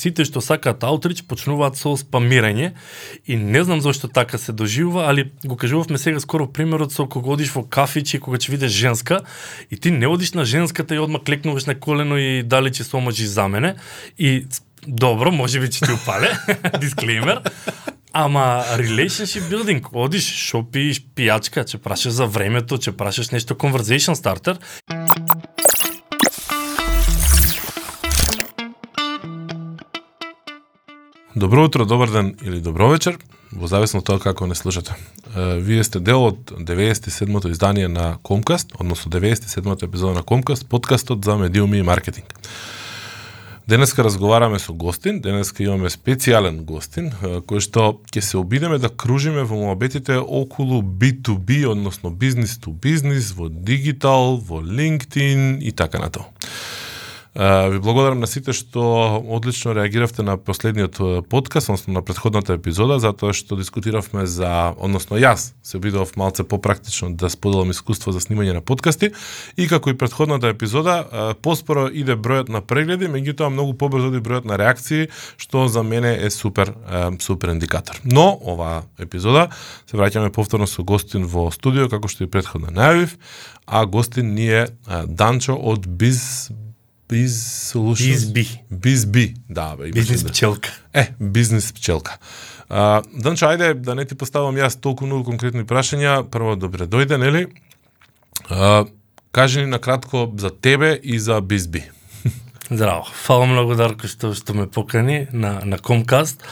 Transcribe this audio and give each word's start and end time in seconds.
сите 0.00 0.24
што 0.24 0.40
сакаат 0.40 0.84
аутрич 0.86 1.22
почнуваат 1.28 1.76
со 1.76 1.92
спамирање. 2.00 2.72
И 3.26 3.36
не 3.36 3.64
знам 3.64 3.80
зошто 3.84 4.08
така 4.08 4.38
се 4.38 4.52
доживува, 4.52 5.08
али 5.10 5.30
го 5.44 5.56
кажувавме 5.56 5.98
сега 5.98 6.20
скоро 6.20 6.48
примерот 6.48 6.92
со 6.92 7.06
кога 7.06 7.36
одиш 7.36 7.52
во 7.54 7.62
кафич 7.62 8.14
и 8.14 8.20
кога 8.20 8.40
ќе 8.40 8.56
видиш 8.56 8.72
женска 8.72 9.20
и 9.70 9.76
ти 9.76 9.90
не 9.90 10.08
одиш 10.08 10.32
на 10.32 10.44
женската 10.44 10.94
и 10.94 10.98
одма 10.98 11.20
клекнуваш 11.20 11.68
на 11.68 11.74
колено 11.74 12.16
и 12.16 12.42
дали 12.42 12.72
ќе 12.72 12.82
се 12.82 12.96
омажи 12.96 13.26
за 13.26 13.48
мене. 13.48 13.76
И 14.18 14.46
добро, 14.86 15.30
може 15.30 15.60
би 15.60 15.68
ќе 15.68 15.86
ти 15.86 15.92
упале, 15.92 16.32
дисклеймер, 16.80 17.44
Ама 18.12 18.64
relationship 18.74 19.46
building, 19.46 19.84
одиш, 19.92 20.26
шопиш, 20.34 20.98
пијачка, 21.14 21.62
ќе 21.62 21.78
прашаш 21.78 22.16
за 22.18 22.26
времето, 22.26 22.74
ќе 22.74 22.90
прашаш 22.98 23.30
нешто 23.30 23.54
conversation 23.54 24.18
starter. 24.18 24.58
Добро 31.36 31.64
утро, 31.64 31.84
добар 31.86 32.10
ден 32.10 32.34
или 32.42 32.60
добро 32.60 32.88
вечер, 32.88 33.14
во 33.52 33.68
зависно 33.70 34.00
од 34.02 34.06
тоа 34.08 34.18
како 34.18 34.48
не 34.50 34.56
слушате. 34.58 34.96
Вие 35.62 35.84
сте 35.86 36.00
дел 36.02 36.24
од 36.26 36.50
97-то 36.50 37.52
издание 37.54 37.86
на 37.86 38.18
Comcast, 38.26 38.74
односно 38.74 39.12
97-то 39.14 39.86
епизода 39.86 40.14
на 40.18 40.24
Comcast, 40.26 40.66
подкастот 40.66 41.24
за 41.24 41.36
медиуми 41.38 41.78
и 41.78 41.86
маркетинг. 41.86 42.34
Денеска 43.66 44.02
разговараме 44.02 44.58
со 44.58 44.74
гостин, 44.74 45.20
денеска 45.20 45.62
имаме 45.62 45.86
специјален 45.86 46.64
гостин, 46.66 47.14
кој 47.22 47.62
што 47.62 48.00
ќе 48.10 48.26
се 48.26 48.38
обидеме 48.42 48.82
да 48.82 48.90
кружиме 48.90 49.46
во 49.46 49.54
муабетите 49.54 50.18
околу 50.18 50.82
B2B, 50.82 51.62
односно 51.70 52.10
бизнес 52.10 52.58
to 52.58 52.74
бизнес, 52.74 53.30
во 53.30 53.46
дигитал, 53.48 54.42
во 54.42 54.66
LinkedIn 54.66 55.62
и 55.62 55.70
така 55.70 56.02
натаму. 56.02 56.26
Ви 57.34 57.78
благодарам 57.78 58.18
на 58.18 58.26
сите 58.26 58.50
што 58.50 58.82
одлично 59.22 59.70
реагиравте 59.70 60.24
на 60.26 60.34
последниот 60.34 61.28
подкаст, 61.30 61.68
односно 61.68 61.92
на 61.94 62.02
предходната 62.02 62.56
епизода, 62.58 62.98
затоа 62.98 63.30
што 63.30 63.54
дискутиравме 63.54 64.26
за, 64.26 64.74
односно 64.74 65.14
јас 65.14 65.52
се 65.62 65.78
обидов 65.78 66.16
малце 66.18 66.42
попрактично 66.42 67.14
да 67.14 67.30
споделам 67.30 67.70
искуство 67.70 68.10
за 68.10 68.18
снимање 68.18 68.58
на 68.58 68.62
подкасти 68.66 69.12
и 69.54 69.68
како 69.70 69.90
и 69.90 69.94
предходната 69.94 70.50
епизода, 70.50 71.36
поспоро 71.38 71.86
иде 71.86 72.16
бројот 72.18 72.50
на 72.50 72.64
прегледи, 72.66 73.06
меѓутоа 73.06 73.54
многу 73.54 73.76
побрзо 73.78 74.10
иде 74.10 74.18
бројот 74.18 74.50
на 74.50 74.58
реакции, 74.58 75.06
што 75.38 75.68
за 75.68 75.86
мене 75.86 76.16
е 76.18 76.30
супер 76.34 76.74
супер 77.22 77.54
индикатор. 77.54 78.00
Но 78.02 78.34
оваа 78.42 78.82
епизода 78.98 79.52
се 79.86 79.94
враќаме 79.94 80.34
повторно 80.34 80.66
со 80.66 80.82
гостин 80.82 81.30
во 81.30 81.52
студио 81.54 81.86
како 81.86 82.10
што 82.10 82.26
и 82.26 82.30
предходно 82.30 82.74
најавив, 82.74 83.14
а 83.70 83.86
гостин 83.86 84.34
ни 84.34 84.50
е 84.50 84.66
Данчо 85.06 85.54
од 85.54 85.86
Биз 85.86 86.50
Biz 87.10 87.42
Solutions. 87.72 88.34
Bizbi. 88.34 88.46
Bizbi, 88.70 89.34
да, 89.48 89.76
бе. 89.76 89.90
Бизнес 89.90 90.24
пчелка. 90.24 90.70
Е, 90.94 91.08
бизнес 91.20 91.72
пчелка. 91.72 92.18
А, 92.68 93.02
Данчо, 93.14 93.46
ајде 93.50 93.74
да 93.74 93.94
не 93.94 94.04
ти 94.04 94.14
поставам 94.14 94.54
јас 94.54 94.78
толку 94.80 95.06
многу 95.06 95.24
конкретни 95.30 95.64
прашања. 95.66 96.22
Прво, 96.30 96.54
добре 96.56 96.86
дојде, 96.86 97.18
нели? 97.18 97.46
А, 98.48 98.84
кажи 99.32 99.60
ни 99.60 99.66
накратко 99.66 100.30
за 100.38 100.50
тебе 100.50 100.94
и 101.02 101.18
за 101.18 101.40
Bizbi. 101.42 101.82
Здраво. 102.70 103.06
Фала 103.26 103.46
многу 103.46 103.74
Дарко 103.74 104.06
што 104.06 104.30
што 104.34 104.54
ме 104.54 104.70
покани 104.70 105.26
на 105.32 105.60
на 105.64 105.78
Comcast. 105.78 106.46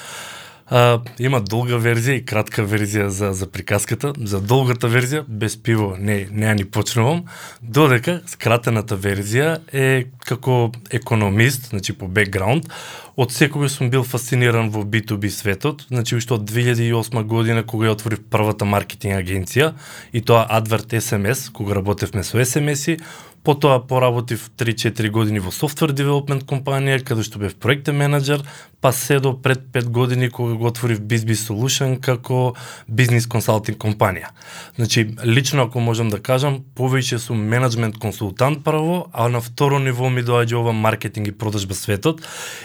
А, 0.68 1.00
има 1.18 1.40
долга 1.40 1.78
верзија 1.80 2.18
и 2.18 2.24
кратка 2.24 2.62
верзија 2.68 3.08
за 3.08 3.32
за 3.32 3.48
приказката. 3.48 4.12
За 4.18 4.40
долгата 4.40 4.88
верзија 4.92 5.24
без 5.26 5.56
пиво 5.56 5.94
не 5.98 6.26
не 6.30 6.54
ни 6.54 6.64
почнувам, 6.64 7.24
додека 7.62 8.20
скратената 8.26 8.96
верзија 8.96 9.60
е 9.72 10.10
како 10.26 10.72
економист, 10.92 11.70
значи 11.72 11.92
по 11.92 12.08
бекграунд, 12.08 12.68
од 13.16 13.32
секогаш 13.32 13.78
сум 13.78 13.88
бил 13.90 14.04
фасциниран 14.04 14.68
во 14.70 14.84
B2B 14.84 15.30
светот, 15.32 15.86
значи 15.88 16.14
уште 16.14 16.36
од 16.36 16.44
2008 16.46 17.24
година 17.24 17.64
кога 17.66 17.88
ја 17.88 17.96
отворив 17.96 18.20
првата 18.30 18.68
маркетинг 18.68 19.16
агенција 19.16 19.72
и 20.12 20.20
тоа 20.20 20.44
Advert 20.60 20.92
SMS, 20.92 21.48
кога 21.50 21.80
работевме 21.80 22.22
со 22.22 22.38
SMS-и, 22.38 23.00
Потоа 23.48 23.80
поработив 23.80 24.50
3-4 24.58 25.08
години 25.08 25.40
во 25.40 25.48
софтвер 25.48 25.94
девелопмент 25.96 26.42
компанија, 26.44 27.00
каде 27.00 27.22
што 27.24 27.40
бев 27.40 27.54
проектен 27.56 27.96
менеджер, 27.96 28.42
па 28.84 28.92
се 28.92 29.16
до 29.24 29.32
пред 29.42 29.72
5 29.72 29.88
години 29.88 30.28
кога 30.30 30.54
го 30.54 30.66
отворив 30.68 31.00
BizBi 31.00 31.32
Solution 31.32 31.96
како 31.96 32.54
бизнес 32.88 33.26
консалтинг 33.26 33.78
компанија. 33.80 34.28
Значи, 34.76 35.16
лично 35.24 35.62
ако 35.62 35.80
можам 35.80 36.10
да 36.12 36.20
кажам, 36.20 36.60
повеќе 36.76 37.16
сум 37.16 37.40
менеджмент 37.40 37.96
консултант 37.98 38.60
прво, 38.64 39.08
а 39.12 39.28
на 39.28 39.40
второ 39.40 39.78
ниво 39.80 40.10
ми 40.10 40.20
доаѓа 40.22 40.60
ова 40.60 40.72
маркетинг 40.72 41.28
и 41.28 41.32
продажба 41.32 41.74
светот. 41.74 42.20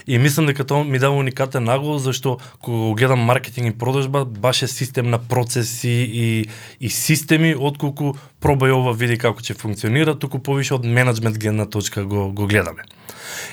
И 0.06 0.18
мислам 0.18 0.52
дека 0.52 0.68
тоа 0.68 0.84
ми 0.84 1.00
дава 1.00 1.16
уникатен 1.16 1.64
нагол 1.64 1.98
зашто 1.98 2.38
кога 2.60 2.78
го 2.78 2.94
гледам 2.94 3.20
маркетинг 3.20 3.72
и 3.72 3.78
продажба, 3.78 4.26
баш 4.26 4.62
е 4.62 4.68
систем 4.68 5.10
на 5.10 5.18
процеси 5.20 6.12
и, 6.14 6.50
и 6.80 6.90
системи, 6.90 7.56
отколку 7.56 8.18
пробај 8.44 8.76
ова, 8.76 8.92
види 8.92 9.18
како 9.18 9.40
ќе 9.40 9.56
функционира, 9.56 10.20
туку 10.20 10.44
повише 10.74 10.76
од 10.76 10.86
менеджмент 10.86 11.38
гледна 11.38 11.66
точка 11.66 12.04
го, 12.04 12.32
го 12.32 12.48
гледаме. 12.48 12.84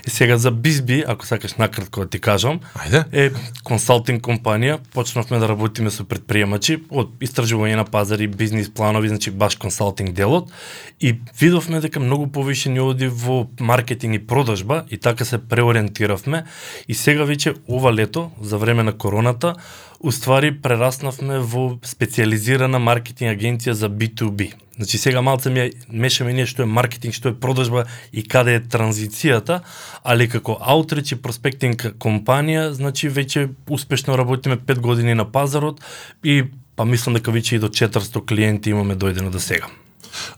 И 0.06 0.10
сега 0.10 0.38
за 0.38 0.50
Бизби, 0.50 1.04
ако 1.06 1.26
сакаш 1.26 1.54
накратко 1.54 2.00
да 2.00 2.08
ти 2.08 2.18
кажам, 2.20 2.60
Ајде. 2.74 3.04
е 3.12 3.30
консалтинг 3.64 4.22
компанија, 4.22 4.78
почнавме 4.94 5.38
да 5.38 5.48
работиме 5.48 5.90
со 5.90 6.04
предприемачи 6.04 6.80
од 6.90 7.12
истражување 7.20 7.76
на 7.76 7.84
пазари, 7.84 8.26
бизнис 8.26 8.70
планови, 8.70 9.08
значи 9.08 9.30
баш 9.30 9.56
консалтинг 9.56 10.12
делот 10.12 10.50
и 11.00 11.14
видовме 11.40 11.80
дека 11.80 12.00
многу 12.00 12.26
повише 12.26 12.68
ни 12.68 12.80
оди 12.80 13.08
во 13.08 13.46
маркетинг 13.60 14.14
и 14.14 14.26
продажба 14.26 14.84
и 14.90 14.98
така 14.98 15.24
се 15.24 15.38
преориентиравме 15.38 16.44
и 16.88 16.94
сега 16.94 17.24
веќе 17.24 17.56
ова 17.68 17.92
лето 17.92 18.30
за 18.40 18.58
време 18.58 18.82
на 18.82 18.92
короната 18.92 19.54
уствари 20.00 20.52
прераснавме 20.62 21.38
во 21.38 21.78
специализирана 21.84 22.78
маркетинг 22.80 23.36
агенција 23.36 23.76
за 23.76 23.90
B2B. 23.90 24.52
Значи 24.76 24.98
сега 24.98 25.20
малце 25.22 25.50
ми 25.50 25.70
мешаме 25.92 26.32
ние 26.32 26.48
што 26.48 26.64
е 26.64 26.66
маркетинг, 26.66 27.12
што 27.12 27.28
е 27.28 27.36
продажба 27.36 27.84
и 28.12 28.24
каде 28.24 28.54
е 28.56 28.62
транзицијата, 28.64 29.60
али 30.02 30.28
како 30.28 30.56
аутрич 30.60 31.12
и 31.12 31.20
проспектинг 31.22 31.86
компанија, 31.98 32.70
значи 32.72 33.10
веќе 33.10 33.48
успешно 33.68 34.16
работиме 34.16 34.56
5 34.56 34.80
години 34.80 35.14
на 35.14 35.24
пазарот 35.24 35.80
и 36.22 36.44
па 36.76 36.84
мислам 36.84 37.18
дека 37.18 37.32
веќе 37.34 37.56
и 37.56 37.62
до 37.62 37.68
400 37.68 38.24
клиенти 38.26 38.70
имаме 38.70 38.96
дојдено 38.96 39.30
до 39.30 39.40
сега. 39.40 39.68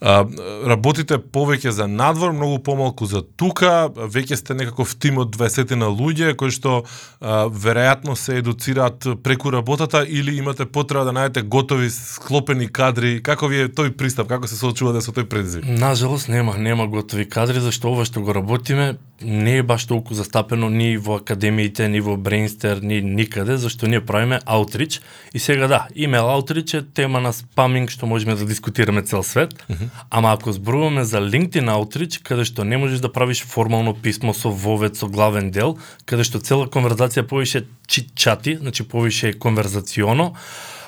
А, 0.01 0.23
работите 0.69 1.19
повеќе 1.19 1.73
за 1.75 1.87
надвор, 1.89 2.33
многу 2.37 2.59
помалку 2.65 3.07
за 3.07 3.23
тука, 3.23 3.89
веќе 3.95 4.37
сте 4.41 4.57
некаков 4.59 4.95
тим 5.01 5.21
од 5.23 5.33
20 5.37 5.75
на 5.81 5.89
луѓе 5.93 6.35
кои 6.39 6.53
што 6.55 6.83
а, 6.83 7.47
веројатно 7.49 8.17
се 8.19 8.41
едуцираат 8.43 9.07
преку 9.25 9.53
работата 9.55 10.05
или 10.09 10.37
имате 10.39 10.67
потреба 10.67 11.05
да 11.09 11.17
најдете 11.17 11.47
готови 11.49 11.91
склопени 11.91 12.69
кадри. 12.69 13.21
Како 13.23 13.49
ви 13.49 13.65
е 13.65 13.71
тој 13.73 13.95
пристап, 13.97 14.29
како 14.29 14.51
се 14.51 14.59
соочувате 14.61 15.05
со 15.05 15.15
тој 15.15 15.29
предизвик? 15.31 15.67
Нажалост 15.67 16.29
нема, 16.29 16.59
нема 16.59 16.87
готови 16.87 17.29
кадри, 17.29 17.61
зашто 17.61 17.93
ова 17.93 18.05
што 18.09 18.23
го 18.23 18.35
работиме 18.37 18.97
не 19.25 19.57
е 19.57 19.63
баш 19.63 19.87
толку 19.87 20.15
застапено 20.15 20.71
ни 20.71 20.97
во 20.97 21.17
академиите, 21.21 21.89
ни 21.89 22.01
во 22.01 22.17
Brainster, 22.17 22.83
ни 22.83 23.01
никаде, 23.03 23.57
зашто 23.57 23.87
ние 23.87 24.01
правиме 24.01 24.41
аутрич. 24.47 25.01
И 25.35 25.39
сега 25.39 25.67
да, 25.67 25.87
имейл 25.95 26.31
аутрич 26.31 26.75
е 26.75 26.83
тема 26.83 27.21
на 27.21 27.33
спаминг 27.33 27.91
што 27.91 28.07
можеме 28.07 28.35
да 28.35 28.47
дискутираме 28.47 29.03
цел 29.03 29.23
свет, 29.23 29.55
mm 29.55 29.75
-hmm. 29.75 29.89
ама 30.11 30.33
ако 30.33 30.53
зборуваме 30.53 31.05
за 31.05 31.21
LinkedIn 31.21 31.71
аутрич, 31.71 32.19
каде 32.19 32.45
што 32.45 32.65
не 32.65 32.77
можеш 32.77 33.01
да 33.01 33.13
правиш 33.13 33.45
формално 33.45 33.95
писмо 33.95 34.35
со 34.35 34.51
вовет, 34.51 34.97
со 34.97 35.07
главен 35.07 35.51
дел, 35.51 35.79
каде 36.05 36.25
што 36.25 36.39
цела 36.39 36.67
конверзација 36.67 37.23
повише 37.23 37.65
чит-чати, 37.89 38.57
значи 38.57 38.83
повише 38.83 39.33
конверзационо, 39.33 40.35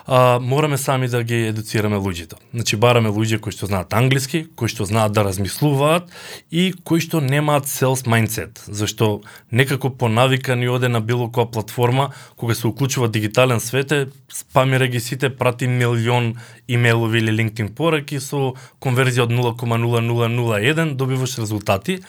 а, 0.06 0.38
мораме 0.42 0.76
сами 0.78 1.08
да 1.08 1.22
ги 1.22 1.46
едуцираме 1.48 1.96
луѓето. 1.96 2.36
Значи 2.54 2.76
бараме 2.76 3.08
луѓе 3.08 3.40
кои 3.40 3.52
што 3.52 3.66
знаат 3.66 3.92
англиски, 3.96 4.44
кои 4.56 4.68
што 4.68 4.84
знаат 4.84 5.12
да 5.16 5.24
размислуваат 5.24 6.10
и 6.52 6.74
кои 6.84 7.00
што 7.00 7.22
немаат 7.24 7.66
sales 7.70 8.04
mindset, 8.04 8.60
зашто 8.68 9.22
некако 9.52 9.90
по 9.90 10.08
навика 10.08 10.56
ни 10.56 10.68
оде 10.68 10.88
на 10.88 11.00
било 11.00 11.30
која 11.32 11.50
платформа 11.50 12.10
кога 12.36 12.54
се 12.54 12.66
уклучува 12.66 13.08
дигитален 13.08 13.60
свет 13.60 13.92
е 13.92 14.06
спамира 14.32 14.86
ги 14.88 15.00
сите 15.00 15.30
прати 15.30 15.66
милион 15.66 16.34
имейлови 16.68 17.18
или 17.18 17.32
LinkedIn 17.32 17.74
пораки 17.74 18.20
со 18.20 18.54
конверзија 18.80 19.24
од 19.24 19.32
0,0001 19.32 20.94
добиваш 20.94 21.38
резултати, 21.38 22.00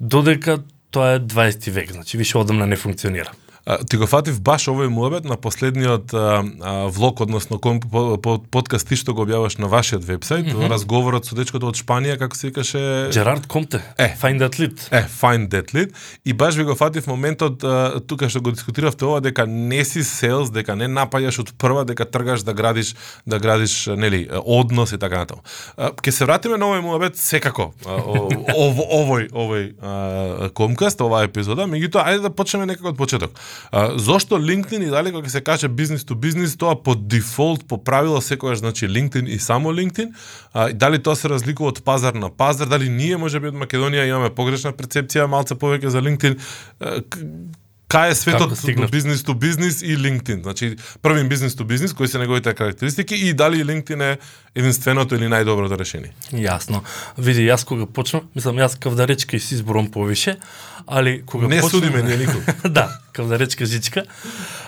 додека 0.00 0.62
тоа 0.90 1.16
е 1.16 1.20
20 1.20 1.70
век, 1.70 1.92
значи 1.92 2.18
више 2.18 2.38
одамна 2.38 2.66
не 2.66 2.76
функционира. 2.76 3.32
Ти 3.64 3.96
го 3.96 4.04
фатив 4.04 4.42
баш 4.44 4.66
овој 4.68 4.90
муабет 4.92 5.24
на 5.24 5.38
последниот 5.40 6.12
а, 6.12 6.44
а, 6.60 6.72
влог, 6.92 7.22
односно 7.24 7.56
ком, 7.58 7.80
по, 7.80 8.18
по, 8.20 8.36
подкаст 8.36 8.84
ти 8.88 8.96
што 9.00 9.14
го 9.16 9.24
објаваш 9.24 9.56
на 9.56 9.70
вашиот 9.72 10.04
вебсайт, 10.04 10.44
mm 10.44 10.52
-hmm. 10.52 10.68
разговорот 10.68 11.24
со 11.24 11.34
дечкото 11.34 11.72
од 11.72 11.74
Шпанија, 11.74 12.18
како 12.18 12.36
се 12.36 12.46
викаше... 12.46 13.08
Джерард 13.10 13.46
Комте, 13.46 13.80
Е. 13.98 14.16
Find 14.20 14.38
That 14.38 14.60
Lead. 14.60 14.88
Е, 14.90 15.06
find 15.20 15.48
that 15.48 15.74
lead. 15.74 15.94
И 16.24 16.32
баш 16.32 16.56
ви 16.56 16.64
го 16.64 16.74
фатив 16.74 17.06
моментот 17.06 17.64
а, 17.64 18.00
тука 18.06 18.28
што 18.28 18.40
го 18.40 18.50
дискутиравте 18.50 19.04
ова 19.04 19.20
дека 19.20 19.46
не 19.46 19.84
си 19.84 20.04
селс, 20.04 20.50
дека 20.50 20.76
не 20.76 20.88
напаѓаш 20.88 21.40
од 21.40 21.52
прва, 21.58 21.84
дека 21.84 22.04
тргаш 22.04 22.42
да 22.42 22.52
градиш 22.52 22.94
да 23.26 23.38
градиш 23.38 23.86
нели 23.86 24.28
однос 24.44 24.92
и 24.92 24.98
така 24.98 25.18
натаму. 25.18 25.40
Ке 26.02 26.12
се 26.12 26.24
вратиме 26.24 26.56
на 26.56 26.66
овој 26.66 26.80
муабет 26.80 27.16
секако. 27.16 27.72
о- 27.86 28.28
овој 29.00 29.32
овој 29.32 29.72
а, 29.80 30.50
комкаст, 30.50 31.00
оваа 31.00 31.24
епизода, 31.24 31.62
меѓутоа 31.64 32.04
ајде 32.04 32.20
да 32.20 32.30
почнеме 32.30 32.66
некако 32.66 32.88
од 32.88 32.96
почеток. 32.96 33.30
А, 33.72 33.98
зошто 33.98 34.38
LinkedIn 34.38 34.86
и 34.86 34.90
дали 34.90 35.12
кога 35.12 35.28
се 35.28 35.40
каже 35.40 35.68
бизнес 35.68 36.04
to 36.04 36.14
бизнес, 36.14 36.56
тоа 36.56 36.82
по 36.82 36.94
дефолт, 36.94 37.68
по 37.68 37.84
правило 37.84 38.20
секогаш 38.20 38.58
значи 38.58 38.88
LinkedIn 38.88 39.26
и 39.26 39.38
само 39.38 39.72
LinkedIn, 39.72 40.08
а, 40.52 40.70
и 40.70 40.72
дали 40.72 41.02
тоа 41.02 41.16
се 41.16 41.28
разликува 41.28 41.68
од 41.68 41.84
пазар 41.84 42.14
на 42.14 42.30
пазар, 42.30 42.66
дали 42.68 42.88
ние 42.88 43.16
можеби 43.16 43.48
од 43.48 43.54
Македонија 43.54 44.08
имаме 44.08 44.30
погрешна 44.34 44.72
перцепција 44.72 45.26
малце 45.26 45.54
повеќе 45.54 45.86
за 45.86 46.00
LinkedIn, 46.00 46.38
кај 47.94 48.10
е 48.10 48.14
светот 48.14 48.50
Како 48.50 48.56
стигнав? 48.56 48.90
бизнес 48.90 49.22
to 49.22 49.34
бизнес 49.38 49.82
и 49.82 49.94
LinkedIn. 49.96 50.42
Значи, 50.42 50.76
првин 51.02 51.28
бизнес 51.28 51.54
to 51.54 51.64
бизнес, 51.64 51.92
кои 51.92 52.08
се 52.08 52.18
неговите 52.18 52.54
карактеристики 52.54 53.14
и 53.14 53.32
дали 53.32 53.64
LinkedIn 53.64 54.02
е 54.12 54.18
единственото 54.54 55.14
или 55.14 55.28
најдоброто 55.30 55.78
решение. 55.78 56.10
Јасно. 56.32 56.80
Види, 57.18 57.46
јас 57.46 57.64
кога 57.64 57.86
почнав, 57.86 58.24
мислам, 58.34 58.56
јас 58.56 58.78
кавдаречка 58.78 59.36
и 59.36 59.40
си 59.40 59.54
изборам 59.54 59.90
повише, 59.90 60.36
али 60.86 61.22
кога 61.26 61.46
Не 61.46 61.60
почнав... 61.60 61.70
судиме 61.70 62.02
ние 62.02 62.18
никој. 62.26 62.68
да, 62.78 62.88
кавдаречка 63.14 63.66
жичка. 63.66 64.04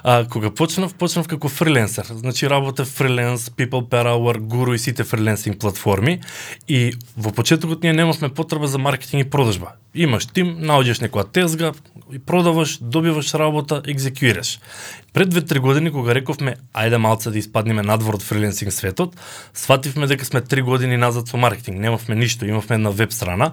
А, 0.02 0.24
кога 0.24 0.50
почнав, 0.50 0.94
почнав 0.94 1.28
како 1.28 1.48
фриленсер. 1.48 2.06
Значи 2.10 2.46
работев 2.46 2.88
фриленс, 2.88 3.50
People 3.50 3.82
Per 3.88 4.06
Hour, 4.06 4.38
Guru 4.38 4.74
и 4.74 4.78
сите 4.78 5.04
фриленсинг 5.04 5.58
платформи. 5.58 6.22
И 6.68 6.94
во 7.16 7.32
почетокот 7.32 7.82
ние 7.82 7.92
немавме 7.92 8.28
потреба 8.28 8.66
за 8.66 8.78
маркетинг 8.78 9.26
и 9.26 9.30
продажба. 9.30 9.76
Имаш 9.94 10.26
тим, 10.28 10.58
наоѓаш 10.60 11.02
некоја 11.02 11.24
тезга, 11.24 11.72
и 12.12 12.18
продаваш, 12.18 12.78
добиваш 12.80 13.34
работа, 13.34 13.82
екзекуираш. 13.84 14.58
Пред 15.16 15.28
две-три 15.28 15.58
години 15.58 15.90
кога 15.90 16.12
рековме 16.12 16.58
ајде 16.76 16.98
малце 17.00 17.30
да 17.32 17.38
испаднеме 17.40 17.80
надвор 17.80 18.18
од 18.18 18.22
фриленсинг 18.22 18.68
светот, 18.68 19.14
свативме 19.56 20.04
дека 20.06 20.26
сме 20.28 20.42
три 20.44 20.60
години 20.60 20.98
назад 21.00 21.32
со 21.32 21.38
маркетинг, 21.40 21.80
немавме 21.80 22.14
ништо, 22.14 22.44
имавме 22.44 22.76
една 22.76 22.90
веб 22.90 23.12
страна 23.12 23.52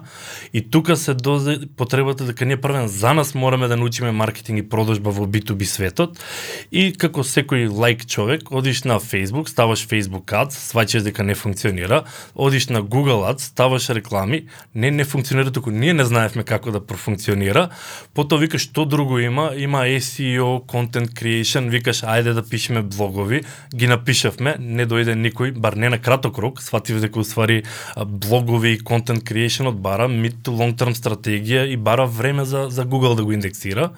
и 0.52 0.60
тука 0.70 0.96
се 0.96 1.14
дозе 1.14 1.56
потребата 1.76 2.24
дека 2.24 2.44
ние 2.44 2.60
првен 2.60 2.88
за 2.88 3.14
нас 3.14 3.34
мораме 3.34 3.68
да 3.68 3.76
научиме 3.76 4.12
маркетинг 4.12 4.58
и 4.58 4.68
продажба 4.68 5.10
во 5.10 5.24
B2B 5.24 5.64
светот 5.64 6.20
и 6.68 6.92
како 6.92 7.24
секој 7.24 7.72
лайк 7.72 8.04
човек, 8.06 8.52
одиш 8.52 8.84
на 8.84 9.00
Facebook, 9.00 9.48
ставаш 9.48 9.88
Facebook 9.88 10.28
Ads, 10.28 10.60
сваќаш 10.68 11.00
дека 11.08 11.24
не 11.24 11.34
функционира, 11.34 12.04
одиш 12.34 12.68
на 12.68 12.82
Google 12.84 13.24
Ads, 13.24 13.56
ставаш 13.56 13.88
реклами, 13.88 14.44
не 14.74 14.90
не 14.90 15.04
функционира 15.04 15.48
туку 15.50 15.70
ние 15.70 15.94
не 15.94 16.04
знаевме 16.04 16.44
како 16.44 16.70
да 16.70 16.84
профункционира. 16.84 17.70
Потоа 18.12 18.38
викаш 18.38 18.68
што 18.68 18.84
друго 18.84 19.18
има? 19.18 19.56
Има 19.56 19.88
SEO, 19.88 20.60
content 20.68 21.16
creation, 21.16 21.53
викаш 21.60 22.02
ајде 22.02 22.34
да 22.34 22.42
пишеме 22.42 22.82
блогови, 22.82 23.42
ги 23.74 23.86
напишавме, 23.86 24.56
не 24.58 24.86
дојде 24.86 25.14
никој, 25.14 25.52
бар 25.52 25.76
не 25.76 25.88
на 25.88 25.98
краток 25.98 26.38
рок, 26.38 26.62
сватив 26.62 27.00
дека 27.00 27.20
уствари 27.20 27.64
блогови 27.96 28.74
и 28.74 28.78
контент 28.78 29.24
creation 29.24 29.68
од 29.68 29.78
бара 29.80 30.08
mid 30.08 30.42
to 30.42 30.54
long 30.54 30.74
term 30.74 30.94
стратегија 30.94 31.66
и 31.70 31.76
бара 31.76 32.06
време 32.06 32.44
за 32.44 32.68
за 32.70 32.84
Google 32.84 33.16
да 33.16 33.24
го 33.24 33.32
индексира. 33.32 33.90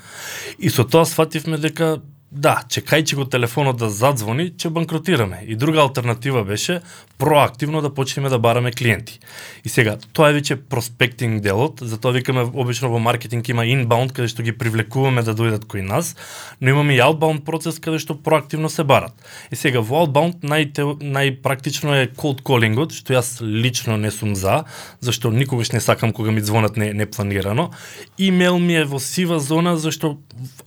И 0.58 0.70
со 0.70 0.84
тоа 0.84 1.04
свативме 1.04 1.58
дека 1.58 2.00
Да, 2.30 2.56
чекајќи 2.66 3.14
го 3.14 3.24
телефонот 3.30 3.76
да 3.78 3.86
задзвони, 3.86 4.48
ќе 4.58 4.72
банкротираме. 4.74 5.44
И 5.46 5.54
друга 5.54 5.78
алтернатива 5.80 6.42
беше 6.44 6.80
проактивно 7.18 7.80
да 7.80 7.94
почнеме 7.94 8.28
да 8.28 8.38
бараме 8.38 8.72
клиенти. 8.72 9.20
И 9.64 9.68
сега, 9.68 9.94
тоа 10.12 10.32
е 10.32 10.36
веќе 10.40 10.56
проспектинг 10.58 11.40
делот, 11.40 11.78
затоа 11.80 12.12
викаме 12.12 12.42
обично 12.42 12.90
во 12.90 12.98
маркетинг 12.98 13.48
има 13.48 13.62
inbound 13.62 14.10
каде 14.12 14.26
што 14.28 14.42
ги 14.42 14.52
привлекуваме 14.52 15.22
да 15.22 15.36
дојдат 15.38 15.68
кои 15.70 15.86
нас, 15.86 16.16
но 16.60 16.74
имаме 16.74 16.98
и 16.98 17.00
outbound 17.00 17.46
процес 17.46 17.78
каде 17.78 18.02
што 18.02 18.18
проактивно 18.18 18.68
се 18.68 18.82
барат. 18.84 19.14
И 19.54 19.56
сега 19.56 19.80
во 19.80 20.02
outbound 20.02 20.42
најте, 20.42 20.82
најпрактично 20.98 21.94
е 22.02 22.10
cold 22.10 22.42
callingот, 22.42 22.90
што 22.90 23.14
јас 23.14 23.38
лично 23.40 23.96
не 23.96 24.10
сум 24.10 24.34
за, 24.34 24.64
зашто 25.00 25.30
никогаш 25.30 25.70
не 25.72 25.80
сакам 25.80 26.12
кога 26.12 26.34
ми 26.34 26.42
звонат 26.42 26.76
не, 26.76 26.92
непланирано. 26.92 27.70
Имейл 28.18 28.58
ми 28.58 28.82
е 28.82 28.84
во 28.84 28.98
сива 28.98 29.38
зона 29.38 29.78
зашто 29.78 30.18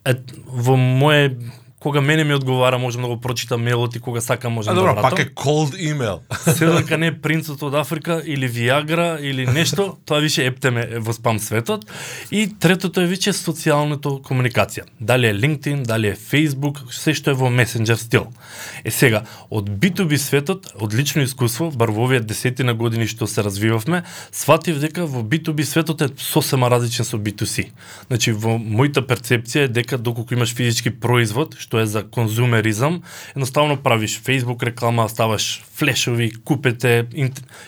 е, 0.07 0.15
во 0.47 0.79
мое 0.79 1.35
кога 1.79 2.01
мене 2.01 2.23
ми 2.23 2.33
одговара, 2.33 2.77
можам 2.77 3.01
да 3.01 3.07
го 3.07 3.21
прочитам 3.21 3.63
мейлот 3.63 3.95
и 3.95 3.99
кога 3.99 4.21
сакам 4.21 4.53
А 4.53 4.55
можам 4.55 4.75
да 4.75 4.81
добро, 4.81 4.93
вратам. 4.93 5.09
пак 5.09 5.19
е 5.19 5.29
cold 5.33 5.93
email. 5.93 6.19
Се 6.53 6.65
дека 6.65 6.97
не 6.97 7.07
е 7.07 7.21
принцот 7.21 7.63
од 7.63 7.73
Африка 7.73 8.21
или 8.25 8.47
Виагра 8.47 9.17
или 9.21 9.47
нешто, 9.47 9.97
тоа 10.05 10.19
више 10.19 10.45
ептеме 10.45 10.99
во 10.99 11.13
спам 11.13 11.39
светот. 11.39 11.85
И 12.31 12.49
третото 12.59 13.01
е 13.01 13.05
више 13.05 13.31
социјалната 13.33 14.19
комуникација. 14.21 14.83
Дали 14.99 15.27
е 15.27 15.33
LinkedIn, 15.33 15.83
дали 15.85 16.07
е 16.07 16.15
Facebook, 16.15 16.91
се 16.91 17.13
што 17.13 17.31
е 17.31 17.33
во 17.33 17.47
месенџер 17.47 17.95
стил. 17.95 18.27
Е 18.83 18.91
сега, 18.91 19.23
од 19.49 19.69
B2B 19.69 20.17
светот, 20.17 20.73
од 20.75 20.93
лично 20.93 21.23
искуство, 21.23 21.71
бар 21.71 21.91
во 21.91 22.03
овие 22.03 22.19
десетина 22.19 22.73
години 22.73 23.07
што 23.07 23.27
се 23.27 23.43
развивавме, 23.43 24.03
сватив 24.31 24.79
дека 24.79 25.05
во 25.05 25.23
B2B 25.23 25.63
светот 25.63 26.01
е 26.01 26.09
сосема 26.17 26.69
различен 26.69 27.05
со 27.05 27.17
B2C. 27.17 27.69
Значи, 28.07 28.31
во 28.31 28.57
мојата 28.59 29.05
перцепција 29.05 29.67
е 29.67 29.71
дека 29.71 29.97
доколку 29.97 30.33
имаш 30.33 30.53
физички 30.55 30.89
производ, 30.91 31.55
што 31.69 31.79
е 31.79 31.85
за 31.85 32.01
конзумеризам, 32.01 33.03
едноставно 33.37 33.77
правиш 33.77 34.17
Facebook 34.25 34.63
реклама, 34.65 35.05
ставаш 35.09 35.61
флешови, 35.77 36.31
купете, 36.43 37.05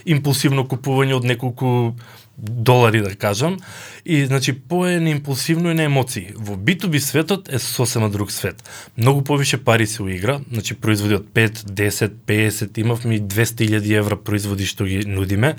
импулсивно 0.09 0.65
купување 0.65 1.19
од 1.21 1.27
неколку 1.29 1.93
долари 2.41 3.01
да 3.01 3.15
кажам 3.15 3.57
и 4.05 4.25
значи 4.25 4.59
пое 4.59 4.99
на 4.99 5.09
импулсивно 5.09 5.71
и 5.71 5.73
на 5.73 5.83
емоции. 5.83 6.33
Во 6.35 6.55
B2B 6.55 6.97
светот 6.97 7.53
е 7.53 7.59
сосема 7.59 8.09
друг 8.09 8.31
свет. 8.31 8.63
Многу 8.97 9.21
повише 9.21 9.57
пари 9.63 9.87
се 9.87 10.03
уигра, 10.03 10.41
значи 10.51 10.73
производи 10.73 11.15
од 11.15 11.25
5, 11.33 11.49
10, 11.49 12.11
50, 12.27 12.79
имавме 12.79 13.15
и 13.15 13.21
200.000 13.21 13.97
евра 13.97 14.17
производи 14.17 14.65
што 14.65 14.85
ги 14.85 15.05
нудиме. 15.05 15.55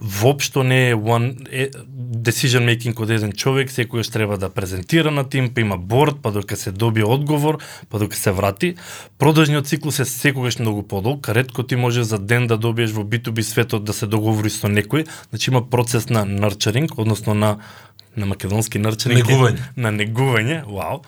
Воопшто 0.00 0.62
не 0.62 0.90
е 0.90 0.94
one 0.94 1.38
е, 1.50 1.70
decision 2.18 2.66
making 2.66 2.98
од 2.98 3.10
еден 3.10 3.32
човек, 3.32 3.70
секојаш 3.70 4.10
треба 4.10 4.38
да 4.38 4.50
презентира 4.50 5.10
на 5.10 5.24
тим, 5.28 5.54
па 5.54 5.60
има 5.60 5.78
борд, 5.78 6.18
па 6.22 6.32
дока 6.32 6.56
се 6.56 6.72
добие 6.72 7.04
одговор, 7.04 7.58
па 7.90 7.98
дока 7.98 8.16
се 8.16 8.32
врати. 8.32 8.74
Продажниот 9.18 9.66
циклус 9.66 9.98
е 9.98 10.04
секогаш 10.04 10.58
многу 10.58 10.82
подолг, 10.82 11.28
ретко 11.28 11.62
ти 11.62 11.76
може 11.76 12.02
за 12.02 12.18
ден 12.18 12.46
да 12.46 12.58
добиеш 12.58 12.90
во 12.90 13.04
B2B 13.06 13.40
светот 13.40 13.84
да 13.84 13.92
се 13.92 14.06
договори 14.06 14.50
со 14.50 14.66
некој, 14.66 15.06
значи 15.30 15.50
има 15.50 15.62
процес 15.62 16.08
на 16.10 16.23
nurturing, 16.24 16.90
односно 17.00 17.34
на 17.34 17.60
на 18.16 18.26
македонски 18.26 18.78
нарчаник 18.78 19.26
Негување. 19.26 19.58
на 19.76 19.90
негување, 19.92 20.62
вау. 20.66 21.02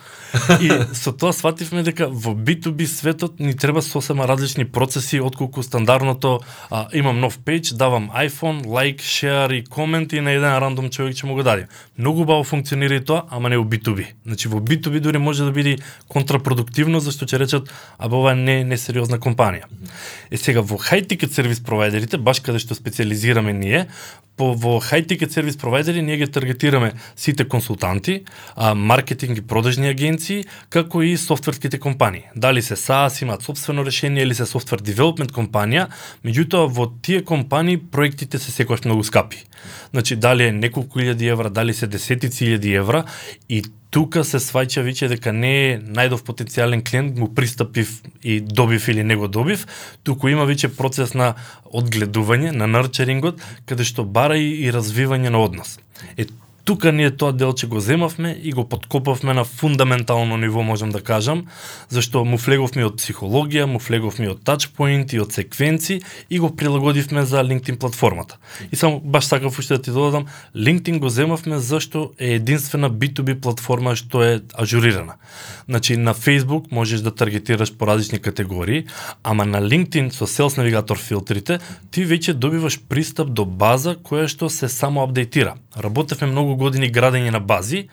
И 0.61 0.71
со 0.93 1.13
тоа 1.13 1.33
свативме 1.33 1.83
дека 1.87 2.09
во 2.11 2.35
B2B 2.35 2.87
светот 2.87 3.39
ни 3.41 3.55
треба 3.57 3.83
сосема 3.83 4.27
различни 4.29 4.65
процеси 4.65 5.21
отколку 5.21 5.63
стандардното 5.63 6.41
а, 6.71 6.89
имам 6.93 7.21
нов 7.21 7.39
пејдж, 7.39 7.75
давам 7.77 8.11
iPhone, 8.11 8.67
лайк, 8.67 9.01
шеар 9.01 9.51
и 9.51 9.65
комент 9.65 10.13
и 10.13 10.21
на 10.21 10.35
еден 10.35 10.59
рандом 10.59 10.91
човек 10.91 11.15
ќе 11.15 11.27
му 11.27 11.35
го 11.35 11.43
даде. 11.43 11.69
Многу 11.99 12.25
баво 12.25 12.45
функционира 12.45 12.99
и 12.99 13.05
тоа, 13.05 13.25
ама 13.31 13.49
не 13.49 13.57
во 13.57 13.65
B2B. 13.65 14.07
Значи 14.27 14.49
во 14.49 14.61
B2B 14.61 15.01
дури 15.01 15.19
може 15.19 15.45
да 15.45 15.53
биде 15.53 15.79
контрапродуктивно 16.09 17.01
зашто 17.01 17.25
ќе 17.25 17.39
речат 17.39 17.71
а 17.99 18.11
ова 18.11 18.35
не 18.35 18.65
не 18.65 18.77
сериозна 18.77 19.19
компанија. 19.19 19.69
Е 20.31 20.37
сега 20.37 20.61
во 20.61 20.79
high 20.79 21.07
ticket 21.07 21.33
сервис 21.33 21.61
провайдерите, 21.61 22.19
баш 22.19 22.41
каде 22.41 22.59
што 22.59 22.75
специализираме 22.75 23.53
ние, 23.53 23.87
по 24.37 24.55
во 24.55 24.81
high 24.81 25.07
ticket 25.07 25.33
сервис 25.33 25.57
провайдери 25.57 26.03
ние 26.03 26.17
ги 26.17 26.27
таргетираме 26.27 26.93
сите 27.17 27.49
консултанти, 27.49 28.25
а, 28.57 28.75
маркетинг 28.75 29.39
и 29.39 29.47
продажни 29.47 29.89
агенции, 29.89 30.45
како 30.71 31.03
и 31.03 31.17
софтверските 31.17 31.79
компании. 31.79 32.25
Дали 32.37 32.63
се 32.63 32.77
SaaS, 32.77 33.23
имаат 33.23 33.43
собствено 33.43 33.87
решение 33.87 34.23
или 34.23 34.35
се 34.35 34.47
софтвер 34.47 34.83
development 34.83 35.33
компанија, 35.33 35.89
меѓутоа 36.25 36.69
во 36.69 36.91
тие 37.03 37.25
компании 37.25 37.77
проектите 37.77 38.39
се 38.39 38.51
секогаш 38.51 38.85
многу 38.85 39.05
скапи. 39.05 39.45
Значи 39.91 40.17
дали 40.17 40.49
е 40.49 40.53
неколку 40.53 41.01
илјади 41.01 41.31
евра, 41.33 41.51
дали 41.51 41.75
се 41.75 41.87
десетици 41.87 42.45
илјади 42.45 42.77
евра 42.77 43.05
и 43.49 43.63
тука 43.91 44.25
се 44.29 44.39
сваќа 44.43 44.83
веќе 44.85 45.09
дека 45.09 45.33
не 45.33 45.53
е 45.57 45.77
најдов 45.81 46.25
потенцијален 46.27 46.83
клиент, 46.85 47.17
му 47.17 47.31
пристапив 47.35 48.03
и 48.23 48.41
добив 48.41 48.89
или 48.93 49.05
не 49.05 49.17
го 49.17 49.29
добив, 49.29 49.67
туку 50.05 50.29
има 50.29 50.45
веќе 50.45 50.75
процес 50.77 51.15
на 51.15 51.35
одгледување, 51.73 52.53
на 52.53 52.69
нарчерингот, 52.69 53.41
каде 53.67 53.87
што 53.89 54.05
бара 54.05 54.37
и, 54.37 54.51
и 54.67 54.73
развивање 54.75 55.33
на 55.33 55.41
однос. 55.41 55.79
Е, 56.17 56.29
тука 56.67 56.93
ние 56.93 57.11
тоа 57.11 57.33
делче 57.33 57.67
го 57.67 57.81
земавме 57.81 58.37
и 58.43 58.53
го 58.53 58.69
подкопавме 58.69 59.35
на 59.35 59.45
фундаментално 59.45 60.37
ниво, 60.37 60.63
можам 60.63 60.91
да 60.91 61.01
кажам, 61.01 61.47
зашто 61.89 62.25
му 62.27 62.39
флеговме 62.43 62.83
од 62.83 62.99
психологија, 62.99 63.69
му 63.71 63.79
флеговме 63.79 64.27
од 64.35 64.43
тачпоинт 64.43 65.15
и 65.15 65.21
од 65.23 65.31
секвенци 65.31 66.01
и 66.31 66.41
го 66.43 66.51
прилагодивме 66.51 67.23
за 67.23 67.45
LinkedIn 67.47 67.79
платформата. 67.79 68.39
И 68.73 68.77
само 68.77 68.99
баш 69.01 69.31
сакав 69.31 69.59
уште 69.59 69.79
да 69.79 69.83
ти 69.83 69.91
додадам, 69.91 70.27
LinkedIn 70.57 70.99
го 70.99 71.09
земавме 71.09 71.59
зашто 71.59 72.11
е 72.19 72.35
единствена 72.35 72.91
B2B 72.91 73.39
платформа 73.41 73.95
што 73.95 74.27
е 74.27 74.43
ажурирана. 74.59 75.15
Значи 75.69 75.97
на 75.97 76.15
Facebook 76.15 76.67
можеш 76.71 77.01
да 77.01 77.15
таргетираш 77.15 77.77
по 77.79 77.87
различни 77.87 78.19
категории, 78.19 78.87
ама 79.23 79.47
на 79.47 79.63
LinkedIn 79.63 80.11
со 80.11 80.27
Sales 80.27 80.59
Navigator 80.59 80.99
филтрите 80.99 81.61
ти 81.91 82.03
веќе 82.03 82.35
добиваш 82.35 82.81
пристап 82.89 83.31
до 83.31 83.45
база 83.47 83.95
која 83.95 84.27
што 84.27 84.51
се 84.51 84.69
само 84.69 85.07
апдейтира. 85.07 85.55
Работевме 85.77 86.27
многу 86.27 86.56
години 86.57 86.93
градење 86.93 87.31
на 87.31 87.41
бази, 87.41 87.89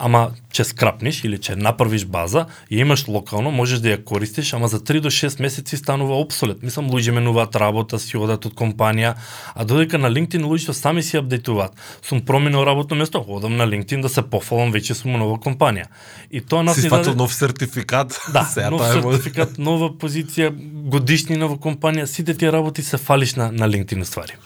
ама 0.00 0.30
че 0.52 0.64
скрапниш 0.64 1.24
или 1.24 1.38
че 1.38 1.56
направиш 1.56 2.04
база 2.04 2.46
и 2.70 2.78
имаш 2.78 3.08
локално, 3.08 3.50
можеш 3.50 3.82
да 3.84 3.92
ја 3.92 4.04
користиш, 4.04 4.52
ама 4.56 4.68
за 4.68 4.80
3 4.80 5.00
до 5.00 5.10
6 5.10 5.42
месеци 5.42 5.76
станува 5.76 6.16
обсолет. 6.16 6.62
Мислам, 6.62 6.88
луѓе 6.90 7.12
менуваат 7.12 7.56
работа, 7.56 7.98
си 8.00 8.16
одат 8.16 8.46
од 8.48 8.54
компанија, 8.56 9.14
а 9.54 9.64
додека 9.64 10.00
на 10.00 10.08
LinkedIn 10.08 10.40
луѓето 10.48 10.72
сами 10.72 11.02
си 11.02 11.20
апдейтуваат. 11.20 11.76
Сум 12.02 12.24
променил 12.24 12.64
работно 12.64 12.96
место, 12.96 13.20
одам 13.28 13.56
на 13.56 13.66
LinkedIn 13.68 14.00
да 14.00 14.08
се 14.08 14.22
пофалам, 14.22 14.72
веќе 14.72 14.96
сум 14.96 15.18
нова 15.20 15.36
компанија. 15.36 15.92
И 16.30 16.40
тоа 16.40 16.62
нас 16.62 16.80
си 16.80 16.88
даде... 16.88 17.14
нов 17.14 17.34
сертификат. 17.34 18.16
Да, 18.32 18.48
нов 18.70 18.80
сертификат, 18.88 19.58
нова 19.58 19.92
позиција, 19.92 20.48
годишни 20.88 21.36
нова 21.36 21.60
компанија, 21.60 22.08
сите 22.08 22.34
тие 22.34 22.52
работи 22.52 22.82
се 22.82 22.96
фалиш 22.96 23.36
на, 23.36 23.52
на 23.52 23.68
LinkedIn 23.68 24.02
ствари. 24.08 24.40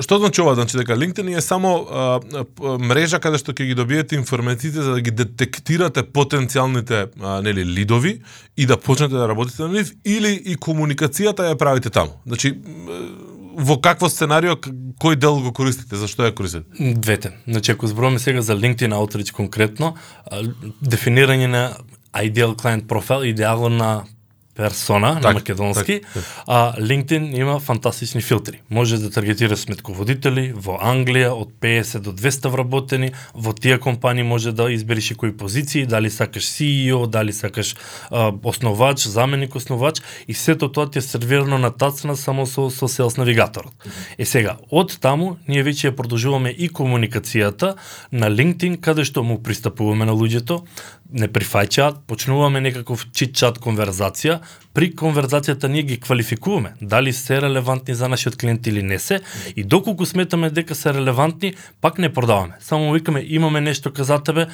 Што 0.00 0.18
значи 0.18 0.40
ова? 0.40 0.54
Значи 0.54 0.76
дека 0.76 0.96
LinkedIn 0.96 1.36
е 1.36 1.40
само 1.40 1.72
а, 1.90 2.20
мрежа 2.78 3.20
каде 3.20 3.40
што 3.40 3.54
ќе 3.56 3.70
ги 3.70 3.76
добиете 3.78 4.16
информациите 4.16 4.82
за 4.82 4.98
да 4.98 5.00
ги 5.00 5.10
детектирате 5.10 6.02
потенцијалните 6.02 7.08
а, 7.20 7.40
нели 7.42 7.64
лидови 7.64 8.20
и 8.56 8.66
да 8.66 8.76
почнете 8.76 9.14
да 9.14 9.28
работите 9.28 9.62
на 9.62 9.68
нив 9.68 9.92
или 10.04 10.34
и 10.34 10.56
комуникацијата 10.56 11.50
ја 11.50 11.58
правите 11.58 11.90
таму. 11.90 12.20
Значи 12.26 12.54
во 13.52 13.76
какво 13.80 14.08
сценарио 14.08 14.56
кој 15.02 15.16
дел 15.16 15.40
го 15.44 15.52
користите, 15.52 15.96
зашто 15.96 16.24
ја 16.24 16.34
користите? 16.34 16.66
Двете. 16.78 17.32
Значи 17.46 17.72
ако 17.72 17.86
зборуваме 17.86 18.18
сега 18.18 18.42
за 18.42 18.56
LinkedIn 18.56 18.94
Outreach 18.96 19.32
конкретно, 19.32 19.94
дефинирање 20.82 21.46
на 21.46 21.62
ideal 22.12 22.56
client 22.56 22.86
profile, 22.86 23.24
на 23.68 24.04
персона 24.54 25.14
так, 25.14 25.22
на 25.22 25.32
македонски, 25.32 26.00
так, 26.00 26.12
так. 26.14 26.44
а 26.46 26.74
LinkedIn 26.80 27.36
има 27.36 27.60
фантастични 27.60 28.20
филтри. 28.20 28.60
Може 28.70 28.98
да 28.98 29.10
таргетира 29.10 29.56
сметководители 29.56 30.52
во 30.52 30.76
Англија 30.76 31.32
од 31.32 31.54
50 31.60 32.04
до 32.04 32.12
200 32.12 32.52
вработени, 32.52 33.12
во 33.34 33.52
тие 33.52 33.78
компании 33.78 34.22
може 34.22 34.52
да 34.52 34.68
избереш 34.72 35.10
и 35.10 35.14
кои 35.14 35.36
позиции, 35.36 35.86
дали 35.86 36.10
сакаш 36.10 36.44
CEO, 36.44 37.06
дали 37.06 37.32
сакаш 37.32 37.76
а, 38.10 38.32
основач, 38.42 39.06
заменик 39.06 39.54
основач 39.54 40.02
и 40.28 40.34
сето 40.34 40.68
тоа 40.68 40.90
ти 40.90 40.98
е 40.98 41.02
сервирано 41.02 41.58
на 41.58 41.70
тацна 41.70 42.16
само 42.16 42.46
со, 42.46 42.70
со 42.70 42.88
Sales 42.88 43.18
навигаторот. 43.18 43.72
Е 44.18 44.24
сега, 44.24 44.56
од 44.70 44.98
таму 45.00 45.36
ние 45.48 45.64
веќе 45.64 45.90
ја 45.90 45.96
продолжуваме 45.96 46.52
и 46.52 46.68
комуникацијата 46.68 47.74
на 48.12 48.28
LinkedIn 48.28 48.80
каде 48.80 49.04
што 49.04 49.24
му 49.24 49.40
пристапуваме 49.42 50.04
на 50.04 50.12
луѓето, 50.12 50.60
не 51.12 51.28
прифаќаат, 51.28 52.02
почнуваме 52.08 52.60
некаков 52.64 53.06
чит-чат 53.12 53.60
конверзација, 53.62 54.40
при 54.72 54.90
конверзацијата 54.96 55.68
ние 55.68 55.82
ги 55.82 56.00
квалификуваме 56.00 56.74
дали 56.80 57.12
се 57.12 57.40
релевантни 57.42 57.94
за 57.94 58.08
нашиот 58.08 58.36
клиент 58.36 58.66
или 58.66 58.82
не 58.82 58.98
се 58.98 59.20
и 59.56 59.64
доколку 59.64 60.06
сметаме 60.06 60.50
дека 60.50 60.74
се 60.74 60.94
релевантни, 60.94 61.54
пак 61.80 61.98
не 61.98 62.12
продаваме. 62.12 62.56
Само 62.60 62.92
викаме 62.92 63.24
имаме 63.28 63.60
нешто 63.60 63.92
каза 63.92 64.18
тебе, 64.22 64.46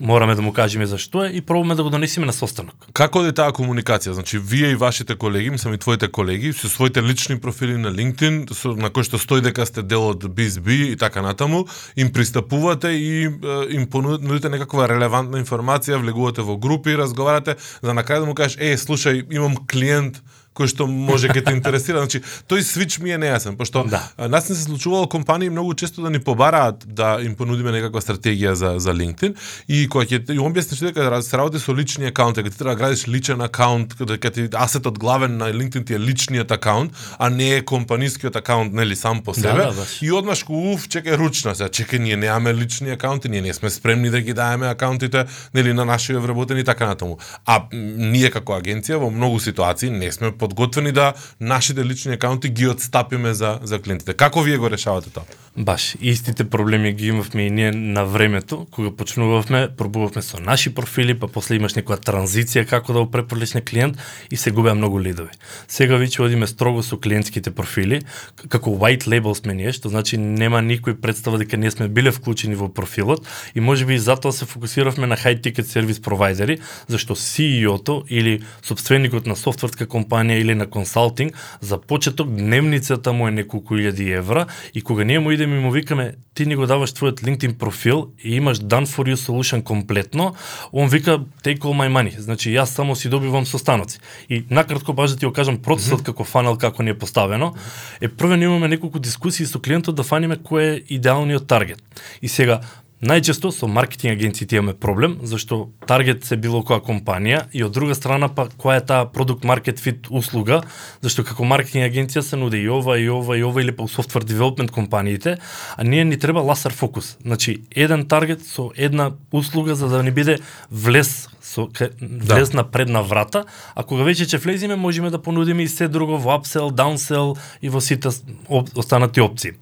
мораме 0.00 0.34
да 0.34 0.42
му 0.42 0.52
кажеме 0.52 0.86
зашто 0.86 1.24
е 1.24 1.28
и 1.28 1.40
пробуваме 1.40 1.74
да 1.74 1.82
го 1.82 1.90
донесеме 1.90 2.26
на 2.26 2.32
состанок. 2.32 2.86
Како 2.92 3.24
е 3.26 3.32
таа 3.32 3.52
комуникација? 3.52 4.14
Значи, 4.14 4.38
вие 4.38 4.70
и 4.70 4.78
вашите 4.78 5.16
колеги, 5.18 5.50
мислам 5.50 5.74
и 5.74 5.78
твоите 5.78 6.08
колеги, 6.08 6.52
со 6.52 6.68
своите 6.68 7.02
лични 7.02 7.38
профили 7.40 7.76
на 7.76 7.92
LinkedIn, 7.92 8.52
со, 8.52 8.74
на 8.76 8.90
кои 8.90 9.04
што 9.04 9.18
стои 9.18 9.42
дека 9.42 9.66
сте 9.66 9.82
дел 9.82 10.08
од 10.10 10.24
BizB 10.24 10.92
и 10.92 10.96
така 10.96 11.22
натаму, 11.22 11.66
им 11.96 12.12
пристапувате 12.12 12.88
и 12.88 13.26
е, 13.26 13.30
им 13.74 13.86
понудите 13.90 14.48
некаква 14.48 14.88
релевантна 14.88 15.42
информација, 15.42 15.98
влегувате 15.98 16.42
во 16.42 16.56
групи, 16.56 16.96
разговарате, 16.96 17.56
за 17.82 17.94
на 17.94 18.04
крај 18.04 18.20
да 18.20 18.26
му 18.26 18.34
кажеш, 18.34 18.58
е, 18.60 18.76
слушај, 18.78 19.26
имам 19.34 19.56
клиент, 19.66 20.22
кој 20.58 20.72
што 20.74 20.86
може 20.90 21.30
ќе 21.30 21.44
те 21.46 21.54
интересира. 21.54 22.02
Значи, 22.02 22.22
тој 22.50 22.64
свич 22.66 22.98
ми 22.98 23.14
е 23.14 23.18
нејасен, 23.22 23.56
пошто 23.58 23.84
да. 23.86 24.02
нас 24.18 24.48
не 24.48 24.56
се 24.56 24.62
случувало 24.66 25.08
компании 25.08 25.50
многу 25.50 25.74
често 25.74 26.02
да 26.02 26.10
ни 26.10 26.18
побараат 26.18 26.84
да 26.86 27.18
им 27.22 27.36
понудиме 27.38 27.72
некаква 27.72 28.02
стратегија 28.02 28.52
за 28.52 28.74
за 28.82 28.94
LinkedIn 28.94 29.36
и 29.68 29.86
кога 29.88 30.04
ќе 30.04 30.34
им 30.34 30.50
објасниш 30.50 30.82
дека 30.88 31.22
се 31.22 31.38
работи 31.38 31.62
со 31.62 31.74
лични 31.74 32.10
акаунти, 32.10 32.42
дека 32.42 32.50
ти 32.50 32.58
треба 32.58 32.74
да 32.74 32.80
градиш 32.82 33.08
личен 33.08 33.40
акаунт, 33.40 33.94
дека 34.06 34.30
ти 34.30 34.48
асетот 34.52 34.98
главен 34.98 35.36
на 35.36 35.52
LinkedIn 35.52 35.86
ти 35.86 35.94
е 35.94 36.00
личниот 36.00 36.50
акаунт, 36.50 36.92
а 37.18 37.30
не 37.30 37.54
е 37.56 37.64
компанискиот 37.64 38.36
акаунт, 38.36 38.72
нели 38.72 38.96
сам 38.96 39.22
по 39.22 39.34
себе. 39.34 39.62
Да, 39.62 39.72
да, 39.72 39.86
и 40.02 40.12
одмаш 40.12 40.42
ку 40.42 40.72
уф, 40.72 40.88
чекај 40.88 41.18
ручна, 41.18 41.54
се 41.54 41.68
чекај 41.68 41.98
ние 41.98 42.16
немаме 42.16 42.54
лични 42.54 42.90
акаунти, 42.90 43.28
ние 43.28 43.40
не 43.42 43.54
сме 43.54 43.70
спремни 43.70 44.10
да 44.10 44.20
ги 44.20 44.32
даеме 44.32 44.66
акаунтите 44.66 45.24
нели 45.54 45.72
на 45.72 45.84
нашите 45.84 46.18
вработени 46.18 46.64
така 46.64 46.86
натаму. 46.86 47.18
А 47.46 47.66
ние 47.72 48.30
како 48.30 48.58
агенција 48.58 48.98
во 48.98 49.10
многу 49.10 49.40
ситуации 49.40 49.90
не 49.90 50.12
сме 50.12 50.32
по 50.32 50.47
подготвени 50.48 50.92
да 50.92 51.12
нашите 51.40 51.84
лични 51.84 52.14
акаунти 52.14 52.48
ги 52.48 52.68
отстапиме 52.68 53.34
за 53.34 53.58
за 53.62 53.78
клиентите. 53.78 54.14
Како 54.14 54.42
вие 54.42 54.56
го 54.56 54.70
решавате 54.70 55.10
тоа? 55.10 55.22
Баш, 55.56 55.96
истите 56.00 56.44
проблеми 56.44 56.92
ги 56.92 57.08
имавме 57.08 57.46
и 57.46 57.50
ние 57.50 57.72
на 57.72 58.04
времето, 58.04 58.66
кога 58.70 58.90
почнувавме, 58.90 59.68
пробувавме 59.76 60.22
со 60.22 60.38
наши 60.40 60.74
профили, 60.74 61.14
па 61.18 61.26
после 61.28 61.58
имаш 61.58 61.74
некоја 61.74 61.98
транзиција 61.98 62.62
како 62.62 62.92
да 62.92 63.02
го 63.02 63.10
препорлиш 63.10 63.54
на 63.58 63.60
клиент 63.60 63.98
и 64.30 64.36
се 64.36 64.50
губеа 64.50 64.74
многу 64.78 65.00
лидови. 65.02 65.34
Сега 65.68 65.98
веќе 65.98 66.22
одиме 66.22 66.46
строго 66.46 66.82
со 66.86 66.94
клиентските 66.96 67.50
профили, 67.50 68.00
како 68.48 68.70
white 68.70 69.10
label 69.10 69.34
сме 69.34 69.54
ние, 69.58 69.72
што 69.74 69.90
значи 69.90 70.14
нема 70.16 70.62
никој 70.62 70.94
представа 71.02 71.42
дека 71.42 71.58
ние 71.58 71.74
сме 71.74 71.88
биле 71.88 72.14
вклучени 72.14 72.54
во 72.54 72.70
профилот 72.70 73.26
и 73.54 73.60
можеби 73.60 73.98
и 73.98 73.98
затоа 73.98 74.32
се 74.32 74.46
фокусиравме 74.46 75.10
на 75.10 75.16
high 75.18 75.42
ticket 75.42 75.66
сервис 75.66 75.98
провайдери, 75.98 76.60
зашто 76.86 77.18
CEO-то 77.18 78.04
или 78.08 78.42
собственикот 78.62 79.26
на 79.26 79.34
софтверска 79.34 79.90
компанија 79.90 80.37
или 80.38 80.54
на 80.54 80.66
консалтинг, 80.66 81.34
за 81.60 81.80
почеток 81.80 82.28
дневницата 82.28 83.12
му 83.12 83.28
е 83.28 83.30
неколку 83.30 83.74
илјади 83.74 84.16
евра 84.16 84.46
и 84.74 84.80
кога 84.80 85.04
ние 85.04 85.18
му 85.18 85.30
идеме 85.30 85.56
и 85.56 85.60
му 85.60 85.70
викаме 85.70 86.14
ти 86.34 86.46
ни 86.46 86.56
го 86.56 86.66
даваш 86.66 86.92
твојот 86.94 87.22
LinkedIn 87.22 87.56
профил 87.58 88.10
и 88.24 88.36
имаш 88.36 88.58
done 88.58 88.86
for 88.86 89.04
you 89.10 89.16
solution 89.16 89.62
комплетно, 89.62 90.34
он 90.72 90.88
вика 90.88 91.18
take 91.42 91.58
all 91.58 91.74
my 91.74 91.88
money. 91.90 92.18
Значи 92.18 92.50
јас 92.50 92.64
само 92.64 92.96
си 92.96 93.08
добивам 93.08 93.46
состаноци. 93.46 93.98
И 94.28 94.44
накратко 94.50 94.92
баш 94.92 95.10
да 95.10 95.16
ти 95.16 95.26
го 95.26 95.32
кажам 95.32 95.58
процесот 95.58 96.00
mm 96.00 96.02
-hmm. 96.02 96.06
како 96.06 96.24
фанел 96.24 96.56
како 96.56 96.82
ни 96.82 96.90
е 96.90 96.98
поставено, 96.98 97.54
е 98.00 98.08
првен 98.08 98.42
имаме 98.42 98.68
неколку 98.68 98.98
дискусии 98.98 99.46
со 99.46 99.58
клиентот 99.58 99.94
да 99.94 100.02
фаниме 100.02 100.36
кој 100.36 100.62
е 100.62 100.82
идеалниот 100.88 101.46
таргет. 101.46 101.82
И 102.22 102.28
сега 102.28 102.60
Најчесто 102.98 103.52
со 103.54 103.68
маркетинг 103.70 104.16
агенциите 104.16 104.56
имаме 104.56 104.74
проблем, 104.74 105.20
зашто 105.22 105.68
таргет 105.86 106.24
се 106.26 106.34
било 106.36 106.64
која 106.66 106.82
компанија 106.82 107.44
и 107.54 107.62
од 107.62 107.70
друга 107.70 107.94
страна 107.94 108.26
па 108.26 108.48
која 108.50 108.80
е 108.80 108.84
таа 108.90 109.06
продукт 109.06 109.44
маркет 109.46 109.78
фит 109.78 110.10
услуга, 110.10 110.64
зашто 111.00 111.22
како 111.22 111.46
маркетинг 111.46 111.86
агенција 111.86 112.24
се 112.26 112.36
нуди 112.36 112.58
и 112.58 112.66
ова 112.68 112.98
и 112.98 113.06
ова 113.06 113.38
и 113.38 113.44
ова 113.46 113.62
или 113.62 113.70
па 113.70 113.86
софтвер 113.86 114.26
девелопмент 114.26 114.74
компаниите, 114.74 115.38
а 115.76 115.84
ние 115.84 116.04
ни 116.04 116.18
треба 116.18 116.42
ласер 116.42 116.74
фокус. 116.74 117.16
Значи 117.22 117.62
еден 117.70 118.02
таргет 118.08 118.42
со 118.42 118.72
една 118.74 119.12
услуга 119.30 119.78
за 119.78 119.88
да 119.88 120.02
ни 120.02 120.10
биде 120.10 120.38
влез 120.70 121.28
со 121.40 121.68
влез 122.00 122.50
да. 122.50 122.56
на 122.56 122.64
предна 122.70 123.02
врата, 123.02 123.44
а 123.74 123.82
кога 123.82 124.04
веќе 124.04 124.26
ќе 124.26 124.42
влеземе 124.42 124.76
можеме 124.76 125.10
да 125.10 125.22
понудиме 125.22 125.62
и 125.62 125.68
се 125.68 125.88
друго 125.88 126.18
во 126.18 126.34
апсел, 126.36 126.70
даунсел 126.70 127.36
и 127.62 127.68
во 127.68 127.80
сите 127.80 128.10
останати 128.48 129.20
опции. 129.20 129.54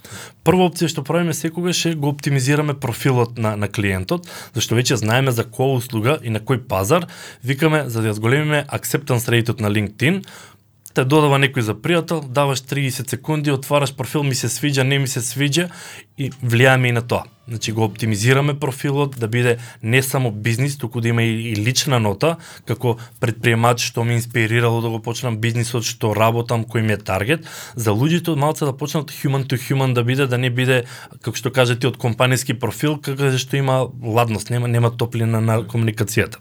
Прва 0.45 0.71
опција 0.71 0.90
што 0.90 1.05
правиме 1.07 1.35
секогаш 1.35 1.85
е 1.87 1.95
го 1.95 2.09
оптимизираме 2.14 2.75
профилот 2.75 3.25
на 3.37 3.56
на 3.56 3.68
клиентот, 3.68 4.28
зашто 4.54 4.76
веќе 4.78 5.00
знаеме 5.00 5.33
за 5.33 5.45
која 5.45 5.80
услуга 5.80 6.18
и 6.23 6.30
на 6.30 6.40
кој 6.40 6.62
пазар, 6.68 7.06
викаме 7.42 7.87
за 7.88 8.02
да 8.02 8.12
ја 8.12 8.18
зголемиме 8.18 8.66
acceptance 8.73 9.28
rate 9.30 9.61
на 9.61 9.71
LinkedIn, 9.71 10.23
те 10.97 11.05
додава 11.05 11.37
некој 11.37 11.61
за 11.61 11.75
пријател, 11.76 12.23
даваш 12.25 12.62
30 12.65 13.11
секунди, 13.12 13.53
отвараш 13.53 13.93
профил, 13.97 14.23
ми 14.25 14.35
се 14.35 14.49
свиѓа, 14.49 14.87
не 14.88 14.99
ми 14.99 15.09
се 15.09 15.21
свиѓа 15.21 15.69
и 16.17 16.31
влијаме 16.41 16.88
и 16.88 16.93
на 16.97 17.03
тоа. 17.05 17.26
Значи 17.49 17.73
го 17.73 17.85
оптимизираме 17.85 18.57
профилот 18.59 19.19
да 19.21 19.29
биде 19.29 19.59
не 19.83 20.03
само 20.03 20.31
бизнис, 20.31 20.79
туку 20.79 21.00
да 21.00 21.09
има 21.09 21.23
и, 21.23 21.53
и 21.53 21.57
лична 21.57 22.00
нота, 22.00 22.37
како 22.65 22.97
предприемач 23.21 23.85
што 23.85 24.05
ме 24.09 24.17
инспирирало 24.17 24.81
да 24.81 24.88
го 24.88 25.03
почнам 25.05 25.37
бизнисот, 25.38 25.85
што 25.85 26.15
работам, 26.17 26.65
кој 26.65 26.81
ми 26.81 26.97
е 26.97 26.99
таргет, 26.99 27.45
за 27.76 27.93
луѓето 27.93 28.35
малце 28.35 28.65
да 28.65 28.73
почнат 28.73 29.12
human 29.12 29.45
to 29.45 29.61
human 29.61 29.93
да 29.93 30.03
биде, 30.03 30.26
да 30.26 30.41
не 30.41 30.50
биде, 30.50 30.87
како 31.21 31.37
што 31.37 31.53
кажете, 31.53 31.93
од 31.93 32.00
компаниски 32.00 32.57
профил, 32.57 32.97
како 32.97 33.31
што 33.37 33.61
има 33.61 33.85
ладност, 34.03 34.50
нема, 34.50 34.67
нема 34.67 34.91
топлина 34.91 35.45
на 35.45 35.61
комуникацијата. 35.62 36.41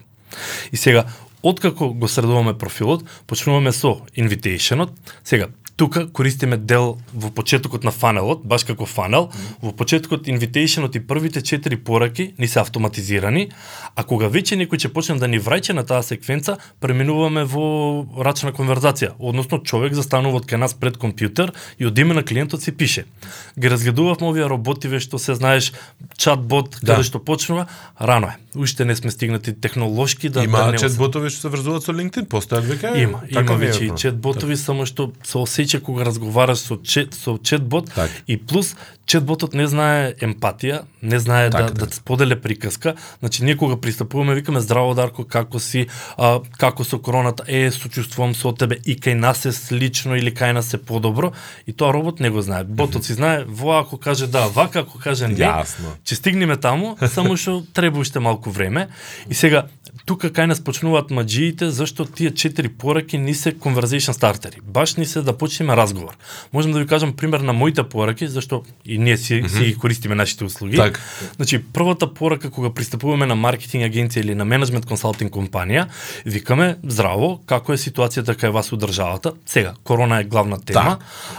И 0.71 0.77
сега, 0.77 1.05
откако 1.45 1.93
го 1.93 2.07
средуваме 2.07 2.57
профилот, 2.57 3.05
почнуваме 3.27 3.71
со 3.71 4.01
invitationот. 4.17 4.89
Сега, 5.23 5.47
Тука 5.75 6.07
користиме 6.07 6.57
дел 6.57 6.97
во 7.13 7.29
почетокот 7.35 7.83
на 7.83 7.91
фанелот, 7.91 8.45
баш 8.47 8.63
како 8.63 8.85
фанел, 8.87 9.27
во 9.59 9.73
почетокот 9.75 10.29
инвитейшенот 10.31 10.95
и 10.95 11.01
првите 11.03 11.41
четири 11.43 11.75
пораки 11.75 12.33
ни 12.37 12.47
се 12.47 12.61
автоматизирани, 12.61 13.49
а 13.95 14.03
кога 14.07 14.29
веќе 14.31 14.55
некој 14.55 14.85
ќе 14.85 14.93
почне 14.95 15.17
да 15.19 15.27
ни 15.27 15.35
враќа 15.35 15.75
на 15.75 15.83
таа 15.83 15.99
секвенца, 15.99 16.55
преминуваме 16.79 17.43
во 17.43 18.07
рачна 18.23 18.55
конверзација, 18.55 19.17
односно 19.19 19.59
човек 19.59 19.99
застанува 19.99 20.39
од 20.39 20.47
кај 20.47 20.63
нас 20.63 20.73
пред 20.79 20.95
компјутер 20.95 21.51
и 21.77 21.91
од 21.91 21.99
име 21.99 22.15
на 22.15 22.23
клиентот 22.23 22.63
си 22.63 22.71
пише. 22.71 23.03
Ги 23.59 23.67
разгледувавме 23.67 24.31
овие 24.31 24.47
роботи 24.47 24.87
што 24.99 25.19
се 25.19 25.35
знаеш 25.35 25.73
чат-бот 26.15 26.79
Да. 26.81 26.95
каде 26.95 27.03
што 27.03 27.19
почнува, 27.19 27.67
рано 27.99 28.31
е. 28.31 28.44
Уште 28.55 28.85
не 28.85 28.95
сме 28.95 29.11
стигнати 29.11 29.53
технолошки 29.53 30.29
да 30.29 30.43
Има 30.43 30.57
да 30.57 30.71
не 30.71 30.77
чат-ботови 30.77 31.29
што 31.29 31.41
се 31.41 31.49
врзуваат 31.51 31.83
со 31.83 31.91
LinkedIn, 31.91 32.27
постојат 32.31 32.63
веќе. 32.63 32.95
Има, 33.03 33.21
така 33.27 33.53
има 33.53 33.61
веќе 33.61 33.81
и 33.83 33.87
бро. 33.87 33.97
чет-ботови, 33.97 34.55
само 34.55 34.85
што 34.85 35.11
се 35.23 35.37
осеќа 35.37 35.81
кога 35.83 36.05
разговараш 36.07 36.57
со 36.63 36.77
чет, 36.79 37.13
со 37.13 37.37
чет-бот 37.37 37.91
Така. 37.93 38.13
и 38.27 38.37
плюс 38.37 38.75
чет-ботот 39.05 39.53
не 39.53 39.67
знае 39.67 40.13
емпатија, 40.21 40.83
не 41.01 41.19
знае 41.19 41.49
Така, 41.51 41.63
да, 41.63 41.73
да 41.73 41.85
така. 41.85 41.95
споделе 41.95 42.35
приказка. 42.41 42.95
Значи 43.19 43.43
ние 43.43 43.57
кога 43.57 43.77
пристапуваме 43.77 44.35
викаме 44.35 44.59
здраво 44.59 44.93
Дарко, 44.93 45.23
како 45.23 45.59
си, 45.59 45.87
а, 46.17 46.39
како 46.57 46.83
со 46.83 46.99
короната, 46.99 47.43
е 47.47 47.71
сочувствувам 47.71 48.35
со 48.35 48.51
тебе 48.51 48.79
и 48.85 48.97
кај 48.97 49.13
нас 49.13 49.45
е 49.45 49.51
слично 49.51 50.15
или 50.15 50.33
кај 50.33 50.53
нас 50.53 50.73
е 50.73 50.77
подобро 50.77 51.31
и 51.67 51.73
тоа 51.73 51.93
робот 51.93 52.19
не 52.19 52.29
го 52.29 52.41
знае. 52.41 52.63
Ботот 52.63 53.05
си 53.05 53.13
знае 53.13 53.45
во 53.47 53.77
ако 53.79 53.97
каже 53.97 54.27
да, 54.27 54.47
вака 54.47 54.79
ако 54.79 54.99
каже 54.99 55.27
не. 55.27 55.37
Јасно. 55.37 55.95
Ќе 56.05 56.15
стигнеме 56.15 56.57
таму, 56.57 56.97
само 57.07 57.37
што 57.37 57.61
треба 57.73 57.99
уште 57.99 58.19
малку 58.19 58.49
време. 58.49 58.87
И 59.29 59.33
сега 59.33 59.67
тука 60.05 60.29
кај 60.29 60.49
нас 60.51 60.59
почнуваат 60.59 61.11
маџиите 61.15 61.69
зашто 61.71 62.05
тие 62.05 62.31
четири 62.31 62.69
пораки 62.69 63.17
ни 63.17 63.33
се 63.33 63.53
conversation 63.53 64.11
стартери. 64.11 64.59
Баш 64.63 64.95
ни 64.95 65.05
се 65.05 65.21
да 65.21 65.37
почнеме 65.37 65.75
разговор. 65.75 66.17
Можам 66.53 66.71
да 66.71 66.79
ви 66.79 66.87
кажам 66.87 67.13
пример 67.13 67.39
на 67.39 67.53
моите 67.53 67.83
пораки 67.83 68.27
зашто 68.27 68.63
и 68.85 68.97
ние 68.97 69.17
си, 69.17 69.43
си 69.47 69.63
ги 69.65 69.75
користиме 69.75 70.15
нашите 70.15 70.43
услуги. 70.43 70.77
Така. 70.77 70.99
Значи 71.35 71.63
првата 71.63 72.13
порака 72.13 72.49
кога 72.49 72.69
пристапуваме 72.69 73.25
на 73.25 73.35
маркетинг 73.35 73.85
агенција 73.85 74.19
или 74.19 74.35
на 74.35 74.45
менеджмент 74.45 74.85
консалтинг 74.85 75.31
компанија, 75.31 75.87
викаме 76.25 76.75
здраво, 76.83 77.39
како 77.45 77.73
е 77.73 77.77
ситуацијата 77.77 78.35
кај 78.35 78.51
вас 78.51 78.71
у 78.71 78.77
државата. 78.77 79.33
Сега 79.45 79.73
корона 79.83 80.19
е 80.19 80.23
главна 80.23 80.61
тема, 80.61 80.97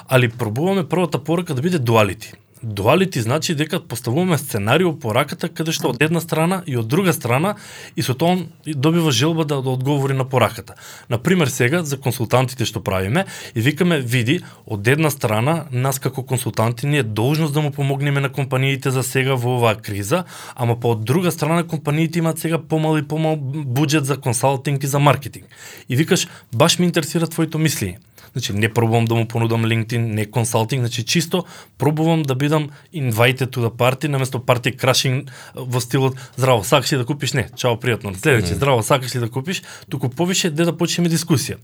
али 0.08 0.28
пробуваме 0.28 0.88
првата 0.88 1.18
порака 1.18 1.54
да 1.54 1.62
биде 1.62 1.78
дуалити. 1.78 2.32
Дуалити 2.62 3.20
значи 3.20 3.54
дека 3.54 3.80
поставуваме 3.80 4.38
сценарио 4.38 4.94
пораката 4.96 5.48
каде 5.52 5.74
што 5.76 5.90
од 5.92 6.00
една 6.00 6.22
страна 6.24 6.62
и 6.66 6.76
од 6.80 6.88
друга 6.88 7.12
страна 7.12 7.54
и 7.96 8.02
со 8.02 8.14
тоа 8.16 8.32
он 8.32 8.46
добива 8.64 9.12
желба 9.12 9.44
да, 9.44 9.60
да 9.60 9.70
одговори 9.76 10.16
на 10.16 10.24
пораката. 10.24 10.74
На 11.10 11.18
пример 11.18 11.52
сега 11.52 11.82
за 11.84 12.00
консултантите 12.00 12.64
што 12.64 12.80
правиме 12.80 13.26
и 13.54 13.60
викаме 13.60 14.00
види 14.00 14.40
од 14.64 14.88
една 14.88 15.10
страна 15.10 15.66
нас 15.70 15.98
како 15.98 16.24
консултанти 16.24 16.86
ни 16.86 16.98
е 16.98 17.02
должност 17.02 17.54
да 17.54 17.60
му 17.60 17.70
помогнеме 17.70 18.20
на 18.20 18.32
компаниите 18.32 18.90
за 18.90 19.02
сега 19.02 19.36
во 19.36 19.58
оваа 19.60 19.76
криза, 19.76 20.24
ама 20.56 20.80
по 20.80 20.96
од 20.96 21.04
друга 21.04 21.30
страна 21.30 21.62
компаниите 21.62 22.18
имаат 22.18 22.38
сега 22.38 22.58
помал 22.58 22.96
и 22.96 23.04
помал 23.04 23.36
буџет 23.36 24.08
за 24.08 24.16
консалтинг 24.16 24.82
и 24.82 24.86
за 24.86 24.98
маркетинг. 24.98 25.44
И 25.88 25.96
викаш 25.96 26.28
баш 26.52 26.78
ме 26.78 26.86
интересира 26.86 27.26
твоето 27.28 27.58
мислење. 27.58 28.00
Значи 28.32 28.52
не 28.52 28.68
пробувам 28.72 29.04
да 29.04 29.14
му 29.14 29.28
понудам 29.28 29.64
LinkedIn, 29.64 29.98
не 29.98 30.26
консалтинг, 30.26 30.80
значи 30.80 31.04
чисто 31.04 31.44
пробувам 31.78 32.22
да 32.22 32.34
бидам 32.34 32.70
invited 32.94 33.50
to 33.50 33.60
the 33.60 33.70
party 33.70 34.08
наместо 34.08 34.38
party 34.38 34.76
crashing 34.76 35.28
во 35.54 35.80
стилот 35.80 36.16
здраво, 36.36 36.64
сакаш 36.64 36.92
ли 36.92 36.96
да 36.96 37.04
купиш? 37.04 37.32
Не, 37.32 37.48
чао, 37.56 37.76
пријатно. 37.76 38.14
Следејќи, 38.16 38.54
здраво, 38.54 38.82
сакаш 38.82 39.14
ли 39.14 39.20
да 39.20 39.28
купиш? 39.28 39.62
Туку 39.90 40.08
повише 40.08 40.50
де 40.50 40.64
да 40.64 40.72
почнеме 40.76 41.08
дискусија. 41.08 41.56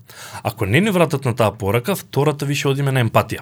Ако 0.42 0.66
не 0.66 0.80
ни 0.80 0.90
вратат 0.90 1.24
на 1.24 1.36
таа 1.36 1.52
порака, 1.52 1.96
втората 1.96 2.46
више 2.46 2.68
одиме 2.68 2.92
на 2.92 3.04
емпатија. 3.04 3.40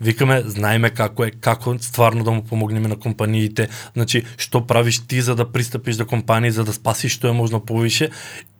Викаме, 0.00 0.42
знаеме 0.46 0.90
како 0.90 1.24
е, 1.24 1.30
како 1.30 1.76
стварно 1.80 2.24
да 2.24 2.30
му 2.30 2.42
помогнеме 2.44 2.88
на 2.88 2.96
компаниите, 2.96 3.68
значи 3.94 4.24
што 4.36 4.66
правиш 4.66 5.00
ти 5.06 5.20
за 5.20 5.34
да 5.34 5.48
пристапиш 5.52 5.96
до 5.96 6.06
компании 6.06 6.50
за 6.50 6.64
да 6.64 6.72
спасиш 6.72 7.12
што 7.12 7.28
е 7.28 7.32
можно 7.32 7.60
повише? 7.60 8.10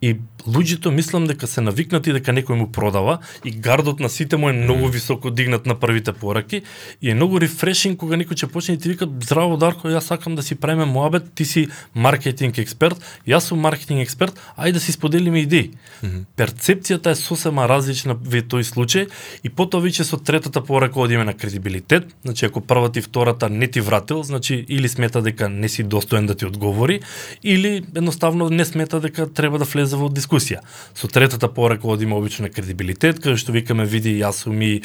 И 0.03 0.15
луѓето 0.47 0.91
мислам 0.95 1.27
дека 1.27 1.47
се 1.51 1.61
навикнати 1.61 2.13
дека 2.15 2.31
некој 2.31 2.55
му 2.55 2.69
продава 2.71 3.19
и 3.45 3.51
гардот 3.51 3.99
на 4.01 4.09
сите 4.09 4.37
му 4.37 4.49
е 4.49 4.53
многу 4.53 4.87
високо 4.87 5.31
дигнат 5.31 5.67
на 5.67 5.75
првите 5.75 6.13
пораки 6.13 6.63
и 7.03 7.11
е 7.11 7.15
многу 7.15 7.41
рефрешинг 7.43 7.99
кога 7.99 8.15
некој 8.15 8.39
ќе 8.39 8.47
почне 8.53 8.77
и 8.77 8.79
ти 8.79 8.89
вика 8.89 9.09
здраво 9.27 9.57
Дарко, 9.59 9.91
јас 9.91 10.07
сакам 10.07 10.37
да 10.39 10.43
си 10.43 10.55
правиме 10.55 10.87
моабет, 10.87 11.35
ти 11.35 11.45
си 11.45 11.67
маркетинг 11.95 12.59
експерт, 12.59 13.03
јас 13.27 13.51
сум 13.51 13.59
маркетинг 13.59 14.07
експерт, 14.07 14.39
ајде 14.55 14.79
да 14.79 14.81
си 14.81 14.95
споделиме 14.95 15.43
идеи. 15.43 15.73
Перцепцијата 16.39 17.11
е 17.11 17.19
сосема 17.19 17.67
различна 17.67 18.15
во 18.15 18.39
тој 18.39 18.63
случај 18.71 19.11
и 19.43 19.51
потоа 19.51 19.83
веќе 19.83 20.07
со 20.07 20.17
третата 20.17 20.63
порака 20.63 20.98
одиме 21.01 21.25
на 21.25 21.35
кредибилитет, 21.35 22.15
значи 22.25 22.45
ако 22.45 22.61
првата 22.61 22.99
и 22.99 23.03
втората 23.03 23.49
не 23.49 23.67
ти 23.69 23.81
вратил, 23.81 24.23
значи 24.23 24.67
или 24.69 24.89
смета 24.89 25.23
дека 25.23 25.49
не 25.49 25.69
си 25.69 25.83
достоен 25.83 26.27
да 26.27 26.35
ти 26.35 26.47
одговори, 26.47 27.01
или 27.45 27.85
едноставно 27.97 28.51
не 28.51 28.65
смета 28.65 29.01
дека 29.01 29.33
треба 29.33 29.59
да 29.59 29.65
влезе 29.65 29.97
во 29.97 30.09
дискусија. 30.09 30.61
Со 30.95 31.09
третата 31.09 31.49
порека 31.49 31.89
одиме 31.89 32.15
обично 32.15 32.47
на 32.47 32.51
кредибилитет, 32.51 33.21
каде 33.21 33.37
што 33.37 33.53
викаме 33.53 33.85
види 33.85 34.15
јас 34.21 34.45
сум 34.45 34.63
и 34.63 34.83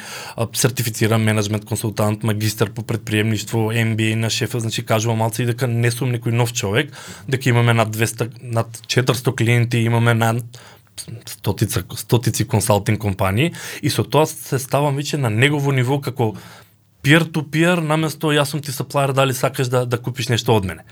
сертифициран 0.52 1.22
менеджмент 1.22 1.64
консултант, 1.64 2.22
магистар 2.22 2.70
по 2.70 2.82
предприемништво, 2.82 3.72
MBA 3.72 4.14
на 4.14 4.30
шефа, 4.30 4.60
значи 4.60 4.84
кажувам 4.86 5.18
малце 5.18 5.42
и 5.42 5.46
дека 5.46 5.66
не 5.66 5.90
сум 5.90 6.12
некој 6.14 6.32
нов 6.32 6.52
човек, 6.52 6.92
дека 7.28 7.48
имаме 7.48 7.74
над 7.74 7.96
200 7.96 8.30
над 8.42 8.68
400 8.86 9.36
клиенти, 9.36 9.78
имаме 9.78 10.14
над 10.14 10.44
стотица, 11.26 11.84
стотици 11.96 12.44
консалтинг 12.44 13.00
компании 13.00 13.52
и 13.82 13.90
со 13.90 14.04
тоа 14.04 14.26
се 14.26 14.58
ставам 14.58 14.96
веќе 14.96 15.16
на 15.16 15.30
негово 15.30 15.72
ниво 15.72 16.00
како 16.00 16.34
peer 17.04 17.26
to 17.28 17.44
peer 17.44 17.82
наместо 17.84 18.32
јас 18.32 18.54
сум 18.54 18.62
ти 18.64 18.72
саплаер 18.72 19.12
дали 19.12 19.34
сакаш 19.34 19.68
да 19.68 19.84
да 19.86 19.98
купиш 19.98 20.28
нешто 20.28 20.56
од 20.56 20.64
мене. 20.64 20.84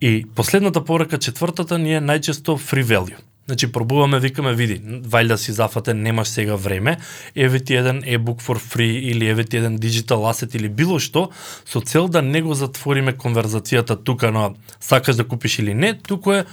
И 0.00 0.26
последната 0.34 0.84
порака 0.84 1.18
четвртата 1.18 1.78
ни 1.78 1.94
е 1.94 2.00
најчесто 2.00 2.58
free 2.58 2.84
value. 2.84 3.16
Значи 3.46 3.72
пробуваме, 3.72 4.20
викаме, 4.20 4.52
види, 4.54 4.76
вајда 5.10 5.34
си 5.34 5.52
зафатен, 5.52 6.02
немаш 6.02 6.28
сега 6.28 6.54
време, 6.54 6.98
еве 7.34 7.60
ти 7.60 7.74
еден 7.74 8.02
e-book 8.02 8.42
for 8.42 8.60
free 8.60 9.10
или 9.10 9.26
еве 9.26 9.44
ти 9.44 9.56
еден 9.56 9.78
digital 9.78 10.22
asset 10.30 10.54
или 10.56 10.68
било 10.68 10.98
што, 10.98 11.30
со 11.66 11.80
цел 11.80 12.08
да 12.08 12.22
не 12.22 12.42
го 12.42 12.54
затвориме 12.54 13.12
конверзацијата 13.12 13.96
тука 14.04 14.30
на 14.30 14.52
сакаш 14.80 15.16
да 15.16 15.24
купиш 15.24 15.58
или 15.58 15.74
не, 15.74 15.94
туку 15.98 16.32
е 16.32 16.44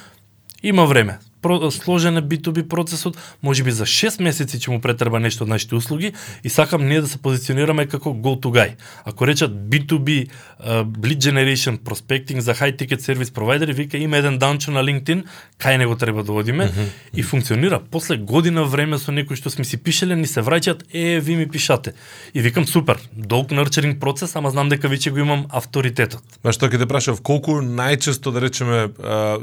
има 0.63 0.86
време. 0.86 1.19
Про, 1.47 1.71
сложен 1.71 2.17
е 2.17 2.21
B2B 2.21 2.67
процесот, 2.67 3.17
може 3.43 3.63
би 3.63 3.71
за 3.71 3.86
6 3.88 4.19
месеци 4.19 4.57
ќе 4.60 4.67
му 4.67 4.81
претреба 4.83 5.19
нешто 5.23 5.45
од 5.45 5.51
нашите 5.53 5.77
услуги 5.79 6.12
и 6.43 6.49
сакам 6.51 6.83
ние 6.83 6.99
да 6.99 7.07
се 7.07 7.21
позиционираме 7.23 7.86
како 7.88 8.12
go 8.12 8.33
to 8.36 8.51
guy. 8.51 8.73
Ако 9.07 9.27
речат 9.27 9.53
B2B 9.71 10.27
uh, 10.27 10.83
lead 10.83 11.23
generation 11.23 11.79
prospecting 11.79 12.43
за 12.43 12.51
high 12.51 12.75
ticket 12.75 12.99
service 12.99 13.31
provider, 13.31 13.71
вика 13.73 13.97
има 13.97 14.17
еден 14.17 14.38
данчо 14.38 14.71
на 14.75 14.83
LinkedIn, 14.83 15.23
кај 15.60 15.77
него 15.77 15.95
треба 15.95 16.23
да 16.23 16.33
одиме 16.33 16.65
mm 16.65 16.69
-hmm. 16.69 16.88
и 17.13 17.23
функционира. 17.23 17.79
После 17.91 18.17
година 18.17 18.63
време 18.63 18.97
со 18.97 19.12
некој 19.12 19.36
што 19.36 19.49
сме 19.49 19.63
си 19.63 19.77
пишеле, 19.77 20.15
ни 20.15 20.27
се 20.27 20.41
враќаат, 20.41 20.83
е, 20.93 21.19
ви 21.19 21.36
ми 21.36 21.47
пишате. 21.47 21.93
И 22.33 22.41
викам 22.41 22.65
супер, 22.65 22.97
долг 23.15 23.49
nurturing 23.49 23.99
процес, 23.99 24.36
ама 24.36 24.49
знам 24.49 24.69
дека 24.69 24.89
веќе 24.89 25.12
го 25.12 25.17
имам 25.19 25.45
авторитетот. 25.49 26.23
Ба 26.43 26.51
што 26.51 26.67
ќе 26.67 26.77
те 26.77 26.86
прашав 26.86 27.21
колку 27.21 27.51
најчесто 27.62 28.31
да 28.31 28.41
речеме 28.41 28.89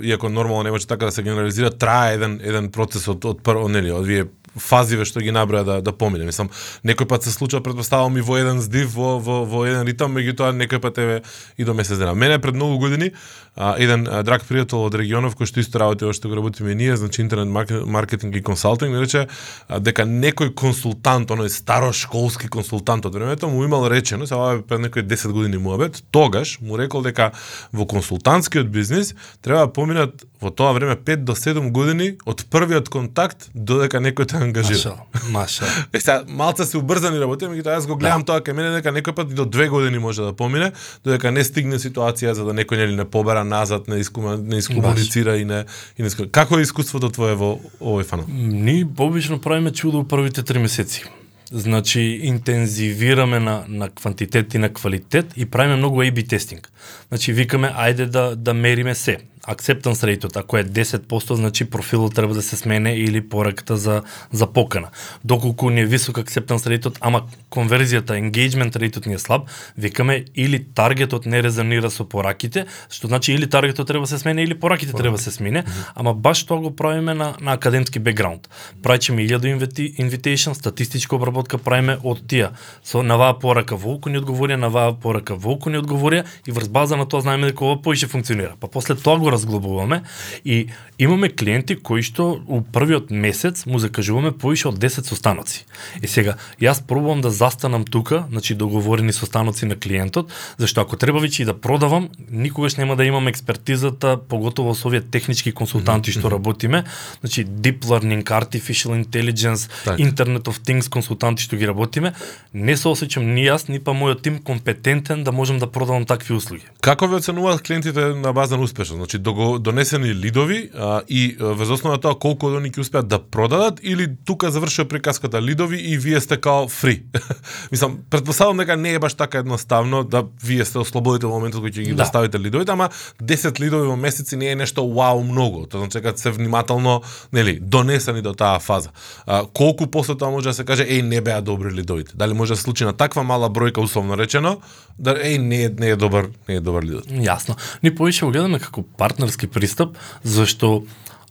иако 0.02 0.28
нормално 0.28 0.62
не 0.62 0.70
може 0.70 0.86
така 0.86 1.04
да 1.06 1.12
се 1.12 1.22
генерализира 1.22 1.70
трае 1.94 2.14
еден 2.18 2.40
еден 2.42 2.70
процес 2.74 3.06
од 3.08 3.24
од 3.24 3.42
прво 3.46 3.68
нели 3.70 3.92
од 3.94 4.06
вие 4.08 4.26
фазиве 4.56 5.04
што 5.04 5.20
ги 5.20 5.32
наброја 5.34 5.64
да 5.64 5.80
да 5.80 5.92
помине. 5.92 6.24
Мислам, 6.24 6.50
некој 6.84 7.08
пат 7.08 7.24
се 7.24 7.30
случува 7.30 7.62
претпоставувам 7.62 8.18
и 8.18 8.24
во 8.24 8.38
еден 8.38 8.60
здив, 8.60 8.94
во 8.94 9.18
во 9.18 9.44
во 9.44 9.64
еден 9.66 9.86
ритам, 9.86 10.14
меѓутоа 10.16 10.54
некој 10.54 10.80
пат 10.80 10.98
еве 10.98 11.22
и 11.56 11.64
до 11.64 11.74
месец 11.74 11.98
дена. 11.98 12.14
Мене 12.14 12.38
пред 12.38 12.54
многу 12.54 12.78
години 12.78 13.12
а, 13.56 13.74
еден 13.78 14.06
а, 14.10 14.22
драг 14.22 14.44
пријател 14.48 14.84
од 14.86 14.94
регионов 14.94 15.36
кој 15.38 15.46
што 15.46 15.60
исто 15.60 15.78
работи 15.78 16.12
што 16.12 16.28
го 16.28 16.36
работиме 16.36 16.74
ние, 16.74 16.96
значи 16.96 17.22
интернет 17.22 17.48
маркетинг 17.86 18.36
и 18.36 18.42
консалтинг, 18.42 18.92
ми 18.92 19.00
рече 19.00 19.26
а, 19.68 19.80
дека 19.80 20.02
некој 20.02 20.54
консултант, 20.54 21.30
оној 21.30 21.48
старошколски 21.48 22.48
консултант 22.48 23.06
од 23.06 23.14
времето 23.14 23.48
му 23.48 23.64
имал 23.64 23.86
речено, 23.90 24.26
сега 24.26 24.62
пред 24.68 24.80
некои 24.80 25.02
10 25.02 25.32
години 25.32 25.58
му 25.58 25.78
тогаш 26.10 26.58
му 26.60 26.78
рекол 26.78 27.02
дека 27.02 27.32
во 27.72 27.86
консултантскиот 27.86 28.70
бизнис 28.70 29.14
треба 29.42 29.66
да 29.66 29.72
поминат 29.72 30.24
во 30.40 30.50
тоа 30.50 30.72
време 30.72 30.96
5 30.96 31.24
до 31.24 31.32
7 31.32 31.70
години 31.72 32.16
од 32.26 32.44
првиот 32.50 32.88
контакт 32.88 33.48
додека 33.54 33.98
некој 33.98 34.28
те 34.28 34.43
ангажира. 34.44 34.94
Маша, 35.30 35.64
маша. 35.64 35.86
Е, 35.92 36.00
сега, 36.00 36.24
малце 36.28 36.64
се 36.64 36.78
убрзани 36.78 37.20
работи, 37.20 37.48
меѓутоа 37.50 37.78
јас 37.78 37.88
го 37.88 37.96
гледам 37.96 38.24
тоа 38.24 38.44
кај 38.44 38.56
мене 38.56 38.76
дека 38.76 38.92
некој 38.94 39.16
пат 39.16 39.32
и 39.32 39.34
до 39.34 39.44
две 39.44 39.68
години 39.68 39.98
може 39.98 40.22
да 40.22 40.32
помине, 40.36 40.72
додека 41.04 41.32
не 41.32 41.44
стигне 41.44 41.80
ситуација 41.82 42.36
за 42.36 42.44
да 42.44 42.54
некој 42.56 42.84
нели 42.84 42.96
не 42.96 43.04
побера 43.04 43.44
назад, 43.44 43.88
не 43.88 44.00
искума, 44.00 44.36
не 44.36 44.62
искомуницира 44.62 45.36
и 45.36 45.44
не 45.44 45.64
и 45.98 46.02
не 46.02 46.08
иску... 46.08 46.28
Како 46.30 46.58
е 46.58 46.62
искуството 46.62 47.10
твое 47.10 47.34
во 47.34 47.58
овој 47.80 48.04
фанал? 48.04 48.26
Ние 48.28 48.86
обично 48.98 49.40
правиме 49.40 49.72
чудо 49.72 50.04
првите 50.04 50.42
три 50.42 50.58
месеци. 50.58 51.04
Значи, 51.52 52.00
интензивираме 52.22 53.38
на, 53.40 53.64
на 53.68 53.88
квантитет 53.90 54.54
и 54.54 54.58
на 54.58 54.72
квалитет 54.72 55.26
и 55.36 55.46
правиме 55.46 55.76
многу 55.76 56.02
A-B 56.02 56.28
тестинг. 56.28 56.70
Значи, 57.08 57.32
викаме, 57.32 57.68
ајде 57.68 58.06
да, 58.06 58.36
да 58.36 58.54
мериме 58.54 58.94
се 58.94 59.18
acceptance 59.48 60.04
rate 60.04 60.36
ако 60.36 60.56
е 60.56 60.64
10%, 60.64 61.34
значи 61.34 61.64
профилот 61.64 62.14
треба 62.14 62.34
да 62.34 62.42
се 62.42 62.56
смене 62.56 62.94
или 62.94 63.28
пораката 63.28 63.76
за 63.76 64.02
за 64.32 64.46
покана. 64.46 64.88
Доколку 65.24 65.70
не 65.70 65.80
е 65.80 65.86
висок 65.86 66.16
acceptance 66.16 66.78
rate, 66.78 66.96
ама 67.00 67.22
конверзијата, 67.50 68.16
engagement 68.18 68.76
rate 68.76 69.06
ни 69.06 69.14
е 69.14 69.18
слаб, 69.18 69.48
викаме 69.78 70.24
или 70.34 70.64
таргетот 70.74 71.26
не 71.26 71.42
резонира 71.42 71.90
со 71.90 72.04
пораките, 72.04 72.66
што 72.90 73.08
значи 73.08 73.32
или 73.32 73.50
таргетот 73.50 73.86
треба 73.86 74.04
да 74.04 74.06
се 74.06 74.18
смене 74.18 74.42
или 74.42 74.54
пораките 74.54 74.92
Порак. 74.92 75.02
треба 75.02 75.16
да 75.16 75.22
се 75.22 75.30
смене, 75.30 75.64
ама 75.94 76.14
баш 76.14 76.44
тоа 76.44 76.60
го 76.60 76.76
правиме 76.76 77.14
на 77.14 77.34
на 77.40 77.52
академски 77.52 77.98
бекграунд. 77.98 78.48
Праќаме 78.82 79.26
1000 79.28 79.96
invitation, 80.00 80.52
статистичка 80.52 81.16
обработка 81.16 81.58
правиме 81.58 81.98
од 82.02 82.26
тие. 82.28 82.50
Со 82.84 83.02
на 83.02 83.16
ваа 83.16 83.38
порака 83.38 83.76
волку 83.76 84.08
ни 84.08 84.18
одговори, 84.18 84.56
на 84.56 84.68
ваа 84.68 84.94
порака 84.94 85.34
волку 85.34 85.70
ни 85.70 85.76
одговори 85.76 86.22
и 86.46 86.52
врз 86.52 86.68
база 86.68 86.96
на 86.96 87.06
тоа 87.08 87.20
знаеме 87.20 87.46
дека 87.52 87.64
ова 87.64 87.82
поише 87.82 88.06
функционира. 88.06 88.54
Па 88.60 88.68
после 88.68 88.94
тоа 88.94 89.18
го 89.18 89.30
разглобуваме 89.34 90.02
и 90.44 90.70
имаме 90.98 91.28
клиенти 91.28 91.76
кои 91.76 92.02
што 92.06 92.38
у 92.46 92.62
првиот 92.62 93.10
месец 93.10 93.66
му 93.66 93.78
закажуваме 93.82 94.32
повише 94.32 94.70
од 94.70 94.78
10 94.78 95.10
состаноци. 95.10 95.66
И 96.00 96.06
сега, 96.06 96.36
јас 96.62 96.80
пробувам 96.86 97.20
да 97.20 97.30
застанам 97.34 97.84
тука, 97.84 98.24
значи 98.30 98.54
договорени 98.54 99.12
состаноци 99.12 99.66
на 99.66 99.76
клиентот, 99.76 100.30
зашто 100.58 100.80
ако 100.80 100.96
треба 100.96 101.18
веќе 101.18 101.42
и 101.42 101.48
да 101.50 101.54
продавам, 101.54 102.08
никогаш 102.30 102.76
нема 102.76 102.96
да 102.96 103.04
имам 103.04 103.28
експертизата, 103.28 104.16
поготово 104.28 104.74
со 104.74 104.88
овие 104.88 105.02
технички 105.02 105.52
консултанти 105.52 106.14
што 106.14 106.30
работиме, 106.30 106.84
значи 107.20 107.44
deep 107.44 107.84
learning, 107.84 108.22
artificial 108.24 108.94
intelligence, 108.94 109.68
так. 109.84 109.98
Internet 109.98 110.46
of 110.46 110.62
Things 110.62 110.88
консултанти 110.88 111.42
што 111.42 111.56
ги 111.56 111.66
работиме, 111.66 112.14
не 112.52 112.76
се 112.76 112.88
осеќам 112.88 113.34
ни 113.34 113.46
јас, 113.48 113.68
ни 113.68 113.80
па 113.82 113.92
мојот 113.96 114.22
тим 114.22 114.38
компетентен 114.38 115.24
да 115.24 115.32
можам 115.32 115.58
да 115.58 115.66
продавам 115.66 116.06
такви 116.06 116.34
услуги. 116.34 116.62
Како 116.80 117.06
ви 117.06 117.18
оценуваат 117.18 117.62
клиентите 117.62 118.14
на 118.14 118.32
база 118.32 118.56
на 118.56 118.62
успешност? 118.62 118.98
Значи 118.98 119.18
донесени 119.58 120.14
лидови 120.14 120.70
а, 120.74 121.02
и 121.08 121.36
вез 121.40 121.70
основа 121.70 121.98
тоа 121.98 122.14
колку 122.14 122.50
од 122.50 122.58
они 122.60 122.70
ќе 122.70 122.84
успеат 122.84 123.08
да 123.08 123.18
продадат 123.18 123.80
или 123.82 124.08
тука 124.24 124.50
завршува 124.50 124.88
приказката 124.88 125.42
лидови 125.42 125.78
и 125.78 125.96
вие 125.98 126.20
сте 126.20 126.36
као 126.36 126.68
фри. 126.68 127.02
Мислам, 127.72 127.98
предпоставам 128.10 128.56
дека 128.56 128.76
не 128.76 128.94
е 128.94 128.98
баш 128.98 129.14
така 129.14 129.38
едноставно 129.38 130.04
да 130.04 130.24
вие 130.44 130.64
сте 130.64 130.78
ослободите 130.78 131.26
во 131.26 131.38
моментот 131.38 131.64
кој 131.64 131.72
ќе 131.72 131.86
ги 131.88 131.94
да. 131.94 132.04
доставите 132.04 132.38
лидовите, 132.38 132.72
ама 132.72 132.90
10 133.22 133.60
лидови 133.60 133.88
во 133.88 133.96
месеци 133.96 134.36
не 134.36 134.52
е 134.52 134.56
нешто 134.56 134.84
вау 134.84 135.24
многу. 135.24 135.66
Тоа 135.66 135.84
значи 135.84 136.00
дека 136.00 136.18
се 136.18 136.30
внимателно, 136.30 137.02
нели, 137.32 137.58
донесени 137.60 138.22
до 138.22 138.34
таа 138.34 138.60
фаза. 138.60 138.90
А, 139.26 139.44
колку 139.46 139.86
после 139.86 140.16
тоа 140.18 140.30
може 140.30 140.48
да 140.48 140.54
се 140.54 140.64
каже 140.64 140.84
еј 140.84 141.02
не 141.02 141.20
беа 141.20 141.40
добри 141.42 141.72
лидовите? 141.72 142.12
Дали 142.14 142.34
може 142.34 142.52
да 142.52 142.56
се 142.56 142.62
случи 142.62 142.84
на 142.84 142.92
таква 142.92 143.22
мала 143.22 143.50
бројка 143.50 143.80
условно 143.80 144.18
речено, 144.18 144.60
да 144.98 145.14
еј 145.14 145.38
не 145.38 145.64
е 145.64 145.68
не 145.68 145.94
е 145.94 145.96
добар, 145.96 146.30
не 146.48 146.58
е 146.58 146.60
добар 146.60 146.84
лидот. 146.84 147.08
Јасно. 147.10 147.56
Ни 147.82 147.90
повеќе 147.90 148.26
го 148.26 148.34
гледаме 148.34 148.60
како 148.62 148.82
партнерски 148.82 149.46
пристап, 149.46 149.98
зашто 150.22 150.84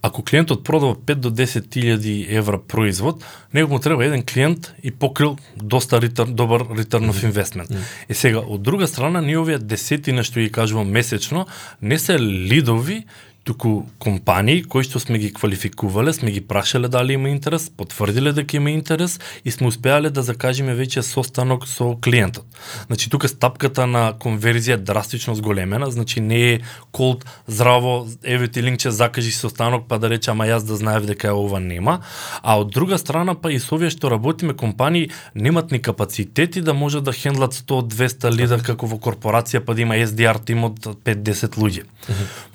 ако 0.04 0.24
клиентот 0.24 0.64
продава 0.64 0.96
5 0.96 1.16
до 1.16 1.30
10 1.32 1.70
тилјади 1.72 2.28
евра 2.28 2.60
производ, 2.60 3.24
него 3.54 3.72
му 3.72 3.80
треба 3.80 4.06
еден 4.06 4.24
клиент 4.24 4.74
и 4.84 4.92
покрил 4.92 5.38
доста 5.56 6.02
ритър, 6.02 6.28
добар 6.28 6.62
return 6.62 7.08
of 7.08 7.24
investment. 7.24 7.72
Mm. 7.72 7.80
И 8.10 8.14
сега, 8.14 8.40
од 8.40 8.62
друга 8.62 8.88
страна, 8.88 9.22
ние 9.22 9.40
овие 9.40 9.58
десетина 9.64 10.24
што 10.28 10.44
ги 10.44 10.52
кажувам 10.52 10.92
месечно, 10.92 11.48
не 11.82 12.00
се 12.00 12.20
лидови 12.20 13.06
туку 13.44 13.86
компании 14.00 14.64
кои 14.64 14.84
што 14.88 15.00
сме 15.04 15.20
ги 15.20 15.30
квалификувале, 15.36 16.14
сме 16.14 16.32
ги 16.32 16.42
прашале 16.42 16.88
дали 16.88 17.14
има 17.14 17.30
интерес, 17.30 17.70
потврдиле 17.70 18.32
дека 18.32 18.58
има 18.58 18.72
интерес 18.72 19.20
и 19.46 19.52
сме 19.52 19.68
успеале 19.68 20.10
да 20.10 20.24
закажеме 20.24 20.76
веќе 20.76 21.04
состанок 21.04 21.68
со 21.68 21.98
клиентот. 22.00 22.46
Значи 22.88 23.10
тука 23.10 23.28
стапката 23.28 23.88
на 23.88 24.14
конверзија 24.16 24.78
драстично 24.80 25.36
зголемена, 25.36 25.92
значи 25.92 26.22
не 26.22 26.54
е 26.54 26.60
колд 26.92 27.26
здраво, 27.48 28.08
еве 28.24 28.48
ти 28.48 28.64
линкче 28.64 28.92
закажи 28.92 29.32
состанок 29.32 29.88
па 29.88 30.00
да 30.00 30.10
рече 30.10 30.32
ама 30.32 30.48
јас 30.48 30.64
да 30.64 30.80
знаев 30.80 31.06
дека 31.06 31.36
ова 31.36 31.60
нема, 31.60 32.00
а 32.42 32.56
од 32.60 32.72
друга 32.72 32.98
страна 32.98 33.36
па 33.36 33.52
и 33.52 33.60
со 33.60 33.76
овие 33.76 33.92
што 33.92 34.08
работиме 34.10 34.54
компании 34.54 35.12
немат 35.36 35.72
ни 35.72 35.82
капацитети 35.82 36.62
да 36.62 36.74
може 36.74 37.02
да 37.02 37.12
хендлат 37.12 37.52
100-200 37.54 38.32
лида 38.32 38.62
како 38.64 38.88
во 38.88 38.98
корпорација 38.98 39.60
па 39.60 39.76
да 39.76 39.82
има 39.84 40.00
SDR 40.00 40.40
тим 40.40 40.64
од 40.64 40.80
5-10 40.80 41.60
луѓе. 41.60 41.84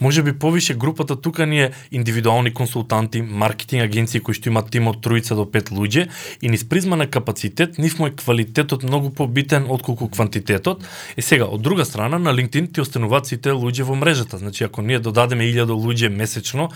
Може 0.01 0.23
би 0.23 0.33
повише 0.33 0.78
групата 0.79 1.17
тука 1.21 1.47
ни 1.47 1.61
е 1.63 1.71
индивидуални 1.93 2.55
консултанти, 2.55 3.23
маркетинг 3.23 3.83
агенции 3.83 4.21
кои 4.21 4.35
што 4.35 4.49
имаат 4.49 4.71
тим 4.71 4.89
од 4.89 5.03
тројца 5.05 5.37
до 5.37 5.45
пет 5.45 5.73
луѓе 5.75 6.09
и 6.43 6.49
низ 6.49 6.65
призма 6.69 6.97
на 6.97 7.07
капацитет, 7.07 7.79
нив 7.79 7.99
му 7.99 8.07
е 8.07 8.15
квалитетот 8.15 8.83
многу 8.83 9.11
побитен 9.11 9.67
отколку 9.69 10.09
квантитетот. 10.09 10.85
И 11.17 11.23
сега, 11.23 11.45
од 11.45 11.63
друга 11.63 11.85
страна, 11.85 12.19
на 12.19 12.33
LinkedIn 12.33 12.73
ти 12.73 12.81
остануваат 12.81 13.27
сите 13.27 13.51
луѓе 13.51 13.83
во 13.83 13.99
мрежата. 13.99 14.39
Значи, 14.39 14.65
ако 14.65 14.83
ние 14.83 14.99
додадеме 14.99 15.45
1000 15.45 15.75
луѓе 15.75 16.09
месечно, 16.09 16.71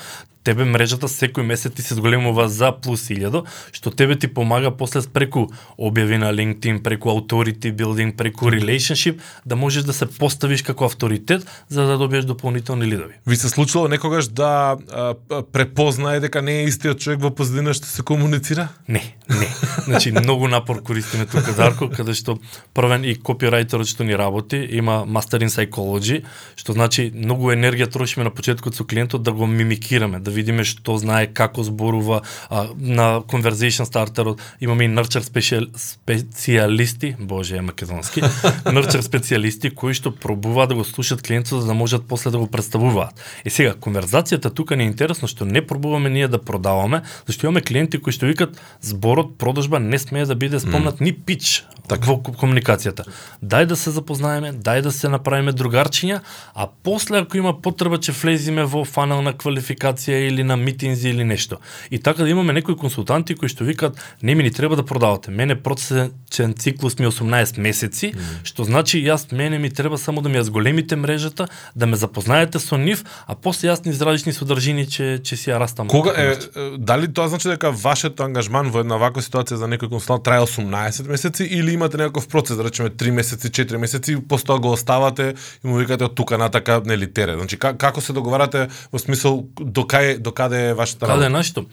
тебе 0.45 0.65
мрежата 0.67 1.07
секој 1.09 1.47
месец 1.47 1.75
ти 1.75 1.83
се 1.83 1.95
зголемува 1.95 2.49
за 2.51 2.73
плюс 2.75 3.07
1000, 3.09 3.45
што 3.73 3.91
тебе 3.91 4.17
ти 4.19 4.29
помага 4.29 4.73
после 4.75 5.03
преку 5.07 5.49
објави 5.79 6.19
на 6.19 6.33
LinkedIn, 6.35 6.83
преку 6.83 7.15
authority 7.15 7.73
building, 7.75 8.17
преку 8.17 8.51
relationship, 8.51 9.21
да 9.47 9.57
можеш 9.57 9.85
да 9.85 9.93
се 9.93 10.07
поставиш 10.07 10.62
како 10.62 10.85
авторитет 10.91 11.47
за 11.69 11.87
да 11.87 11.99
добиеш 11.99 12.25
дополнителни 12.25 12.87
лидови. 12.87 13.15
Ви 13.27 13.37
се 13.37 13.49
случило 13.49 13.88
некогаш 13.92 14.28
да 14.33 14.76
а, 14.90 15.14
препознае 15.52 16.20
дека 16.24 16.42
не 16.42 16.62
е 16.62 16.68
истиот 16.70 17.00
човек 17.02 17.20
во 17.22 17.31
позадина 17.35 17.74
што 17.76 17.87
се 17.87 18.02
комуницира? 18.02 18.68
Не, 18.88 19.02
не. 19.28 19.48
Значи 19.85 20.12
многу 20.12 20.48
напор 20.48 20.83
користиме 20.83 21.26
тука 21.26 21.52
Дарко, 21.57 21.90
каде 21.92 22.14
што 22.16 22.38
првен 22.74 23.05
и 23.05 23.14
копирајтерот 23.14 23.88
што 23.88 24.07
ни 24.09 24.16
работи 24.16 24.61
има 24.78 25.02
Master 25.07 25.44
in 25.44 25.52
Psychology, 25.52 26.22
што 26.57 26.72
значи 26.72 27.11
многу 27.14 27.52
енергија 27.52 27.90
трошиме 27.92 28.24
на 28.28 28.33
почетокот 28.35 28.76
со 28.76 28.85
клиентот 28.85 29.22
да 29.22 29.33
го 29.33 29.46
мимикираме, 29.46 30.20
да 30.20 30.31
видиме 30.31 30.64
што 30.64 30.96
знае, 30.98 31.28
како 31.33 31.64
зборува 31.64 32.22
а, 32.48 32.66
на 32.76 33.22
conversation 33.28 33.85
стартерот. 33.85 34.40
Имаме 34.61 34.87
и 34.87 34.92
nurture 34.92 35.24
специјал, 35.24 35.68
специјалисти, 35.76 37.14
боже, 37.18 37.59
е 37.59 37.66
македонски, 37.66 38.22
nurture 38.74 39.02
специјалисти 39.05 39.74
кои 39.74 39.94
што 39.94 40.12
пробуваат 40.14 40.72
да 40.72 40.81
го 40.81 40.85
слушат 40.85 41.22
клиентот 41.22 41.61
за 41.61 41.66
да 41.66 41.74
можат 41.74 42.07
после 42.09 42.31
да 42.31 42.38
го 42.38 42.46
представуваат. 42.46 43.20
И 43.44 43.50
сега 43.50 43.74
конверзацијата 43.83 44.55
тука 44.55 44.79
не 44.79 44.87
е 44.87 44.92
интересно 44.92 45.29
што 45.29 45.45
не 45.45 45.62
пробуваме 45.66 46.11
ние 46.11 46.29
да 46.29 46.38
продаваме, 46.38 47.03
зашто 47.27 47.47
имаме 47.47 47.61
клиенти 47.61 47.99
кои 47.99 48.14
што 48.14 48.31
викат 48.31 48.57
зборот 48.81 49.37
продажба 49.38 49.81
не 49.83 49.99
смее 49.99 50.27
да 50.27 50.35
биде 50.38 50.61
спомнат 50.62 51.01
mm. 51.01 51.05
ни 51.05 51.12
пич 51.12 51.64
так. 51.88 52.07
во 52.07 52.18
комуникацијата. 52.23 53.07
Дај 53.42 53.66
да 53.66 53.77
се 53.77 53.90
запознаеме, 53.90 54.53
дај 54.53 54.83
да 54.87 54.92
се 54.92 55.11
направиме 55.12 55.53
другарчиња, 55.53 56.21
а 56.55 56.68
после 56.83 57.23
ако 57.23 57.37
има 57.37 57.53
потреба 57.62 57.99
че 57.99 58.12
влезиме 58.12 58.64
во 58.64 58.85
фанал 58.85 59.23
на 59.23 59.33
квалификација 59.35 60.29
или 60.29 60.42
на 60.42 60.57
митинзи 60.57 61.11
или 61.11 61.25
нешто. 61.25 61.59
И 61.90 61.99
така 61.99 62.23
да 62.23 62.31
имаме 62.31 62.53
некои 62.53 62.77
консултанти 62.77 63.35
кои 63.35 63.49
што 63.49 63.64
викаат 63.64 63.99
не 64.23 64.35
ми 64.35 64.42
ни 64.42 64.51
треба 64.51 64.77
да 64.77 64.87
продавате. 64.87 65.31
Мене 65.31 65.55
процесен 65.55 66.55
циклус 66.59 66.99
ми 66.99 67.07
18 67.07 67.59
месеци, 67.59 68.12
mm. 68.12 68.45
што 68.45 68.64
значи 68.64 69.03
јас 69.03 69.33
мене 69.33 69.59
ми 69.59 69.71
треба 69.71 69.99
само 69.99 70.23
да 70.23 70.29
ми 70.29 70.38
ја 70.38 70.47
зголемите 70.49 70.97
мрежата, 70.97 71.49
да 71.77 71.87
ме 71.87 71.97
запознаете 71.97 72.59
со 72.59 72.79
нив, 72.79 73.05
а 73.27 73.35
после 73.35 73.68
јас 73.73 73.85
ни 73.85 73.93
изразични 73.93 74.33
содржини 74.33 74.87
че 74.87 75.21
че 75.25 75.37
си 75.37 75.51
ја 75.51 75.59
растам. 75.61 75.89
Кога 75.89 76.13
е, 76.17 76.37
дали 76.79 77.09
тоа 77.13 77.29
значи 77.29 77.49
дека 77.49 77.73
вашиот 77.73 78.21
ангажман 78.21 78.71
во 78.71 78.85
една 78.85 78.99
ваква 79.01 79.23
ситуација 79.23 79.61
за 79.61 79.69
некој 79.71 79.89
консултант 79.89 80.25
трае 80.25 80.45
18 80.45 81.09
месеци 81.09 81.45
или 81.45 81.75
имате 81.75 81.97
некаков 81.97 82.29
процес, 82.29 82.57
да 82.57 82.65
речеме 82.65 82.91
3 82.91 83.11
месеци, 83.11 83.51
4 83.51 83.77
месеци, 83.77 84.17
после 84.29 84.47
тоа 84.47 84.59
го 84.59 84.73
оставате 84.73 85.35
и 85.65 85.67
му 85.67 85.77
викате 85.77 86.05
од 86.05 86.15
тука 86.15 86.39
натака 86.39 86.83
нели 86.85 87.11
тере. 87.13 87.37
Значи 87.37 87.59
како 87.59 88.01
се 88.01 88.13
договарате 88.13 88.69
во 88.93 88.99
смисол 88.99 89.47
до 89.61 89.83
кај 89.83 90.19
до 90.19 90.33
каде 90.33 90.69
е 90.71 90.75
вашата 90.75 91.09
работа? 91.09 91.25
Каде 91.25 91.33
нашето? 91.33 91.67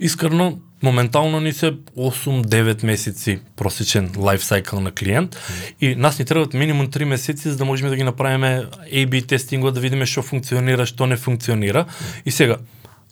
Искрено 0.00 0.58
моментално 0.82 1.40
ни 1.40 1.52
се 1.52 1.72
8-9 1.96 2.84
месеци 2.84 3.38
просечен 3.56 4.10
лайф 4.16 4.44
сайкл 4.44 4.80
на 4.80 4.92
клиент 4.92 5.34
mm. 5.34 5.74
и 5.80 5.96
нас 5.96 6.18
ни 6.18 6.24
требаат 6.24 6.54
минимум 6.54 6.88
3 6.88 7.04
месеци 7.04 7.48
за 7.48 7.56
да 7.56 7.64
можеме 7.64 7.90
да 7.90 7.96
ги 7.96 8.02
направиме 8.02 8.66
A-B 8.92 9.26
тестингот 9.26 9.74
да 9.74 9.80
видиме 9.80 10.06
што 10.06 10.22
функционира, 10.22 10.86
што 10.86 11.06
не 11.06 11.16
функционира. 11.16 11.84
Mm. 11.84 12.22
И 12.26 12.30
сега 12.30 12.56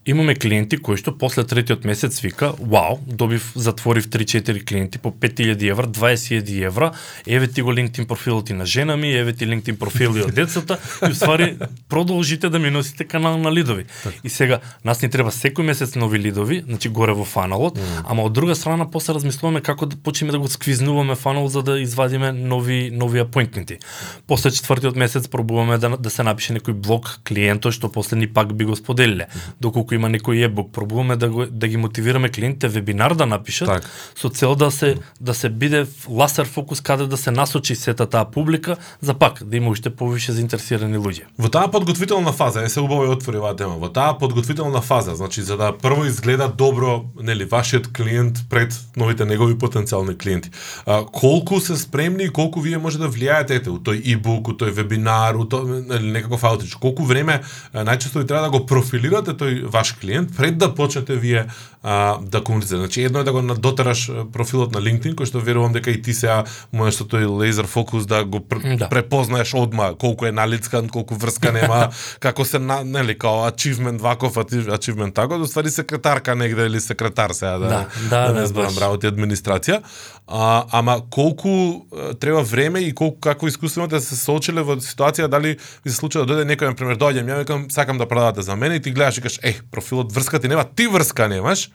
имаме 0.07 0.35
клиенти 0.35 0.77
кои 0.77 0.97
што 1.01 1.13
после 1.17 1.45
третиот 1.45 1.85
месец 1.85 2.21
вика, 2.21 2.53
вау, 2.59 2.99
добив, 3.07 3.53
затворив 3.55 4.09
3-4 4.09 4.65
клиенти 4.65 4.99
по 4.99 5.11
5000 5.11 5.63
евра, 5.71 5.87
20.000 5.87 6.67
евра, 6.67 6.93
еве 7.27 7.49
ти 7.49 7.63
го 7.63 7.73
LinkedIn 7.73 8.07
профилот 8.07 8.51
и 8.51 8.53
на 8.53 8.67
жена 8.67 8.97
ми, 8.97 9.13
еве 9.13 9.33
ти 9.33 9.47
LinkedIn 9.47 9.77
профил 9.77 10.17
и 10.17 10.23
од 10.23 10.35
децата, 10.35 10.79
и 11.09 11.11
уствари 11.11 11.57
продолжите 11.89 12.49
да 12.49 12.59
ми 12.59 12.71
носите 12.71 13.05
канал 13.05 13.39
на 13.39 13.53
лидови. 13.53 13.85
Так. 14.03 14.15
И 14.25 14.29
сега, 14.29 14.61
нас 14.85 15.03
ни 15.03 15.09
треба 15.09 15.31
секој 15.31 15.63
месец 15.65 15.95
нови 15.95 16.19
лидови, 16.19 16.63
значи 16.67 16.89
горе 16.89 17.13
во 17.13 17.25
фаналот, 17.25 17.79
mm. 17.79 18.05
ама 18.09 18.23
од 18.23 18.33
друга 18.33 18.55
страна 18.55 18.91
после 18.91 19.15
размислуваме 19.15 19.61
како 19.61 19.87
да 19.87 19.97
почнеме 19.97 20.33
да 20.33 20.39
го 20.39 20.49
сквизнуваме 20.49 21.15
фанал 21.15 21.49
за 21.49 21.63
да 21.63 21.81
извадиме 21.81 22.33
нови 22.33 22.91
нови 22.93 23.19
апоинтменти. 23.19 23.79
После 24.27 24.51
четвртиот 24.51 24.97
месец 24.97 25.29
пробуваме 25.29 25.79
да, 25.79 25.97
да 25.97 26.11
се 26.11 26.23
напише 26.23 26.53
некој 26.53 26.73
блог 26.73 27.21
клиентот 27.25 27.73
што 27.73 27.89
после 27.89 28.19
ни 28.19 28.27
пак 28.27 28.53
би 28.53 28.65
го 28.65 28.77
споделиле. 28.77 29.27
Доколку 29.61 29.94
ако 29.95 30.01
има 30.01 30.11
некој 30.11 30.45
ебук, 30.45 30.73
пробуваме 30.73 31.17
да 31.17 31.29
го 31.29 31.47
да 31.47 31.69
ги 31.69 31.77
мотивираме 31.77 32.29
клиентите 32.29 32.69
вебинар 32.69 33.15
да 33.15 33.27
напишат 33.27 33.69
Так. 33.69 33.85
со 34.17 34.29
цел 34.29 34.55
да 34.55 34.71
се 34.71 34.97
да 35.21 35.35
се 35.35 35.49
биде 35.49 35.87
ласер 36.09 36.47
фокус 36.47 36.81
каде 36.81 37.07
да 37.07 37.17
се 37.17 37.31
насочи 37.31 37.75
сета 37.75 38.07
таа 38.07 38.25
публика 38.25 38.77
за 39.01 39.15
пак 39.15 39.43
да 39.45 39.57
има 39.57 39.71
уште 39.71 39.91
повише 39.91 40.33
заинтересирани 40.33 40.99
луѓе. 40.99 41.25
Во 41.39 41.49
таа 41.49 41.71
подготвителна 41.71 42.33
фаза, 42.33 42.65
е 42.65 42.69
се 42.69 42.81
убаво 42.81 43.05
ја 43.05 43.17
отвори 43.17 43.39
оваа 43.39 43.57
тема. 43.57 43.79
Во 43.79 43.89
таа 43.89 44.19
подготвителна 44.19 44.81
фаза, 44.81 45.15
значи 45.15 45.43
за 45.43 45.57
да 45.57 45.73
прво 45.73 46.05
изгледа 46.05 46.49
добро, 46.49 47.05
нели, 47.23 47.45
вашиот 47.45 47.93
клиент 47.93 48.45
пред 48.51 48.75
новите 48.97 49.25
негови 49.25 49.55
потенцијални 49.55 50.17
клиенти. 50.19 50.51
А, 50.87 51.05
колку 51.07 51.61
се 51.61 51.77
спремни 51.77 52.25
и 52.25 52.29
колку 52.29 52.61
вие 52.61 52.79
може 52.79 52.99
да 52.99 53.09
влијаете 53.09 53.61
ете, 53.61 53.71
у 53.71 53.79
тој 53.79 54.03
e-book, 54.15 54.51
у 54.51 54.55
тој 54.59 54.71
вебинар, 54.75 55.37
у 55.37 55.45
тој 55.45 55.87
нели 55.89 56.13
некаков 56.13 56.45
аутрич. 56.45 56.75
Колку 56.75 57.05
време 57.05 57.43
најчесто 57.75 58.19
ви 58.19 58.27
треба 58.27 58.43
да 58.43 58.51
го 58.51 58.67
профилирате 58.67 59.35
тој 59.35 59.65
ваш 59.71 59.84
клиент 59.93 60.37
пред 60.37 60.59
да 60.59 60.75
почнете 60.75 61.17
вие 61.17 61.47
а, 61.83 62.19
да 62.23 62.45
комуницирате. 62.45 62.77
Значи 62.81 63.03
едно 63.03 63.19
е 63.19 63.25
да 63.25 63.33
го 63.33 63.43
дотераш 63.43 64.11
профилот 64.33 64.73
на 64.73 64.81
LinkedIn, 64.81 65.15
кој 65.15 65.29
што 65.29 65.41
верувам 65.41 65.73
дека 65.73 65.91
и 65.91 66.03
ти 66.03 66.15
сега 66.15 66.45
можеш 66.73 67.03
со 67.03 67.05
тој 67.05 67.29
лазер 67.29 67.67
фокус 67.67 68.07
да 68.07 68.25
го 68.25 68.41
пр 68.41 68.59
Да. 68.65 68.89
препознаеш 68.89 69.55
одма 69.55 69.95
колку 69.95 70.27
е 70.27 70.33
налицкан, 70.33 70.89
колку 70.89 71.15
врска 71.15 71.53
нема, 71.53 71.91
како 72.21 72.45
се 72.45 72.59
на, 72.59 72.85
нели 72.85 73.19
као 73.19 73.45
achievement 73.51 74.01
ваков 74.01 74.35
achievement 74.35 75.15
тако, 75.15 75.39
до 75.39 75.47
ствари 75.47 75.71
секретарка 75.71 76.35
негде 76.35 76.67
или 76.67 76.81
секретар 76.81 77.31
сега 77.31 77.59
да 77.59 77.69
Да, 77.69 77.87
да, 78.11 78.27
да 78.27 78.33
да, 78.33 78.41
не 78.41 78.47
зборам 78.47 78.79
работи 78.81 79.07
администрација. 79.07 79.83
А, 80.27 80.65
ама 80.73 81.03
колку 81.11 81.87
треба 82.21 82.43
време 82.43 82.81
и 82.81 82.95
колку 82.95 83.21
какво 83.21 83.47
искуство 83.47 83.81
имате 83.81 83.95
да 83.95 84.01
се 84.01 84.17
соочиле 84.17 84.63
во 84.65 84.79
ситуација 84.81 85.29
дали 85.29 85.59
ви 85.85 85.91
се 85.91 85.97
случува 85.97 86.25
да 86.25 86.33
дојде 86.33 86.49
некој 86.49 86.73
на 86.73 86.77
пример 86.79 86.97
доаѓам 86.97 87.29
да 87.29 87.33
ја 87.33 87.39
викам 87.45 87.67
сакам 87.71 87.99
да 87.99 88.09
продавате 88.09 88.43
за 88.43 88.57
мене 88.57 88.81
и 88.81 88.81
ти 88.81 88.91
гледаш 88.91 89.19
и 89.19 89.21
кажеш 89.21 89.39
е 89.43 89.61
профилот 89.71 90.13
врска 90.13 90.41
ти 90.41 90.49
нема, 90.49 90.65
ти 90.65 90.87
врска 90.87 91.29
немаш 91.29 91.69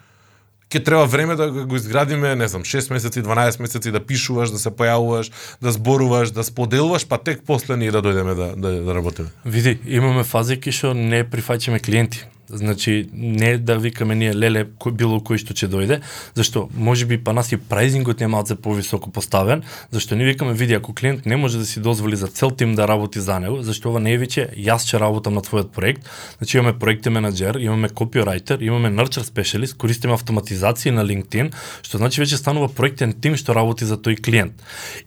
ќе 0.69 0.83
треба 0.85 1.05
време 1.05 1.35
да 1.35 1.49
го 1.51 1.75
изградиме, 1.75 2.35
не 2.35 2.47
знам, 2.47 2.63
6 2.63 2.93
месеци, 2.93 3.23
12 3.23 3.61
месеци 3.61 3.91
да 3.91 3.99
пишуваш, 4.05 4.53
да 4.53 4.59
се 4.61 4.69
појавуваш, 4.69 5.31
да 5.61 5.71
зборуваш, 5.71 6.31
да 6.31 6.43
споделуваш, 6.43 7.07
па 7.09 7.17
тек 7.17 7.41
после 7.45 7.77
ние 7.77 7.91
да 7.91 8.01
дојдеме 8.05 8.35
да, 8.37 8.53
да, 8.55 8.71
да 8.85 8.95
работиме. 8.95 9.29
Види, 9.45 9.79
имаме 9.85 10.23
фази 10.23 10.59
кои 10.61 10.73
што 10.73 10.93
не 10.93 11.23
прифаќаме 11.25 11.81
клиенти. 11.81 12.25
Значи, 12.49 13.09
не 13.13 13.57
да 13.57 13.77
викаме 13.77 14.15
ние 14.15 14.33
леле 14.33 14.65
кој 14.65 14.95
било 14.97 15.19
кој 15.21 15.37
што 15.37 15.53
ќе 15.53 15.69
дојде, 15.69 15.99
зашто 16.33 16.65
може 16.73 17.05
би 17.05 17.19
па 17.21 17.33
нас 17.33 17.51
и 17.53 17.57
прайзингот 17.57 18.21
е 18.21 18.27
малце 18.27 18.55
повисоко 18.55 19.11
поставен, 19.13 19.61
зашто 19.91 20.15
не 20.15 20.25
викаме 20.25 20.53
види 20.53 20.73
ако 20.73 20.93
клиент 20.93 21.25
не 21.25 21.37
може 21.37 21.57
да 21.57 21.65
си 21.65 21.79
дозволи 21.79 22.15
за 22.15 22.27
цел 22.27 22.49
тим 22.51 22.75
да 22.75 22.87
работи 22.87 23.19
за 23.19 23.39
него, 23.39 23.61
зашто 23.61 23.89
ова 23.89 23.99
не 23.99 24.13
е 24.13 24.19
веќе 24.19 24.47
јас 24.57 24.87
ќе 24.89 24.97
работам 24.99 25.37
на 25.37 25.41
твојот 25.45 25.69
проект. 25.69 26.09
Значи 26.37 26.57
имаме 26.57 26.73
проекти 26.79 27.13
менаџер, 27.13 27.61
имаме 27.61 27.89
копирајтер, 27.89 28.63
имаме 28.65 28.89
nurture 28.89 29.23
специалист, 29.23 29.77
користиме 29.77 30.17
автоматизација 30.17 30.95
на 30.97 31.05
LinkedIn, 31.05 31.53
што 31.85 32.01
значи 32.01 32.21
веќе 32.21 32.41
станува 32.41 32.71
проектен 32.73 33.13
тим 33.13 33.37
што 33.37 33.53
работи 33.53 33.85
за 33.85 33.97
тој 34.01 34.17
клиент. 34.25 34.57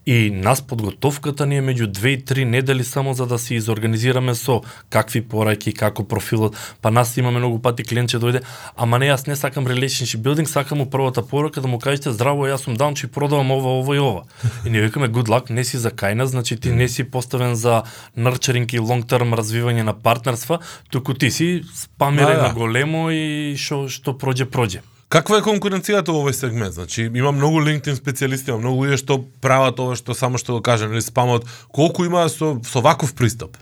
И 0.05 0.31
нас 0.31 0.61
подготовката 0.61 1.45
ни 1.45 1.59
е 1.59 1.65
меѓу 1.65 1.91
2 1.91 2.15
и 2.15 2.23
3 2.23 2.43
недели 2.45 2.83
само 2.83 3.13
за 3.13 3.27
да 3.27 3.37
се 3.37 3.55
изорганизираме 3.55 4.35
со 4.35 4.61
какви 4.89 5.21
пораки, 5.21 5.73
како 5.73 6.07
профилот. 6.07 6.55
Па 6.81 6.91
нас 6.91 7.17
имаме 7.17 7.32
многу 7.33 7.59
пати 7.59 7.83
клиент 7.83 8.13
ќе 8.13 8.21
дојде, 8.21 8.41
ама 8.75 8.99
не 9.01 9.09
јас 9.09 9.27
не 9.27 9.35
сакам 9.35 9.65
relationship 9.67 10.21
building, 10.21 10.45
сакам 10.45 10.77
му 10.77 10.89
првата 10.89 11.21
порака 11.21 11.61
да 11.61 11.67
му 11.67 11.79
кажете 11.79 12.13
здраво, 12.13 12.47
јас 12.47 12.63
сум 12.63 12.77
даун, 12.77 12.95
ќе 12.95 13.07
продавам 13.07 13.51
ова, 13.51 13.79
ова 13.81 13.95
и 13.95 13.99
ова. 13.99 14.23
И 14.65 14.69
ние 14.69 14.81
викаме 14.81 15.09
good 15.09 15.27
luck, 15.27 15.49
не 15.49 15.63
си 15.63 15.77
за 15.77 15.91
кајна, 15.91 16.23
значи 16.23 16.57
ти 16.57 16.71
не 16.71 16.87
си 16.89 17.03
поставен 17.03 17.55
за 17.55 17.83
nurturing 18.17 18.69
и 18.73 18.79
long 18.79 19.03
term 19.03 19.35
развивање 19.35 19.83
на 19.83 19.93
партнерства, 19.93 20.59
туку 20.89 21.13
ти 21.13 21.31
си 21.31 21.63
спамире 21.75 22.33
Да, 22.33 22.35
да. 22.35 22.47
на 22.47 22.53
големо 22.53 23.11
и 23.11 23.55
што 23.57 23.87
што 23.89 24.17
проđе 24.17 24.45
проđе. 24.45 24.81
Каква 25.13 25.37
е 25.37 25.43
конкуренцијата 25.45 26.09
во 26.09 26.23
овој 26.23 26.33
сегмент? 26.33 26.73
Значи, 26.73 27.03
има 27.05 27.29
многу 27.31 27.59
LinkedIn 27.61 27.99
специјалисти, 27.99 28.49
има 28.49 28.57
многу 28.57 28.81
луѓе 28.81 28.97
што 28.97 29.19
прават 29.45 29.77
ова 29.77 29.93
што 29.93 30.15
само 30.17 30.41
што 30.41 30.57
го 30.57 30.61
кажем, 30.65 30.89
или 30.89 31.01
спамот. 31.05 31.45
Колку 31.69 32.05
има 32.05 32.25
со 32.33 32.57
со 32.65 32.81
ваков 32.81 33.13
пристап? 33.13 33.53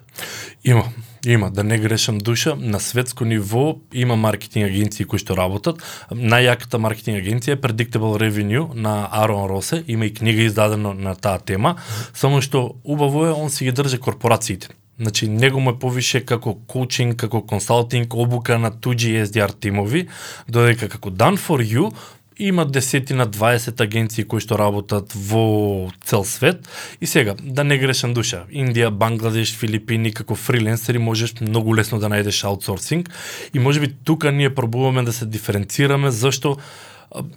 Има, 0.63 0.85
има, 1.25 1.51
да 1.51 1.63
не 1.63 1.77
грешам 1.77 2.17
душа, 2.17 2.55
на 2.59 2.79
светско 2.79 3.25
ниво 3.25 3.77
има 3.93 4.15
маркетинг 4.15 4.65
агенции 4.65 5.05
кои 5.05 5.19
што 5.21 5.37
работат. 5.37 5.81
Најјаката 6.11 6.81
маркетинг 6.81 7.21
агенција 7.21 7.55
е 7.55 7.61
Predictable 7.61 8.17
Revenue 8.17 8.73
на 8.73 9.07
Арон 9.11 9.49
Росе, 9.49 9.83
има 9.87 10.05
и 10.05 10.13
книга 10.13 10.41
издадена 10.41 10.93
на 10.93 11.15
таа 11.15 11.39
тема, 11.39 11.75
само 12.13 12.41
што 12.41 12.75
убаво 12.83 13.25
е 13.25 13.31
он 13.31 13.49
си 13.49 13.65
ги 13.65 13.71
држи 13.71 13.97
корпорациите. 13.97 14.69
Значи, 15.01 15.27
него 15.27 15.59
му 15.59 15.71
е 15.71 15.79
повише 15.79 16.21
како 16.25 16.53
коучинг, 16.67 17.15
како 17.17 17.41
консалтинг, 17.41 18.13
обука 18.13 18.59
на 18.61 18.71
туѓи 18.71 19.23
SDR 19.25 19.53
тимови, 19.59 20.07
додека 20.47 20.89
како 20.89 21.09
Done 21.09 21.41
for 21.41 21.61
You 21.65 21.89
има 22.37 22.65
десетина 22.65 23.27
20 23.27 23.81
агенции 23.81 24.23
кои 24.23 24.41
што 24.41 24.57
работат 24.57 25.11
во 25.13 25.91
цел 26.03 26.23
свет. 26.25 26.67
И 27.01 27.07
сега 27.07 27.35
да 27.39 27.63
не 27.63 27.77
грешам 27.77 28.13
душа 28.13 28.45
Индија, 28.49 28.89
Бангладеш, 28.89 29.55
Филипини 29.57 30.13
како 30.13 30.35
фриленсери 30.35 30.97
можеш 30.97 31.35
многу 31.41 31.75
лесно 31.75 31.99
да 31.99 32.09
најдеш 32.09 32.43
аутсорсинг. 32.47 33.09
И 33.53 33.59
може 33.59 33.79
би 33.79 33.93
тука 33.93 34.31
ние 34.31 34.55
пробуваме 34.55 35.03
да 35.03 35.13
се 35.13 35.25
диференцираме 35.25 36.11
зашто 36.11 36.57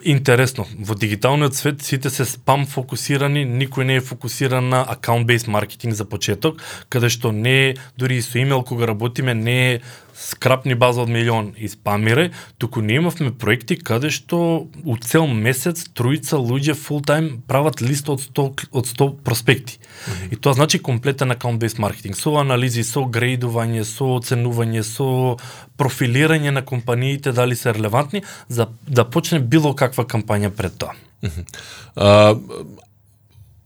Интересно, 0.07 0.69
во 0.79 0.95
дигиталниот 0.95 1.57
свет 1.59 1.83
сите 1.83 2.11
се 2.11 2.25
спам 2.25 2.63
фокусирани, 2.71 3.43
никој 3.43 3.83
не 3.83 3.97
е 3.99 4.05
фокусиран 4.07 4.69
на 4.71 4.85
account 4.87 5.27
based 5.27 5.51
маркетинг 5.51 5.99
за 5.99 6.05
почеток, 6.07 6.63
каде 6.89 7.11
што 7.11 7.33
не 7.35 7.55
е, 7.71 7.75
дури 7.99 8.21
и 8.21 8.23
со 8.23 8.39
имейл 8.39 8.63
кога 8.63 8.87
работиме, 8.87 9.35
не 9.35 9.73
е 9.73 9.81
скрапни 10.15 10.75
база 10.75 11.03
од 11.03 11.11
милион 11.11 11.53
и 11.59 11.69
спамире, 11.69 12.31
туку 12.59 12.81
ние 12.81 13.03
имавме 13.03 13.33
проекти 13.35 13.77
каде 13.77 14.11
што 14.15 14.69
у 14.85 14.97
цел 14.97 15.27
месец 15.27 15.87
тројца 15.91 16.39
луѓе 16.39 16.75
фул 16.79 17.03
тайм 17.03 17.43
прават 17.47 17.83
лист 17.83 18.09
од 18.09 18.23
100 18.23 18.71
од 18.73 18.87
100 18.87 19.11
проспекти. 19.27 19.79
И 20.31 20.37
тоа 20.37 20.55
значи 20.55 20.79
комплетен 20.79 21.35
акаунт-based 21.35 21.81
маркетинг 21.83 22.17
со 22.17 22.37
анализи, 22.41 22.85
со 22.87 23.05
грейдување, 23.05 23.85
со 23.85 24.15
оценување, 24.19 24.83
со 24.87 25.37
профилирање 25.77 26.55
на 26.55 26.63
компаниите 26.63 27.33
дали 27.33 27.57
се 27.57 27.75
релевантни 27.75 28.23
за 28.49 28.69
да 28.87 29.05
почне 29.05 29.41
било 29.41 29.75
каква 29.75 30.05
кампања 30.05 30.51
пред 30.51 30.79
тоа. 30.79 30.95
А, 31.97 32.35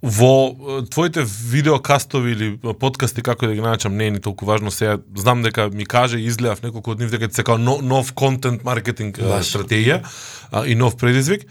во 0.03 0.55
твоите 0.91 1.25
видеокастови 1.27 2.31
или 2.31 2.49
подкасти 2.79 3.23
како 3.23 3.49
да 3.51 3.55
ги 3.55 3.63
наречам 3.65 3.97
не 3.97 4.07
е 4.07 4.11
ни 4.11 4.21
толку 4.23 4.47
важно. 4.47 4.71
Сега 4.71 4.99
знам 5.17 5.43
дека 5.43 5.71
ми 5.75 5.87
каже 5.87 6.19
и 6.19 6.27
изгледав 6.31 6.63
неколку 6.63 6.95
од 6.95 7.01
нив 7.03 7.11
дека 7.11 7.31
се 7.35 7.43
као 7.43 7.59
но, 7.59 7.81
нов 7.83 8.13
контент 8.15 8.63
маркетинг 8.65 9.19
стратегија 9.19 10.05
а, 10.53 10.67
и 10.67 10.79
нов 10.79 10.97
предизвик 10.97 11.49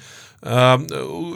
а, 0.48 0.78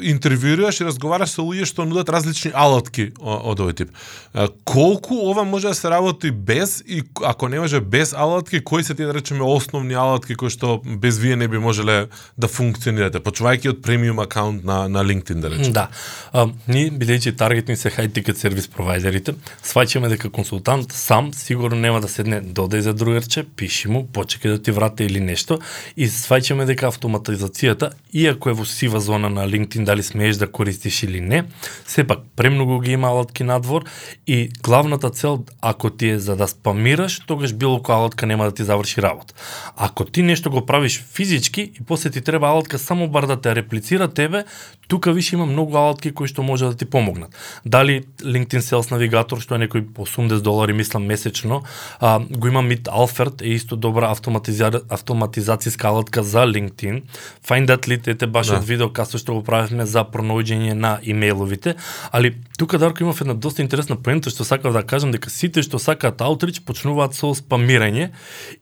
интервјуираш 0.02 0.82
и 0.82 0.88
разговараш 0.88 1.36
со 1.36 1.44
луѓе 1.44 1.68
што 1.68 1.86
нудат 1.86 2.10
различни 2.10 2.52
алатки 2.56 3.12
од 3.20 3.60
овој 3.60 3.76
тип. 3.84 3.92
А, 4.34 4.48
колку 4.64 5.20
ова 5.30 5.44
може 5.44 5.68
да 5.68 5.76
се 5.76 5.92
работи 5.92 6.32
без 6.32 6.80
и 6.88 7.04
ако 7.24 7.50
не 7.52 7.60
може 7.60 7.82
без 7.82 8.14
алатки, 8.14 8.64
кои 8.64 8.84
се 8.84 8.96
тие 8.96 9.06
да 9.06 9.14
речеме 9.14 9.44
основни 9.44 9.94
алатки 9.94 10.36
кои 10.36 10.50
што 10.50 10.80
без 10.86 11.20
вие 11.20 11.36
не 11.36 11.48
би 11.48 11.60
можеле 11.60 12.08
да 12.38 12.48
функционирате, 12.48 13.20
почувајќи 13.20 13.76
од 13.76 13.82
премиум 13.84 14.24
акаунт 14.24 14.64
на 14.64 14.88
на 14.88 15.04
LinkedIn 15.04 15.42
да 15.42 15.50
речеме. 15.50 15.76
Да. 15.76 15.88
А, 16.32 16.48
ние, 16.68 16.92
бидејќи 16.92 17.36
таргетни 17.38 17.76
се 17.76 17.92
high 17.92 18.12
ticket 18.12 18.40
сервис 18.40 18.68
провайдерите, 18.72 19.36
сваќаме 19.64 20.10
дека 20.16 20.32
консултант 20.32 20.92
сам 20.96 21.34
сигурно 21.34 21.80
нема 21.80 22.02
да 22.02 22.08
седне 22.08 22.42
додај 22.42 22.80
за 22.88 22.94
другарче, 22.94 23.44
пиши 23.44 23.92
му, 23.92 24.06
почекај 24.14 24.56
да 24.56 24.62
ти 24.64 24.72
врате 24.72 25.06
или 25.06 25.20
нешто 25.20 25.60
и 25.96 26.08
сваќаме 26.08 26.66
дека 26.70 26.88
автоматизацијата, 26.92 27.92
иако 28.14 28.52
е 28.52 28.58
во 28.58 28.66
сива 28.66 29.01
зона 29.02 29.30
на 29.30 29.48
LinkedIn 29.48 29.84
дали 29.84 30.04
смееш 30.04 30.36
да 30.36 30.52
користиш 30.52 31.04
или 31.04 31.22
не, 31.22 31.44
сепак 31.88 32.20
премногу 32.36 32.80
ги 32.80 32.92
има 32.92 33.08
алатки 33.08 33.44
надвор 33.44 33.84
и 34.28 34.50
главната 34.64 35.10
цел 35.10 35.44
ако 35.62 35.90
ти 35.90 36.10
е 36.10 36.20
за 36.20 36.36
да 36.36 36.48
спамираш, 36.48 37.20
тогаш 37.20 37.54
било 37.54 37.80
која 37.80 38.02
алатка 38.02 38.26
нема 38.26 38.46
да 38.46 38.52
ти 38.52 38.64
заврши 38.64 39.02
работа. 39.02 39.34
Ако 39.78 40.06
ти 40.06 40.24
нешто 40.24 40.52
го 40.52 40.66
правиш 40.66 41.04
физички 41.14 41.62
и 41.62 41.84
после 41.88 42.10
ти 42.10 42.22
треба 42.22 42.48
алатка 42.48 42.80
само 42.80 43.08
бар 43.08 43.26
да 43.26 43.42
те 43.42 43.56
реплицира 43.56 44.08
тебе, 44.08 44.44
тука 44.92 45.14
више 45.14 45.36
има 45.36 45.46
многу 45.46 45.78
алатки 45.80 46.12
кои 46.12 46.28
што 46.28 46.44
може 46.44 46.68
да 46.68 46.76
ти 46.76 46.86
помогнат. 46.86 47.32
Дали 47.66 48.04
LinkedIn 48.20 48.60
Sales 48.60 48.92
Navigator, 48.92 49.40
што 49.40 49.56
е 49.56 49.64
некој 49.64 49.86
80 49.88 50.44
долари, 50.44 50.76
мислам, 50.76 51.08
месечно, 51.08 51.62
а, 52.04 52.20
го 52.20 52.52
има 52.52 52.60
Meet 52.60 52.92
Alfred, 52.92 53.40
е 53.40 53.56
исто 53.56 53.80
добра 53.80 54.12
автоматиза... 54.12 54.84
автоматизацијска 54.92 55.88
алатка 55.88 56.24
за 56.24 56.44
LinkedIn. 56.44 57.08
Find 57.40 57.72
That 57.72 57.88
Lead, 57.88 58.12
ете 58.12 58.28
баш 58.28 58.52
Да. 58.52 58.60
од 58.60 58.68
видеокасто 58.68 59.16
што 59.16 59.40
го 59.40 59.44
правевме 59.48 59.88
за 59.88 60.04
пронаоѓање 60.04 60.76
на 60.76 61.00
имејловите, 61.00 61.80
али 62.12 62.36
тука 62.60 62.78
Дарко 62.78 63.04
имав 63.04 63.22
една 63.22 63.34
доста 63.34 63.62
интересна 63.62 63.96
поента 63.96 64.30
што 64.30 64.44
сакав 64.44 64.74
да 64.76 64.84
кажам 64.84 65.16
дека 65.16 65.30
сите 65.32 65.64
што 65.64 65.80
сакаат 65.80 66.20
аутрич 66.20 66.60
почнуваат 66.68 67.16
со 67.16 67.32
спамирање 67.32 68.12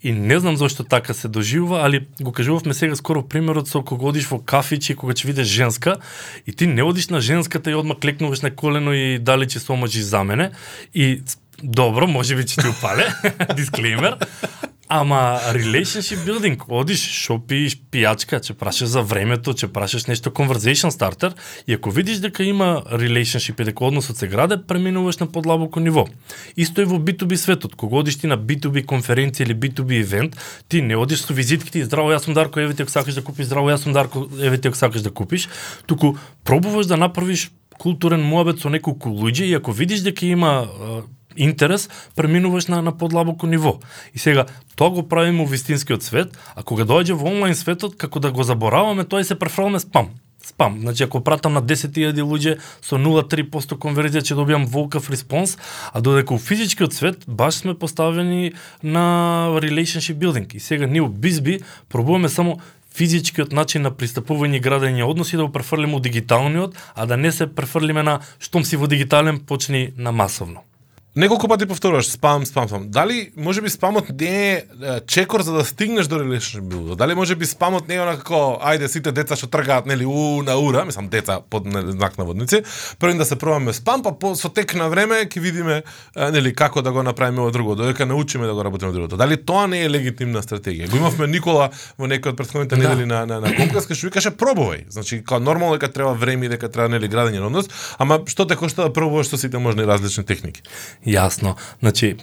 и 0.04 0.14
не 0.14 0.40
знам 0.40 0.62
зошто 0.62 0.84
така 0.86 1.14
се 1.14 1.28
доживува, 1.28 1.82
али 1.82 2.06
го 2.22 2.32
кажувавме 2.32 2.74
сега 2.74 2.96
скоро 2.96 3.26
примерот 3.26 3.68
со 3.68 3.82
кога 3.82 4.14
одиш 4.14 4.30
во 4.30 4.38
кафич 4.38 4.94
и 4.94 4.96
кога 4.96 5.18
ќе 5.18 5.26
видиш 5.26 5.48
женска 5.50 5.98
и 6.48 6.54
ти 6.54 6.68
не 6.68 6.84
одиш 6.84 7.10
на 7.10 7.22
женската 7.22 7.72
и 7.72 7.76
одма 7.76 7.96
клекнуваш 7.96 8.42
на 8.42 8.52
колено 8.56 8.94
и 8.94 9.20
дали 9.20 9.46
ќе 9.46 9.58
се 9.58 9.72
омажи 9.72 10.02
за 10.02 10.24
мене. 10.24 10.52
И 10.94 11.22
добро, 11.64 12.08
може 12.08 12.36
би 12.36 12.44
ќе 12.44 12.62
ти 12.62 12.68
упале, 12.70 13.08
дисклеймер. 13.58 14.18
Ама 14.92 15.40
relationship 15.54 16.24
building, 16.26 16.58
одиш, 16.66 17.04
шопиш 17.14 17.76
пијачка, 17.94 18.40
ќе 18.42 18.56
прашаш 18.58 18.90
за 18.90 19.04
времето, 19.06 19.54
ќе 19.54 19.68
прашаш 19.70 20.08
нешто 20.10 20.32
conversation 20.34 20.90
starter 20.90 21.36
и 21.68 21.76
ако 21.78 21.92
видиш 21.94 22.18
дека 22.24 22.42
има 22.44 22.82
relationship 22.90 23.62
и 23.62 23.68
дека 23.70 23.86
односот 23.86 24.18
се 24.18 24.28
граде, 24.28 24.58
преминуваш 24.58 25.20
на 25.22 25.28
подлабоко 25.28 25.80
ниво. 25.80 26.08
Исто 26.58 26.82
е 26.82 26.90
во 26.90 26.98
B2B 26.98 27.38
светот. 27.38 27.76
Кога 27.76 28.02
одиш 28.02 28.18
ти 28.18 28.28
на 28.28 28.38
B2B 28.38 28.86
конференција 28.90 29.46
или 29.46 29.54
B2B 29.54 30.02
евент, 30.02 30.38
ти 30.70 30.82
не 30.82 30.98
одиш 30.98 31.22
со 31.22 31.38
визитките 31.38 31.80
и 31.80 31.86
здраво, 31.86 32.10
јас 32.10 32.26
сум 32.26 32.34
Дарко, 32.34 32.60
еве 32.60 32.74
ти 32.74 32.82
ако 32.82 32.92
сакаш 32.92 33.14
да 33.14 33.22
купиш, 33.22 33.46
здраво, 33.46 33.70
јас 33.70 33.86
сум 33.86 33.94
Дарко, 33.94 34.26
еве 34.42 34.58
ти 34.58 34.74
ако 34.74 34.78
сакаш 34.78 35.06
да 35.06 35.14
купиш, 35.14 35.50
туку 35.86 36.16
пробуваш 36.44 36.90
да 36.90 36.98
направиш 36.98 37.52
културен 37.78 38.26
муабет 38.26 38.58
со 38.58 38.74
неколку 38.74 39.14
луѓе 39.14 39.46
и 39.46 39.54
ако 39.54 39.72
видиш 39.72 40.02
дека 40.02 40.26
има 40.26 40.66
интерес, 41.38 41.90
преминуваш 42.16 42.68
на, 42.68 42.82
на 42.82 42.98
подлабоко 42.98 43.48
ниво. 43.48 43.80
И 44.14 44.20
сега, 44.20 44.46
тоа 44.76 44.90
го 44.90 45.08
правиме 45.08 45.44
во 45.44 45.50
вистинскиот 45.50 46.04
свет, 46.04 46.38
а 46.56 46.64
кога 46.64 46.84
доаѓа 46.84 47.14
во 47.14 47.30
онлайн 47.30 47.56
светот, 47.56 47.96
како 47.96 48.20
да 48.20 48.32
го 48.32 48.44
забораваме, 48.44 49.06
тоа 49.06 49.24
се 49.24 49.40
префрламе 49.40 49.80
спам. 49.80 50.10
Спам. 50.46 50.80
Значи, 50.80 51.04
ако 51.04 51.22
пратам 51.24 51.54
на 51.54 51.62
10.000 51.62 52.16
луѓе 52.24 52.58
со 52.82 52.98
0,3% 52.98 53.76
конверзија, 53.78 54.24
ќе 54.24 54.38
добијам 54.40 54.66
волкав 54.72 55.10
респонс, 55.12 55.58
а 55.94 56.02
додека 56.02 56.34
во 56.34 56.40
физичкиот 56.40 56.96
свет, 56.96 57.28
баш 57.28 57.62
сме 57.62 57.76
поставени 57.76 58.54
на 58.84 59.52
relationship 59.60 60.18
building. 60.18 60.56
И 60.56 60.60
сега 60.60 60.88
ние 60.88 61.02
во 61.02 61.10
Бизби 61.10 61.60
пробуваме 61.90 62.30
само 62.30 62.60
физичкиот 62.96 63.52
начин 63.54 63.86
на 63.86 63.92
пристапување 63.92 64.58
и 64.58 64.64
градење 64.64 65.06
односи 65.06 65.38
да 65.38 65.46
го 65.46 65.54
префрлиме 65.54 65.94
во 65.94 66.00
дигиталниот, 66.00 66.76
а 66.96 67.06
да 67.06 67.18
не 67.18 67.32
се 67.32 67.48
префрлиме 67.48 68.04
на 68.04 68.20
штом 68.40 68.66
си 68.66 68.80
во 68.80 68.88
дигитален 68.88 69.40
почни 69.40 69.92
на 69.98 70.12
масовно. 70.12 70.69
Неколку 71.20 71.48
пати 71.48 71.66
повторуваш 71.66 72.12
спам, 72.12 72.46
спам, 72.46 72.68
спам. 72.68 72.90
Дали 72.90 73.32
може 73.38 73.62
би 73.62 73.70
спамот 73.70 74.06
не 74.20 74.54
е 74.54 74.64
чекор 75.08 75.42
за 75.42 75.54
да 75.54 75.66
стигнеш 75.66 76.08
до 76.08 76.16
relationship 76.16 76.62
builder? 76.62 76.96
Дали 76.96 77.16
може 77.16 77.36
би 77.36 77.46
спамот 77.46 77.88
не 77.88 77.96
е 77.96 78.02
онака 78.02 78.24
како 78.24 78.56
ајде 78.64 78.88
сите 78.88 79.12
деца 79.12 79.36
што 79.36 79.50
тргаат 79.52 79.84
нели 79.84 80.06
у 80.08 80.40
на 80.48 80.56
ура, 80.56 80.86
мислам 80.88 81.10
деца 81.12 81.42
под 81.50 81.68
знак 81.68 82.16
на 82.18 82.24
водници, 82.24 82.62
прво 83.00 83.18
да 83.20 83.26
се 83.26 83.36
пробаме 83.36 83.74
спам, 83.74 84.04
па 84.04 84.14
по, 84.16 84.32
со 84.36 84.48
тек 84.48 84.76
на 84.80 84.88
време 84.88 85.26
ќе 85.28 85.44
видиме 85.44 85.82
нели 86.16 86.54
како 86.56 86.82
да 86.82 86.92
го 86.96 87.04
направиме 87.04 87.44
во 87.44 87.52
друго, 87.52 87.76
додека 87.76 88.06
научиме 88.06 88.48
да 88.48 88.56
го 88.56 88.64
работиме 88.64 88.92
другото. 88.92 89.18
Дали 89.20 89.36
тоа 89.36 89.68
не 89.68 89.84
е 89.84 89.92
легитимна 89.92 90.40
стратегија? 90.40 90.88
Го 90.88 91.04
имавме 91.04 91.28
Никола 91.28 91.68
во 92.00 92.08
некој 92.08 92.32
од 92.32 92.40
претходните 92.40 92.80
да. 92.80 92.88
недели 92.88 93.06
на 93.06 93.26
на 93.26 93.42
на 93.44 93.52
Комкас 93.60 93.92
што 93.92 94.08
викаше 94.08 94.32
пробувај. 94.32 94.88
Значи 94.88 95.20
као 95.20 95.44
нормално 95.44 95.76
дека 95.76 95.92
треба 95.92 96.14
време 96.14 96.46
и 96.48 96.56
дека 96.56 96.72
треба 96.72 96.88
нели 96.96 97.12
градење 97.12 97.44
на 97.44 97.52
однос, 97.52 97.68
ама 98.00 98.24
што 98.24 98.48
те 98.48 98.56
кошта 98.56 98.88
да 98.88 98.94
пробуваш 98.94 99.28
со 99.28 99.38
сите 99.38 99.60
можни 99.60 99.84
различни 99.84 100.24
техники? 100.24 100.64
Јасно. 101.10 101.56
Значи, 101.80 102.16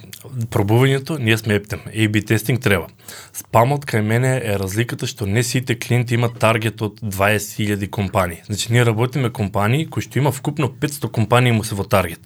пробувањето, 0.51 1.18
ние 1.18 1.38
сме 1.38 1.55
ептем. 1.59 1.81
A-B 1.90 2.22
тестинг 2.27 2.62
треба. 2.62 2.87
Спамот 3.35 3.87
кај 3.87 4.03
мене 4.07 4.33
е 4.38 4.57
разликата 4.59 5.07
што 5.11 5.27
не 5.27 5.42
сите 5.42 5.75
клиенти 5.79 6.14
имат 6.14 6.38
таргет 6.38 6.83
од 6.83 7.01
20.000 7.03 7.90
компании. 7.90 8.42
Значи, 8.46 8.72
ние 8.72 8.87
работиме 8.87 9.31
компании 9.31 9.87
кои 9.87 10.03
што 10.03 10.18
има 10.18 10.33
вкупно 10.33 10.68
500 10.70 11.11
компании 11.11 11.53
му 11.53 11.64
се 11.64 11.75
во 11.75 11.85
таргет. 11.85 12.20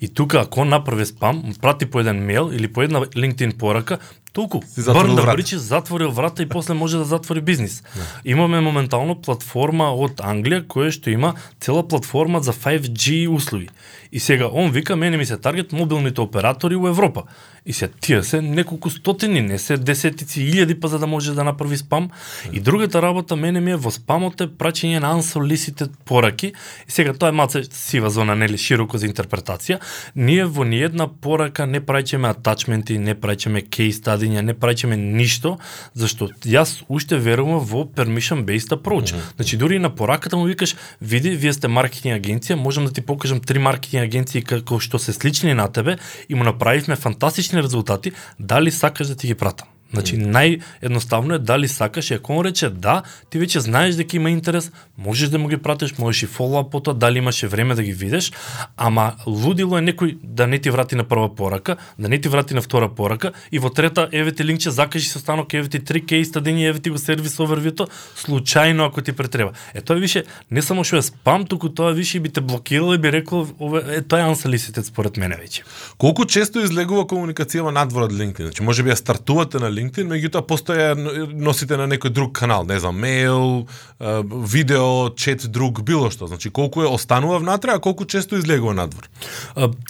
И 0.00 0.08
тука, 0.08 0.44
ако 0.46 0.64
направи 0.64 1.06
спам, 1.06 1.54
прати 1.60 1.86
по 1.86 2.00
еден 2.00 2.24
мейл 2.24 2.50
или 2.52 2.68
по 2.68 2.82
една 2.82 3.00
LinkedIn 3.00 3.58
порака, 3.58 3.98
толку. 4.34 4.60
Бърн 4.84 5.14
да 5.14 5.22
бричи, 5.22 5.58
затворил 5.58 6.10
врата 6.10 6.42
и 6.42 6.48
после 6.48 6.74
може 6.74 6.96
да 6.96 7.04
затвори 7.04 7.40
бизнис. 7.40 7.82
Yeah. 7.82 8.20
Имаме 8.24 8.60
моментално 8.60 9.14
платформа 9.14 9.92
од 9.94 10.18
Англија 10.18 10.64
која 10.66 10.90
што 10.90 11.14
има 11.14 11.34
цела 11.62 11.86
платформа 11.86 12.42
за 12.42 12.52
5G 12.52 13.28
услуги. 13.30 13.70
И 14.14 14.20
сега 14.20 14.48
он 14.52 14.70
вика 14.70 14.96
мене 14.96 15.16
ми 15.16 15.26
се 15.26 15.36
таргет 15.36 15.72
мобилните 15.72 16.20
оператори 16.20 16.76
во 16.76 16.88
Европа. 16.88 17.22
И 17.66 17.72
се 17.72 17.88
тие 17.88 18.22
се 18.22 18.42
неколку 18.42 18.90
стотини, 18.90 19.40
не 19.40 19.58
се 19.58 19.78
десетици 19.80 20.42
илјади 20.44 20.74
па 20.80 20.88
за 20.88 20.98
да 20.98 21.06
може 21.06 21.32
да 21.32 21.44
направи 21.44 21.76
спам. 21.76 22.10
И 22.52 22.60
другата 22.60 23.02
работа 23.02 23.36
мене 23.36 23.60
ми 23.60 23.70
е 23.72 23.76
во 23.80 23.88
спамот 23.90 24.40
е 24.44 24.46
праќање 24.52 25.00
на 25.00 25.14
unsolicited 25.16 25.88
пораки. 26.04 26.52
И 26.88 26.92
сега 26.92 27.14
тоа 27.16 27.32
е 27.32 27.32
малце 27.32 27.62
сива 27.72 28.10
зона, 28.10 28.36
нели 28.36 28.60
широко 28.60 29.00
за 29.00 29.08
интерпретација. 29.08 29.78
Ние 30.14 30.44
во 30.44 30.66
ниедна 30.68 31.08
порака 31.08 31.64
не 31.66 31.80
праќаме 31.80 32.28
атачменти, 32.36 32.98
не 32.98 33.14
праќаме 33.16 33.64
кейс 33.64 33.96
стадиња, 34.02 34.44
не 34.44 34.52
праќаме 34.52 35.00
ништо, 35.00 35.56
зашто 35.94 36.28
јас 36.44 36.82
уште 36.88 37.16
верувам 37.16 37.64
во 37.64 37.86
permission 37.88 38.44
based 38.44 38.76
approach. 38.76 39.14
Mm 39.14 39.16
-hmm. 39.16 39.36
Значи 39.36 39.56
дури 39.56 39.78
на 39.78 39.90
пораката 39.94 40.36
му 40.36 40.44
викаш, 40.44 40.76
види, 41.00 41.30
вие 41.30 41.52
сте 41.52 41.68
маркетинг 41.68 42.20
агенција, 42.20 42.54
можам 42.54 42.84
да 42.84 42.92
ти 42.92 43.00
покажам 43.00 43.40
три 43.40 43.58
маркетинг 43.58 44.04
агенции 44.04 44.42
како 44.42 44.80
што 44.80 44.98
се 44.98 45.12
слични 45.12 45.54
на 45.54 45.68
тебе 45.68 45.96
и 46.28 46.34
му 46.34 46.44
направивме 46.44 46.96
фантастични 46.96 47.53
резултати, 47.62 48.12
дали 48.38 48.70
сакаш 48.70 49.06
да 49.06 49.16
ти 49.16 49.26
ги 49.26 49.34
пратам? 49.34 49.68
Значи 49.94 50.18
наједноставно 50.18 51.34
е 51.34 51.38
дали 51.38 51.68
сакаш 51.68 52.10
и 52.10 52.14
ако 52.14 52.32
он 52.32 52.44
рече 52.46 52.68
да, 52.70 53.02
ти 53.30 53.38
веќе 53.38 53.62
знаеш 53.62 53.94
дека 53.94 54.16
има 54.16 54.30
интерес, 54.30 54.70
можеш 54.98 55.30
да 55.30 55.38
му 55.38 55.48
ги 55.48 55.56
пратиш, 55.56 55.94
можеш 55.98 56.22
и 56.22 56.26
фоллоуап 56.26 56.70
по 56.70 56.80
тоа, 56.80 56.94
дали 56.94 57.18
имаше 57.18 57.46
време 57.46 57.74
да 57.74 57.82
ги 57.82 57.92
видиш, 57.92 58.32
ама 58.76 59.14
лудило 59.26 59.78
е 59.78 59.82
некој 59.82 60.18
да 60.22 60.46
не 60.46 60.58
ти 60.58 60.70
врати 60.70 60.96
на 60.96 61.04
прва 61.04 61.34
порака, 61.34 61.76
да 61.98 62.08
не 62.08 62.20
ти 62.20 62.28
врати 62.28 62.54
на 62.54 62.62
втора 62.62 62.88
порака 62.88 63.32
и 63.52 63.58
во 63.58 63.70
трета 63.70 64.08
еве 64.12 64.32
ти 64.32 64.44
линкче 64.44 64.70
закажи 64.70 65.08
се 65.08 65.18
останок, 65.18 65.54
еве 65.54 65.68
ти 65.68 65.80
три 65.80 66.04
кейс 66.06 66.28
стадини, 66.28 66.66
еве 66.66 66.78
ти 66.78 66.90
го 66.90 66.98
сервис 66.98 67.38
овервито, 67.40 67.86
случајно 68.16 68.88
ако 68.88 69.02
ти 69.02 69.12
претреба. 69.12 69.52
Е 69.74 69.80
тоа 69.80 69.96
више 69.96 70.24
не 70.50 70.62
само 70.62 70.84
што 70.84 70.96
е 70.96 71.02
спам, 71.02 71.46
туку 71.46 71.68
тоа 71.68 71.92
више 71.92 72.20
би 72.20 72.28
те 72.28 72.40
блокирало 72.40 72.94
и 72.94 72.98
би 72.98 73.12
рекол 73.12 73.46
е 73.90 74.02
тоа 74.02 74.20
е 74.20 74.34
unsolicited 74.34 74.82
според 74.82 75.16
мене 75.16 75.36
веќе. 75.36 75.62
Колку 75.98 76.24
често 76.24 76.60
излегува 76.64 77.04
комуникацијава 77.04 77.70
надвор 77.70 78.08
од 78.08 78.12
LinkedIn? 78.12 78.50
Значи 78.50 78.62
можеби 78.62 78.90
ја 78.90 78.96
стартувате 78.96 79.58
на 79.58 79.70
LinkedIn, 79.70 79.83
меѓутоа 79.92 80.44
постоја 80.46 80.94
носите 81.32 81.76
на 81.76 81.86
некој 81.90 82.10
друг 82.10 82.32
канал, 82.38 82.64
не 82.64 82.78
знам, 82.80 82.96
мејл, 83.02 83.66
видео, 84.00 85.10
чет, 85.16 85.46
друг, 85.50 85.82
било 85.82 86.10
што. 86.10 86.26
Значи 86.26 86.50
колку 86.50 86.82
е 86.82 86.90
останува 86.90 87.38
внатре, 87.38 87.72
а 87.74 87.78
колку 87.78 88.04
често 88.04 88.38
излегува 88.38 88.74
надвор? 88.74 89.08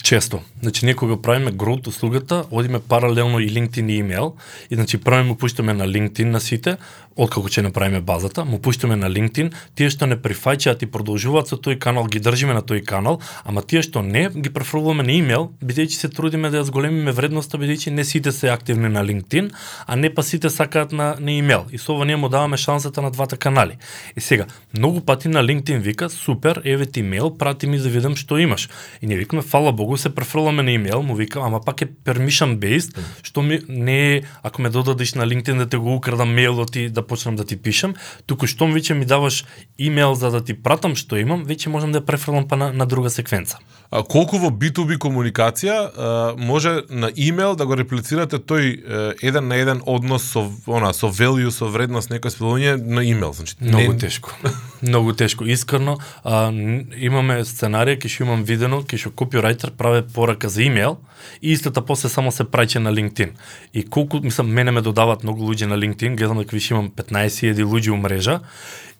често. 0.02 0.40
Значи 0.62 0.86
некога 0.86 1.16
правиме 1.22 1.52
грот 1.52 1.86
услугата, 1.86 2.44
одиме 2.50 2.80
паралелно 2.80 3.38
и 3.40 3.48
LinkedIn 3.48 3.90
и 3.90 4.02
имејл, 4.02 4.34
и 4.70 4.74
значи 4.74 4.98
правиме 4.98 5.36
пуштаме 5.36 5.74
на 5.74 5.86
LinkedIn 5.86 6.24
на 6.24 6.40
сите, 6.40 6.76
откако 7.16 7.48
ќе 7.48 7.62
направиме 7.62 8.00
базата, 8.00 8.44
му 8.44 8.58
пуштаме 8.58 8.96
на 8.96 9.08
LinkedIn, 9.10 9.52
тие 9.74 9.90
што 9.90 10.06
не 10.10 10.16
прифаќаат 10.20 10.82
и 10.82 10.90
продолжуваат 10.90 11.48
со 11.50 11.56
тој 11.56 11.78
канал, 11.78 12.08
ги 12.10 12.20
држиме 12.20 12.54
на 12.54 12.62
тој 12.62 12.84
канал, 12.84 13.20
ама 13.44 13.62
тие 13.62 13.82
што 13.82 14.02
не, 14.02 14.28
ги 14.30 14.50
префрлуваме 14.50 15.06
на 15.06 15.14
имейл, 15.14 15.50
бидејќи 15.62 16.00
се 16.00 16.08
трудиме 16.08 16.50
да 16.50 16.62
ја 16.62 16.68
зголемиме 16.70 17.14
вредноста, 17.14 17.58
бидејќи 17.58 17.94
не 17.94 18.04
сите 18.04 18.32
се 18.32 18.50
активни 18.50 18.88
на 18.88 19.04
LinkedIn, 19.04 19.52
а 19.86 19.96
не 19.96 20.10
па 20.10 20.22
сите 20.22 20.50
сакаат 20.50 20.92
на, 20.92 21.14
на 21.20 21.32
имейл. 21.32 21.66
И 21.70 21.78
со 21.78 21.94
ова 21.94 22.04
ние 22.04 22.16
му 22.16 22.28
даваме 22.28 22.56
шансата 22.56 23.02
на 23.02 23.10
двата 23.10 23.36
канали. 23.36 23.78
И 24.16 24.20
сега, 24.20 24.46
многу 24.76 25.00
пати 25.00 25.28
на 25.28 25.44
LinkedIn 25.44 25.78
вика, 25.78 26.10
супер, 26.10 26.62
еве 26.64 26.86
ти 26.86 27.00
имейл, 27.00 27.30
прати 27.38 27.66
ми 27.66 27.78
да 27.78 27.88
видам 27.88 28.16
што 28.16 28.38
имаш. 28.38 28.68
И 29.02 29.06
ние 29.06 29.16
викаме, 29.16 29.42
фала 29.42 29.72
Богу, 29.72 29.96
се 29.96 30.14
префрламе 30.14 30.62
на 30.62 30.72
имейл, 30.72 31.02
му 31.02 31.14
вика, 31.14 31.40
ама 31.42 31.60
пак 31.60 31.82
е 31.82 31.86
permission 31.86 32.58
based, 32.58 32.98
што 33.22 33.42
ми 33.42 33.60
не 33.68 34.16
е, 34.16 34.22
ако 34.42 34.62
ме 34.62 34.70
додадеш 34.70 35.14
на 35.14 35.26
LinkedIn 35.26 35.58
да 35.58 35.68
те 35.68 35.76
го 35.76 35.94
украдам 35.94 36.34
мейлот 36.34 36.76
и 36.76 36.88
да 36.88 37.03
почнам 37.06 37.36
да 37.36 37.44
ти 37.44 37.56
пишам, 37.56 37.94
туку 38.26 38.46
што 38.50 38.66
веќе 38.66 38.94
ми 38.98 39.06
даваш 39.06 39.44
имейл 39.78 40.14
за 40.14 40.30
да 40.30 40.42
ти 40.44 40.54
пратам 40.54 40.96
што 40.96 41.16
имам, 41.20 41.46
веќе 41.46 41.72
можам 41.72 41.92
да 41.92 42.00
ја 42.02 42.06
префрлам 42.06 42.48
па 42.48 42.56
на, 42.56 42.72
на 42.72 42.86
друга 42.86 43.10
секвенца. 43.10 43.58
А, 43.90 44.02
колку 44.02 44.40
во 44.42 44.50
B2B 44.50 44.98
комуникација 44.98 45.76
а, 45.76 46.34
може 46.36 46.82
на 46.90 47.10
имейл 47.14 47.54
да 47.56 47.66
го 47.66 47.76
реплицирате 47.76 48.38
тој 48.38 49.18
еден 49.22 49.48
на 49.48 49.56
еден 49.60 49.82
однос 49.86 50.24
со 50.32 50.48
она 50.66 50.92
со 50.92 51.12
value, 51.12 51.50
со 51.50 51.68
вредност 51.70 52.10
некој 52.10 52.34
спелување 52.34 52.76
на 52.80 53.04
имейл, 53.04 53.32
значи 53.32 53.56
многу 53.60 53.92
не... 53.92 53.98
тешко. 53.98 54.34
многу 54.88 55.12
тешко. 55.12 55.44
Искрено, 55.44 55.98
а, 56.22 56.50
имаме 56.96 57.40
сценарија 57.44 57.98
ќе 57.98 58.10
што 58.10 58.26
имам 58.26 58.44
видено, 58.44 58.82
ќе 58.82 59.00
што 59.00 59.10
копирајтер 59.10 59.74
праве 59.78 60.02
порака 60.02 60.48
за 60.48 60.62
имејл 60.66 60.98
и 61.40 61.52
истата 61.52 61.82
после 61.82 62.10
само 62.10 62.32
се 62.32 62.44
праќа 62.44 62.82
на 62.84 62.92
LinkedIn. 62.92 63.34
И 63.72 63.82
колку, 63.82 64.20
мислам, 64.22 64.52
мене 64.52 64.70
ме 64.70 64.82
додават 64.82 65.24
многу 65.24 65.44
луѓе 65.44 65.66
на 65.66 65.76
LinkedIn, 65.76 66.16
гледам 66.16 66.38
дека 66.38 66.56
више 66.56 66.74
имам 66.74 66.90
15.000 66.90 67.64
луѓе 67.64 67.90
у 67.90 67.96
мрежа 67.96 68.40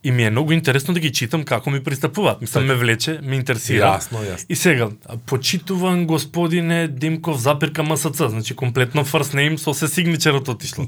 и 0.04 0.12
ми 0.12 0.24
е 0.24 0.30
многу 0.30 0.52
интересно 0.52 0.94
да 0.94 1.00
ги 1.00 1.12
читам 1.12 1.44
како 1.44 1.70
ми 1.70 1.80
пристапуваат. 1.84 2.40
Мислам, 2.40 2.66
ме 2.66 2.74
влече, 2.74 3.18
ме 3.22 3.36
интересира. 3.36 3.86
Јасно, 3.96 4.20
јасно. 4.20 4.46
И 4.48 4.56
сега, 4.56 4.88
почитуван 5.26 6.06
господине 6.06 6.88
Димков 6.88 7.40
запирка 7.40 7.82
МСЦ, 7.82 8.28
значи 8.28 8.54
комплетно 8.54 9.04
first 9.04 9.34
name 9.34 9.56
со 9.56 9.74
се 9.74 9.88
сигничерот 9.88 10.48
отишло. 10.48 10.86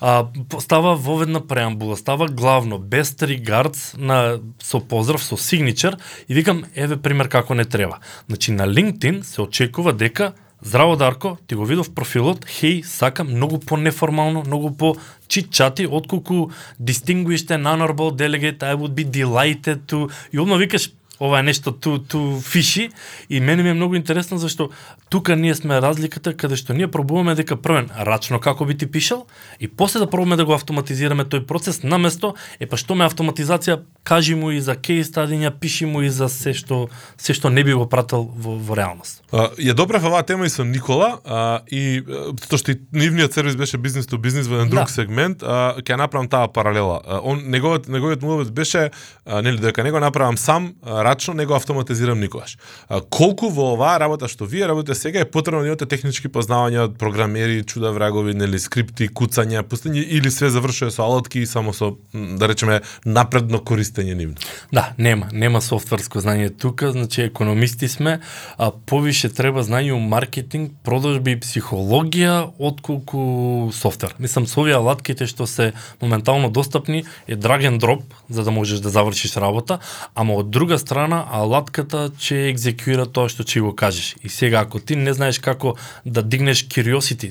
а, 0.00 0.26
става 0.58 0.96
воведна 0.96 1.46
преамбула, 1.46 1.96
става 1.96 2.26
главно, 2.26 2.78
best 2.78 3.22
regards 3.22 3.98
на 3.98 4.38
со 4.62 4.80
поздрав, 4.80 5.24
со 5.24 5.36
сигничер 5.36 5.96
и 6.28 6.34
викам, 6.34 6.64
еве 6.74 6.96
пример 6.96 7.28
како 7.28 7.54
не 7.54 7.64
треба. 7.64 7.98
Значи 8.28 8.52
на 8.52 8.66
LinkedIn 8.66 9.22
се 9.22 9.42
очекува 9.42 9.92
дека 9.92 10.32
Здраво 10.62 10.96
Дарко, 10.96 11.38
ти 11.46 11.54
го 11.54 11.64
видов 11.64 11.90
профилот, 11.94 12.44
хеј, 12.44 12.82
сакам 12.82 13.28
многу 13.28 13.58
по 13.60 13.76
неформално, 13.76 14.42
многу 14.46 14.70
по 14.72 14.96
читчати, 15.28 15.86
отколку 15.86 16.50
distinguished 16.80 17.52
and 17.52 17.68
honorable 17.68 18.10
delegate, 18.16 18.62
I 18.62 18.74
would 18.74 18.94
be 18.94 19.04
delighted 19.04 19.78
to... 19.86 20.10
И 20.32 20.38
одма 20.38 20.56
викаш, 20.56 20.92
ова 21.20 21.40
е 21.40 21.42
нешто 21.42 21.72
ту 21.72 21.98
ту 21.98 22.40
фиши 22.40 22.90
и 23.30 23.40
мене 23.40 23.62
ми 23.62 23.68
е 23.68 23.74
многу 23.74 23.94
интересно 23.94 24.38
зашто 24.38 24.70
тука 25.08 25.36
ние 25.36 25.54
сме 25.54 25.80
разликата 25.80 26.34
каде 26.36 26.56
што 26.56 26.74
ние 26.74 26.88
пробуваме 26.88 27.34
дека 27.34 27.56
првен 27.56 27.90
рачно 27.98 28.40
како 28.40 28.64
би 28.64 28.76
ти 28.76 28.86
пишал 28.86 29.26
и 29.60 29.68
после 29.68 30.00
да 30.00 30.10
пробуваме 30.10 30.36
да 30.36 30.44
го 30.44 30.52
автоматизираме 30.52 31.24
тој 31.24 31.46
процес 31.46 31.82
наместо 31.82 32.34
е 32.60 32.66
па 32.66 32.76
што 32.76 32.94
ме 32.94 33.08
автоматизација 33.08 33.80
кажи 34.04 34.34
му 34.34 34.50
и 34.50 34.60
за 34.60 34.76
кейс 34.76 35.10
стадиња, 35.10 35.50
пиши 35.60 35.86
му 35.86 36.02
и 36.02 36.10
за 36.10 36.28
се 36.28 36.54
што 36.54 36.88
се 37.16 37.34
што 37.34 37.50
не 37.50 37.64
би 37.64 37.72
го 37.74 37.88
пратил 37.88 38.28
во, 38.36 38.56
во 38.58 38.76
реалност. 38.76 39.22
А, 39.32 39.50
ја 39.58 39.74
добрав 39.74 40.04
оваа 40.04 40.22
тема 40.22 40.46
и 40.46 40.52
со 40.52 40.64
Никола 40.64 41.18
а, 41.24 41.62
и 41.70 42.02
тоа 42.48 42.58
што 42.60 42.72
и 42.72 42.80
нивниот 42.92 43.32
сервис 43.32 43.56
беше 43.56 43.78
бизнес 43.78 44.06
то 44.06 44.18
бизнес 44.18 44.46
во 44.46 44.60
еден 44.60 44.70
друг 44.70 44.86
Да. 44.86 44.92
сегмент, 44.92 45.42
а, 45.42 45.74
ќе 45.80 45.96
направам 45.96 46.28
таа 46.28 46.48
паралела. 46.48 47.00
А, 47.04 47.20
он 47.22 47.48
неговиот 47.50 47.88
неговиот 47.88 48.50
беше 48.50 48.90
а, 49.24 49.42
нели 49.42 49.58
дека 49.58 49.82
него 49.84 50.00
направам 50.00 50.36
сам 50.36 50.74
а, 50.82 51.05
рачно, 51.06 51.34
него 51.34 51.54
автоматизирам 51.54 52.20
никогаш. 52.20 52.58
А, 52.88 53.00
колку 53.00 53.48
во 53.48 53.72
оваа 53.74 53.98
работа 54.02 54.28
што 54.28 54.44
вие 54.44 54.66
работите 54.66 54.98
сега 54.98 55.22
е 55.22 55.30
потребно 55.30 55.62
да 55.62 55.72
имате 55.72 55.86
технички 55.86 56.28
познавања 56.28 56.88
од 56.90 56.98
програмери, 56.98 57.62
чуда 57.64 57.92
врагови, 57.94 58.34
нели 58.34 58.58
скрипти, 58.58 59.08
куцања, 59.08 59.62
пустење 59.62 60.02
или 60.02 60.30
све 60.30 60.50
завршува 60.50 60.90
со 60.90 61.04
алатки 61.06 61.40
и 61.40 61.46
само 61.46 61.72
со 61.72 61.94
да 62.12 62.48
речеме 62.50 62.80
напредно 63.04 63.60
користење 63.62 64.16
нивно. 64.18 64.36
Да, 64.72 64.92
нема, 64.98 65.28
нема 65.32 65.62
софтверско 65.62 66.20
знање 66.24 66.50
тука, 66.50 66.90
значи 66.92 67.22
економисти 67.28 67.88
сме, 67.88 68.18
а 68.58 68.70
повише 68.70 69.30
треба 69.30 69.62
знање 69.62 69.94
у 69.94 70.00
маркетинг, 70.00 70.74
продажби 70.84 71.36
и 71.36 71.40
психологија 71.40 72.50
отколку 72.58 73.70
софтвер. 73.72 74.16
Мислам 74.18 74.46
со 74.50 74.60
овие 74.64 74.76
алатките 74.80 75.26
што 75.30 75.46
се 75.46 75.72
моментално 76.02 76.50
достапни 76.50 77.04
е 77.26 77.36
drag 77.36 77.68
and 77.70 77.80
drop 77.80 78.02
за 78.28 78.44
да 78.44 78.50
можеш 78.50 78.80
да 78.80 78.90
завршиш 78.90 79.36
работа, 79.36 79.78
ама 80.14 80.34
од 80.34 80.50
друга 80.50 80.78
страна 80.78 80.95
А 80.96 81.42
латката 81.44 82.08
ќе 82.16 82.48
екзекуира 82.50 83.04
тоа 83.06 83.28
што 83.28 83.44
ќе 83.44 83.60
го 83.60 83.74
кажеш. 83.76 84.14
И 84.24 84.28
сега 84.28 84.64
ако 84.64 84.80
ти 84.80 84.96
не 84.96 85.12
знаеш 85.12 85.38
како 85.38 85.76
да 86.04 86.22
дигнеш 86.22 86.64
curiosity, 86.68 87.28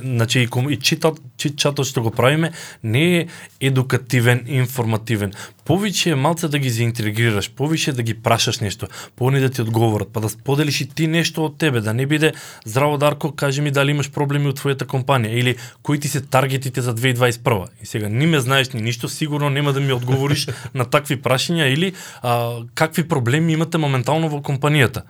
значи 0.00 0.40
и, 0.40 0.48
кому- 0.48 0.70
и 0.72 0.80
читат, 0.80 1.20
читчатот 1.36 1.86
што 1.86 2.02
го 2.02 2.10
правиме 2.10 2.52
не 2.82 3.18
е 3.18 3.26
едукативен, 3.60 4.44
информативен. 4.46 5.32
Повише 5.64 6.10
е 6.10 6.14
малце 6.14 6.48
да 6.48 6.58
ги 6.58 6.70
заинтригираш, 6.70 7.50
повише 7.50 7.92
да 7.92 8.02
ги 8.02 8.14
прашаш 8.14 8.58
нешто, 8.58 8.86
пони 9.16 9.40
да 9.40 9.50
ти 9.50 9.62
одговорат, 9.62 10.08
па 10.12 10.20
да 10.20 10.28
споделиш 10.28 10.80
и 10.80 10.88
ти 10.88 11.06
нешто 11.06 11.44
од 11.44 11.58
тебе, 11.58 11.80
да 11.80 11.94
не 11.94 12.06
биде 12.06 12.32
здраво 12.64 12.98
Дарко, 12.98 13.32
кажи 13.32 13.60
ми 13.60 13.70
дали 13.70 13.90
имаш 13.90 14.10
проблеми 14.10 14.50
од 14.50 14.58
твојата 14.58 14.86
компанија 14.86 15.38
или 15.38 15.56
кои 15.82 16.00
ти 16.00 16.08
се 16.08 16.20
таргетите 16.20 16.82
за 16.82 16.94
2021. 16.94 17.66
И 17.82 17.86
сега 17.86 18.08
ни 18.08 18.26
ме 18.26 18.40
знаеш 18.40 18.72
ни 18.72 18.82
ништо, 18.82 19.08
сигурно 19.08 19.50
нема 19.50 19.72
да 19.72 19.80
ми 19.80 19.92
одговориш 19.92 20.48
на 20.74 20.84
такви 20.84 21.16
прашања 21.22 21.70
или 21.70 21.92
а, 22.22 22.62
какви 22.74 23.08
проблеми 23.08 23.52
имате 23.52 23.78
моментално 23.78 24.28
во 24.28 24.42
компанијата. 24.42 25.06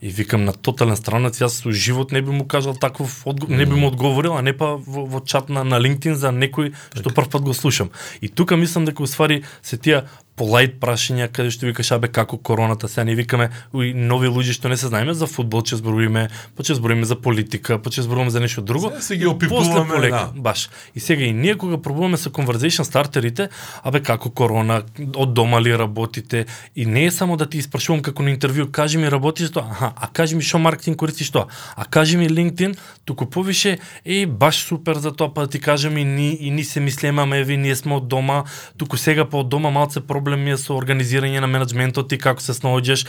И 0.00 0.08
викам 0.08 0.44
на 0.44 0.52
тотален 0.52 0.96
странец, 0.96 1.40
јас 1.40 1.62
со 1.62 1.72
живот 1.72 2.12
не 2.12 2.20
би 2.22 2.30
му 2.30 2.44
кажал 2.44 2.76
таков, 2.76 3.22
одго... 3.24 3.48
не 3.48 3.64
би 3.64 3.74
му 3.74 3.88
одговорил, 3.88 4.36
а 4.36 4.42
не 4.42 4.52
па 4.52 4.76
во, 4.76 5.06
во 5.06 5.20
чат 5.24 5.48
на, 5.48 5.64
на 5.64 5.80
LinkedIn 5.80 6.14
за 6.14 6.34
некој 6.36 6.74
што 6.92 7.10
прв 7.10 7.30
пат 7.32 7.42
го 7.42 7.54
слушам. 7.54 7.90
И 8.20 8.28
тука 8.28 8.56
мислам 8.56 8.84
дека 8.84 9.02
уствари 9.02 9.44
се 9.62 9.78
тие 9.78 10.04
полајт 10.36 10.76
прашања 10.80 11.28
каде 11.32 11.50
што 11.50 11.66
викаш 11.66 11.92
абе 11.96 12.08
како 12.12 12.36
короната, 12.38 12.88
сега 12.88 13.04
не 13.08 13.14
викаме 13.16 13.48
уи 13.72 13.92
нови 13.94 14.28
луѓе 14.28 14.52
што 14.56 14.68
не 14.68 14.76
се 14.76 14.90
знаеме 14.90 15.14
за 15.16 15.26
фудбал 15.26 15.64
ќе 15.64 15.80
зборуваме, 15.80 16.28
па 16.56 16.62
ќе 16.62 16.76
зборуваме 16.76 17.08
за 17.08 17.16
политика, 17.16 17.78
па 17.80 17.90
ќе 17.90 18.04
зборуваме 18.04 18.30
за 18.30 18.42
нешто 18.44 18.62
друго. 18.62 18.90
Сега 18.92 19.00
си 19.00 19.16
ги 19.16 19.26
опипуваме, 19.26 19.66
После 19.66 19.94
полека, 19.94 20.22
да. 20.34 20.40
баш. 20.40 20.68
И 20.94 21.00
сега 21.00 21.24
и 21.24 21.32
ние 21.32 21.56
кога 21.56 21.78
пробуваме 21.78 22.20
со 22.20 22.30
conversation 22.30 22.84
стартерите, 22.84 23.48
абе 23.82 24.02
како 24.04 24.30
корона, 24.30 24.82
од 25.16 25.32
дома 25.34 25.60
ли 25.60 25.72
работите, 25.72 26.46
и 26.76 26.86
не 26.86 27.06
е 27.06 27.10
само 27.10 27.36
да 27.36 27.48
ти 27.48 27.58
испрашувам 27.58 28.02
како 28.02 28.22
на 28.22 28.34
интервју, 28.36 28.70
кажи 28.70 28.98
ми 28.98 29.10
работиш 29.10 29.50
тоа, 29.50 29.64
аха, 29.70 29.92
а 29.96 30.08
кажи 30.12 30.36
ми 30.36 30.44
што 30.44 30.60
маркетинг 30.60 31.00
користиш 31.00 31.32
тоа, 31.32 31.48
а 31.76 31.84
кажи 31.84 32.16
ми 32.16 32.28
LinkedIn, 32.28 32.76
туку 33.04 33.26
повише, 33.26 33.78
е 34.04 34.26
баш 34.26 34.64
супер 34.68 35.00
за 35.00 35.12
тоа, 35.16 35.32
па 35.32 35.46
да 35.46 35.56
ти 35.56 35.60
кажам 35.60 35.96
и 35.96 36.04
ни, 36.04 36.36
и 36.40 36.50
ни 36.50 36.64
се 36.64 36.80
мислемаме, 36.80 37.40
еви, 37.40 37.56
ние 37.56 37.76
сме 37.76 37.96
од 37.96 38.08
дома, 38.08 38.44
туку 38.76 38.96
сега 38.96 39.24
па 39.24 39.40
од 39.40 39.48
дома 39.48 39.70
малце 39.70 40.00
проблем 40.00 40.25
ми 40.34 40.56
е 40.56 40.58
со 40.58 40.74
организирање 40.74 41.38
на 41.38 41.46
менеджментот 41.46 42.10
и 42.10 42.18
како 42.18 42.42
се 42.42 42.56
снаоѓаш, 42.58 43.06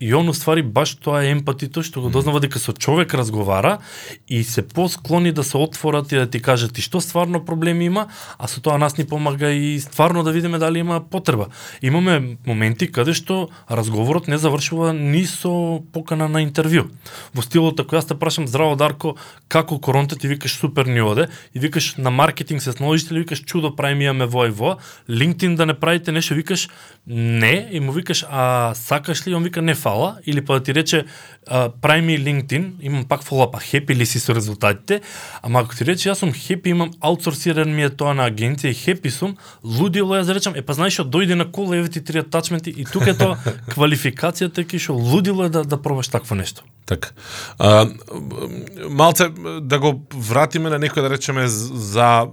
И 0.00 0.14
он 0.14 0.28
уствари 0.28 0.62
баш 0.62 0.94
тоа 0.96 1.20
е 1.20 1.30
емпатито 1.34 1.82
што 1.84 2.00
го 2.00 2.08
дознава 2.08 2.40
дека 2.40 2.56
со 2.58 2.72
човек 2.72 3.12
разговара 3.14 3.78
и 4.28 4.40
се 4.44 4.62
посклони 4.64 5.32
да 5.32 5.44
се 5.44 5.58
отворат 5.60 6.12
и 6.12 6.16
да 6.16 6.26
ти 6.26 6.40
кажат 6.40 6.78
и 6.78 6.82
што 6.82 7.00
стварно 7.04 7.44
проблеми 7.44 7.84
има, 7.84 8.06
а 8.38 8.48
со 8.48 8.62
тоа 8.64 8.78
нас 8.78 8.96
ни 8.96 9.04
помага 9.04 9.52
и 9.52 9.76
стварно 9.80 10.24
да 10.24 10.32
видиме 10.32 10.58
дали 10.58 10.78
има 10.78 11.00
потреба. 11.00 11.50
Имаме 11.82 12.38
моменти 12.46 12.88
каде 12.88 13.12
што 13.12 13.50
разговорот 13.68 14.28
не 14.28 14.38
завршува 14.38 14.94
ни 14.96 15.26
со 15.28 15.84
покана 15.92 16.28
на 16.32 16.40
интервју. 16.40 16.88
Во 17.36 17.44
стилот 17.44 17.80
ако 17.80 18.00
јас 18.00 18.08
те 18.08 18.16
прашам 18.16 18.48
здраво 18.48 18.80
Дарко, 18.80 19.16
како 19.48 19.78
коронта 19.78 20.16
ти 20.16 20.28
викаш 20.28 20.56
супер 20.56 20.88
ни 20.88 21.04
оде 21.04 21.28
и 21.52 21.60
викаш 21.60 21.96
на 22.00 22.10
маркетинг 22.10 22.62
се 22.62 22.72
снаоѓаш 22.72 23.12
или 23.12 23.28
викаш 23.28 23.44
чудо 23.44 23.76
правиме 23.76 24.08
имаме 24.08 24.24
во 24.26 24.48
и 24.48 24.50
во, 24.50 24.78
LinkedIn 25.08 25.56
да 25.60 25.66
не 25.66 25.74
правите 25.74 26.12
нешто 26.12 26.34
викаш 26.34 26.68
не 27.06 27.68
и 27.70 27.80
му 27.80 27.92
викаш 27.92 28.24
а 28.30 28.72
сакаш 28.74 29.26
ли, 29.26 29.34
он 29.34 29.42
вика 29.42 29.62
не 29.62 29.74
фала 29.90 30.16
или 30.26 30.40
па 30.40 30.58
да 30.58 30.62
ти 30.62 30.74
рече 30.74 31.04
прави 31.80 32.02
ми 32.02 32.18
LinkedIn, 32.18 32.72
имам 32.80 33.04
пак 33.04 33.22
фолап, 33.22 33.56
а 33.56 33.60
хепи 33.60 33.94
ли 33.94 34.06
си 34.06 34.20
со 34.20 34.34
резултатите, 34.34 35.00
ама 35.42 35.60
ако 35.60 35.74
ти 35.74 35.84
рече 35.84 36.10
јас 36.10 36.20
сум 36.22 36.32
хепи, 36.32 36.70
имам 36.70 36.92
аутсорсиран 37.00 37.74
ми 37.74 37.82
е 37.82 37.90
тоа 37.90 38.14
на 38.14 38.28
агенција 38.30 38.70
и 38.70 38.76
хепи 38.76 39.10
сум, 39.10 39.36
лудило 39.64 40.14
ја 40.14 40.22
заречам, 40.28 40.54
е 40.54 40.62
па 40.62 40.76
знаеш 40.78 41.00
што 41.00 41.08
дојде 41.08 41.34
на 41.34 41.48
кола 41.50 41.80
еве 41.80 41.88
ти 41.88 42.04
три 42.04 42.22
атачменти 42.22 42.70
и 42.70 42.84
тука 42.84 43.10
е 43.10 43.18
тоа 43.18 43.38
квалификацијата 43.74 44.64
ки 44.64 44.78
што 44.78 44.94
лудило 44.94 45.48
е 45.48 45.50
да 45.50 45.64
да 45.64 45.80
пробаш 45.80 46.08
такво 46.08 46.34
нешто. 46.34 46.62
Така. 46.86 47.10
А, 47.58 47.88
малце 48.90 49.28
да 49.62 49.78
го 49.78 50.02
вратиме 50.14 50.70
на 50.70 50.78
некој 50.78 51.06
да 51.06 51.10
речеме 51.10 51.48
за 51.48 52.28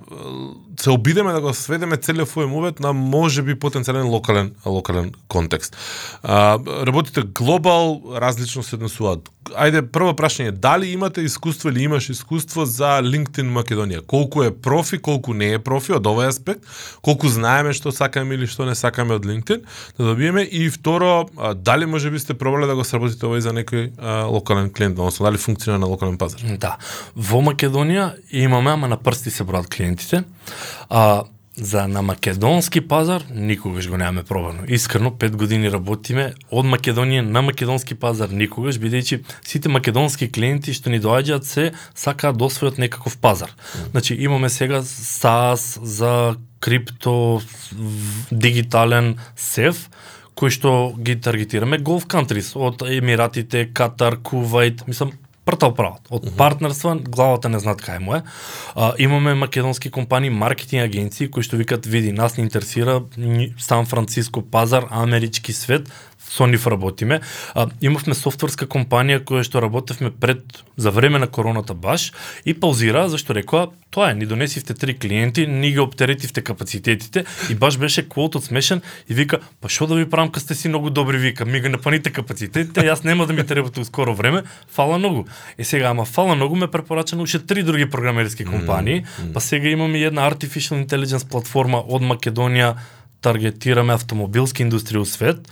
се 0.79 0.89
обидеме 0.89 1.33
да 1.33 1.41
го 1.41 1.53
сведеме 1.53 1.97
целиот 1.97 2.29
овој 2.29 2.45
мувет 2.49 2.79
на 2.83 2.93
можеби 2.93 3.55
потенцијален 3.57 4.09
локален 4.11 4.51
локален 4.65 5.11
контекст. 5.27 5.75
А, 6.23 6.59
работите 6.85 7.21
глобал, 7.21 8.01
различно 8.21 8.63
се 8.63 8.75
однесуваат. 8.75 9.29
Ајде 9.47 9.81
прво 9.81 10.11
прашање, 10.13 10.51
дали 10.51 10.91
имате 10.91 11.23
искуство 11.23 11.69
или 11.69 11.85
имаш 11.87 12.09
искуство 12.09 12.65
за 12.65 12.99
LinkedIn 13.01 13.47
Македонија? 13.55 14.03
Колку 14.05 14.43
е 14.43 14.51
профи, 14.51 14.99
колку 14.99 15.33
не 15.33 15.53
е 15.55 15.59
профи 15.59 15.95
од 15.95 16.05
овој 16.05 16.29
аспект? 16.29 16.67
Колку 17.01 17.31
знаеме 17.31 17.73
што 17.73 17.91
сакаме 17.95 18.35
или 18.35 18.45
што 18.45 18.67
не 18.67 18.75
сакаме 18.75 19.15
од 19.15 19.25
LinkedIn? 19.25 19.63
Да 19.97 20.11
добиеме 20.11 20.43
и 20.43 20.69
второ, 20.69 21.29
а, 21.37 21.53
дали 21.53 21.85
можеби 21.85 22.19
сте 22.19 22.33
пробале 22.33 22.67
да 22.67 22.75
го 22.75 22.83
сработите 22.83 23.25
овој 23.25 23.39
за 23.39 23.55
некој 23.55 23.91
а, 23.97 24.27
локален 24.27 24.69
клиент, 24.69 24.99
односно 24.99 25.25
дали 25.25 25.37
функционира 25.37 25.79
на 25.79 25.87
локален 25.87 26.17
пазар? 26.17 26.43
Да. 26.59 26.77
Во 27.15 27.41
Македонија 27.41 28.13
имаме, 28.31 28.71
ама 28.71 28.87
на 28.87 28.97
прсти 28.97 29.31
се 29.31 29.43
броат 29.43 29.71
клиентите. 29.71 30.23
А, 30.89 31.23
за 31.57 31.87
на 31.87 32.01
македонски 32.01 32.81
пазар 32.81 33.23
никогаш 33.33 33.89
го 33.89 33.97
немаме 33.97 34.23
пробано. 34.23 34.59
Искрено, 34.67 35.11
пет 35.11 35.35
години 35.35 35.71
работиме 35.73 36.31
од 36.51 36.65
Македонија 36.69 37.25
на 37.25 37.41
македонски 37.41 37.97
пазар 37.97 38.29
никогаш, 38.29 38.77
бидејќи 38.77 39.23
сите 39.41 39.69
македонски 39.69 40.29
клиенти 40.29 40.73
што 40.77 40.93
ни 40.93 41.01
доаѓаат 41.01 41.49
се 41.49 41.71
сакаат 41.95 42.37
да 42.37 42.45
освојат 42.45 42.77
некаков 42.77 43.17
пазар. 43.17 43.49
Значи 43.91 44.13
имаме 44.13 44.49
сега 44.49 44.83
SaaS 44.85 45.81
за 45.81 46.37
крипто, 46.59 47.41
дигитален 48.31 49.15
сев, 49.35 49.89
кој 50.37 50.53
што 50.53 50.71
ги 50.93 51.17
таргетираме 51.17 51.81
Gulf 51.81 52.05
countries 52.05 52.53
од 52.53 52.85
Емиратите, 52.85 53.65
Катар, 53.73 54.21
Кувајт, 54.21 54.85
мислам 54.87 55.17
пртал 55.47 55.71
прават. 55.73 56.03
Од 56.11 56.27
партнерства 56.37 56.95
главата 56.99 57.49
не 57.49 57.59
знаат 57.63 57.79
кај 57.81 57.99
му 58.03 58.15
е. 58.15 58.21
А, 58.75 58.91
имаме 58.99 59.33
македонски 59.33 59.89
компании, 59.89 60.29
маркетинг 60.29 60.83
агенции 60.83 61.31
кои 61.31 61.43
што 61.43 61.55
викат 61.55 61.87
види 61.87 62.11
нас 62.11 62.35
не 62.37 62.43
интересира 62.43 62.99
ни- 63.17 63.53
Сан 63.57 63.87
Франциско 63.87 64.43
пазар, 64.43 64.85
амерички 64.91 65.53
свет, 65.53 65.87
со 66.29 66.47
нив 66.47 66.67
работиме. 66.67 67.21
А, 67.55 67.67
имавме 67.81 68.15
софтверска 68.15 68.67
компанија 68.67 69.23
која 69.23 69.45
што 69.47 69.61
работевме 69.63 70.11
пред 70.11 70.63
за 70.77 70.91
време 70.91 71.19
на 71.19 71.27
короната 71.27 71.73
баш 71.73 72.11
и 72.45 72.53
паузира 72.53 73.07
зашто 73.09 73.35
рекоа 73.35 73.69
тоа 73.91 74.11
е 74.11 74.15
ни 74.15 74.25
донесивте 74.25 74.73
три 74.73 74.93
клиенти, 74.93 75.47
ни 75.47 75.71
ги 75.71 75.79
оптеретивте 75.79 76.41
капацитетите 76.41 77.25
и 77.49 77.55
баш 77.55 77.77
беше 77.77 78.09
квотот 78.09 78.43
смешен 78.45 78.81
и 79.09 79.13
вика 79.13 79.39
па 79.61 79.69
што 79.69 79.87
да 79.87 79.95
ви 79.95 80.09
правам 80.09 80.29
кога 80.29 80.39
сте 80.39 80.55
си 80.55 80.69
многу 80.69 80.89
добри? 80.89 81.17
Вика 81.17 81.45
ми 81.45 81.61
го 81.61 81.69
напаните 81.69 82.11
капацитетите 82.11 82.81
јас 82.81 83.05
нема 83.05 83.25
да 83.25 83.33
ми 83.33 83.45
требате 83.47 83.85
скоро 83.85 84.15
време 84.15 84.43
фала 84.69 84.97
многу 84.97 85.25
е 85.57 85.63
сега 85.63 85.89
ама 85.89 86.05
фала 86.05 86.35
многу 86.35 86.55
ме 86.55 86.67
препорача 86.67 87.15
на 87.15 87.23
уште 87.23 87.39
три 87.39 87.63
други 87.63 87.89
програмерски 87.89 88.45
компании 88.45 89.05
па 89.33 89.41
сега 89.41 89.69
имаме 89.69 89.99
една 89.99 90.29
artificial 90.31 90.85
intelligence 90.85 91.27
платформа 91.29 91.79
од 91.87 92.01
Македонија 92.01 92.75
таргетираме 93.21 93.95
автомобилски 93.97 94.63
индустрија 94.65 95.01
у 95.01 95.05
свет. 95.05 95.47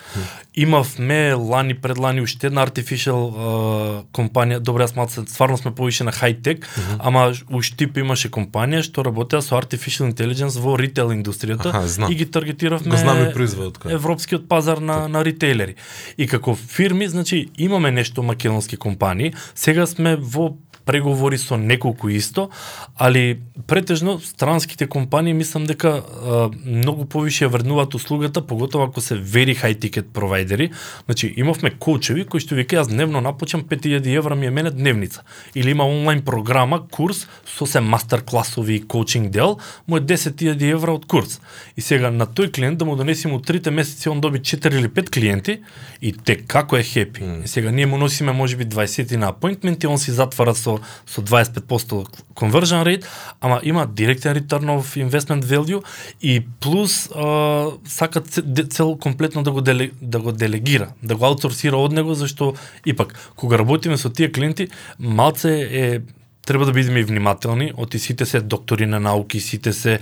Имавме 0.56 1.34
лани 1.34 1.74
предлани 1.74 2.22
уште 2.22 2.48
една 2.48 2.64
artificial 2.66 3.22
а, 3.26 4.04
компанија, 4.16 4.60
добро 4.60 4.86
јас 4.86 4.96
малце 4.96 5.26
стварно 5.28 5.58
сме 5.58 5.74
повише 5.76 6.06
на 6.08 6.14
хай-тек, 6.16 6.68
ама 7.00 7.34
уште 7.50 7.90
имаше 7.96 8.30
компанија 8.32 8.86
што 8.86 9.04
работеа 9.04 9.42
со 9.42 9.58
artificial 9.60 10.08
intelligence 10.08 10.60
во 10.62 10.78
ритейл 10.80 11.12
индустријата 11.12 11.74
Аха, 11.74 12.12
и 12.12 12.16
ги 12.16 12.26
таргетиравме 12.26 12.90
Го 12.92 12.98
знам 13.02 13.24
и 13.26 13.34
производот 13.34 13.82
кој 13.82 13.92
е. 13.92 14.00
европскиот 14.00 14.48
пазар 14.48 14.78
на, 14.78 15.08
на 15.08 15.26
ритейлери. 15.26 15.76
И 16.18 16.28
како 16.28 16.56
фирми, 16.56 17.08
значи, 17.08 17.50
имаме 17.58 17.92
нешто 17.92 18.24
македонски 18.24 18.78
компании, 18.78 19.34
сега 19.56 19.86
сме 19.86 20.16
во 20.16 20.56
преговори 20.86 21.38
со 21.38 21.58
неколку 21.58 22.10
исто, 22.10 22.50
али 22.96 23.42
претежно 23.68 24.20
странските 24.20 24.88
компании 24.88 25.34
мислам 25.34 25.66
дека 25.66 26.04
а, 26.04 26.50
многу 26.66 27.06
повише 27.06 27.46
ја 27.46 27.50
вреднуваат 27.50 27.96
услугата, 27.96 28.42
поготово 28.42 28.84
ако 28.86 29.02
се 29.02 29.16
вери 29.16 29.56
high 29.56 29.76
ticket 29.76 30.14
провайдери. 30.14 30.72
Значи 31.06 31.34
имавме 31.38 31.70
коучеви 31.70 32.26
кои 32.26 32.40
што 32.40 32.56
вика 32.56 32.78
јас 32.78 32.90
дневно 32.90 33.22
напочам 33.22 33.64
5000 33.64 34.18
евра 34.18 34.36
ми 34.36 34.46
е 34.46 34.52
мене 34.52 34.72
дневница. 34.72 35.22
Или 35.56 35.72
има 35.72 35.86
онлайн 35.86 36.22
програма, 36.22 36.88
курс 36.92 37.28
со 37.46 37.66
се 37.66 37.80
мастер 37.80 38.24
класови 38.26 38.76
и 38.76 38.88
коучинг 38.88 39.30
дел, 39.30 39.58
му 39.88 39.98
е 39.98 40.02
10000 40.02 40.72
евра 40.72 40.94
од 40.94 41.06
курс. 41.06 41.42
И 41.78 41.82
сега 41.82 42.12
на 42.12 42.28
тој 42.28 42.54
клиент 42.54 42.78
да 42.78 42.86
му 42.86 42.96
донесиме 42.96 43.34
у 43.34 43.42
трите 43.42 43.72
месеци 43.72 44.10
он 44.10 44.22
доби 44.22 44.40
4 44.40 44.80
или 44.80 44.88
5 44.88 45.10
клиенти 45.10 45.60
и 46.02 46.14
те 46.14 46.36
како 46.36 46.78
е 46.78 46.84
хепи. 46.84 47.22
Mm. 47.22 47.44
И 47.44 47.48
сега 47.48 47.72
ние 47.72 47.86
му 47.86 47.98
носиме 47.98 48.32
можеби 48.32 48.66
20 48.66 49.16
на 49.16 49.28
апоинтмент 49.28 49.84
и 49.84 49.88
он 49.88 49.98
си 49.98 50.12
затвара 50.12 50.56
со 50.56 50.75
со 51.06 51.22
25% 51.22 52.06
conversion 52.36 52.84
rate, 52.84 53.06
ама 53.42 53.60
има 53.64 53.88
директен 53.88 54.36
return 54.36 54.66
of 54.66 55.10
investment 55.10 55.44
value 55.44 55.84
и 56.22 56.44
плюс 56.60 57.10
а, 57.16 57.68
сака 57.86 58.22
цел 58.70 58.98
комплетно 58.98 59.44
да 59.44 59.52
го 59.52 59.62
деле, 59.62 59.92
да 60.02 60.20
го 60.20 60.32
делегира, 60.32 60.90
да 61.04 61.16
го 61.16 61.26
аутсорсира 61.26 61.78
од 61.78 61.92
него 61.92 62.14
зашто 62.14 62.54
ипак 62.86 63.32
кога 63.36 63.58
работиме 63.58 63.98
со 63.98 64.10
тие 64.10 64.32
клиенти 64.32 64.68
малце 65.00 65.70
е 65.72 66.02
треба 66.46 66.66
да 66.66 66.72
бидеме 66.72 67.04
внимателни, 67.04 67.72
оти 67.78 68.00
сите 68.00 68.26
се 68.26 68.42
доктори 68.42 68.86
на 68.86 69.00
науки, 69.00 69.40
сите 69.40 69.74
се 69.74 70.00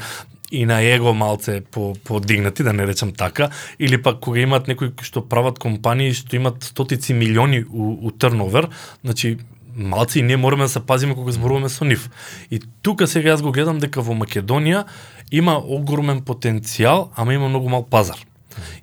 и 0.51 0.65
на 0.65 0.81
его 0.81 1.13
малце 1.13 1.61
по 1.71 1.95
подигнати, 2.03 2.63
да 2.63 2.73
не 2.73 2.87
речам 2.87 3.11
така, 3.11 3.49
или 3.79 4.01
пак 4.01 4.19
кога 4.19 4.39
имаат 4.39 4.67
некои 4.67 4.93
што 5.01 5.23
прават 5.25 5.57
компании 5.59 6.13
што 6.13 6.37
имат 6.37 6.61
стотици 6.63 7.13
милиони 7.17 7.63
у, 7.65 7.97
у 8.05 8.11
турновер, 8.11 8.69
значи 9.03 9.37
малци 9.75 10.19
и 10.19 10.23
ние 10.23 10.37
мораме 10.37 10.63
да 10.63 10.69
се 10.69 10.79
пазиме 10.79 11.15
кога 11.15 11.31
зборуваме 11.31 11.69
со 11.69 11.85
нив. 11.85 12.09
И 12.51 12.61
тука 12.81 13.07
сега 13.07 13.33
јас 13.33 13.41
го 13.41 13.51
гледам 13.51 13.79
дека 13.79 14.01
во 14.01 14.13
Македонија 14.13 14.85
има 15.31 15.57
огромен 15.57 16.21
потенцијал, 16.21 17.09
ама 17.15 17.33
има 17.33 17.49
многу 17.49 17.69
мал 17.69 17.83
пазар. 17.83 18.17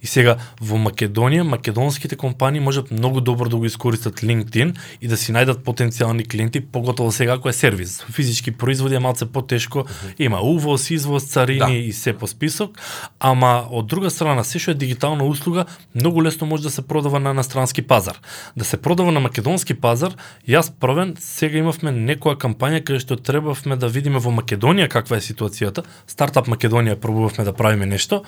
И 0.03 0.07
сега 0.07 0.37
во 0.61 0.77
Македонија 0.77 1.43
македонските 1.43 2.17
компании 2.17 2.61
можат 2.61 2.91
многу 2.91 3.21
добро 3.21 3.49
да 3.49 3.57
го 3.57 3.65
искористат 3.65 4.21
LinkedIn 4.21 4.77
и 5.01 5.09
да 5.09 5.17
си 5.17 5.33
најдат 5.33 5.63
потенцијални 5.65 6.29
клиенти, 6.29 6.61
поготово 6.61 7.13
сега 7.13 7.33
ако 7.33 7.49
е 7.49 7.53
сервис. 7.53 8.05
Физички 8.13 8.51
производи 8.51 8.95
е 8.95 8.99
малце 8.99 9.27
потешко, 9.27 9.85
има 10.19 10.41
увоз, 10.43 10.91
извоз, 10.91 11.25
царини 11.25 11.59
Да. 11.59 11.73
и 11.73 11.93
се 11.93 12.13
по 12.13 12.27
список, 12.27 12.79
ама 13.21 13.67
од 13.71 13.87
друга 13.87 14.11
страна 14.11 14.45
се 14.45 14.59
што 14.59 14.71
е 14.71 14.75
дигитална 14.75 15.25
услуга 15.25 15.65
многу 15.95 16.23
лесно 16.23 16.47
може 16.47 16.63
да 16.63 16.71
се 16.71 16.83
продава 16.83 17.21
на 17.21 17.31
инострански 17.31 17.83
пазар. 17.83 18.21
Да 18.57 18.65
се 18.65 18.77
продава 18.77 19.13
на 19.13 19.21
македонски 19.21 19.75
пазар, 19.75 20.15
јас 20.49 20.71
првен 20.81 21.17
сега 21.21 21.59
имавме 21.59 21.91
некоја 21.91 22.37
кампања 22.37 22.85
каде 22.85 23.01
што 23.01 23.17
требавме 23.17 23.77
да 23.77 23.89
видиме 23.89 24.19
во 24.19 24.31
Македонија 24.31 24.89
каква 24.89 25.17
е 25.17 25.21
ситуацијата. 25.21 25.85
Стартап 26.07 26.49
Македонија 26.49 26.97
пробувавме 26.97 27.45
да 27.45 27.53
правиме 27.53 27.87
нешто. 27.87 28.23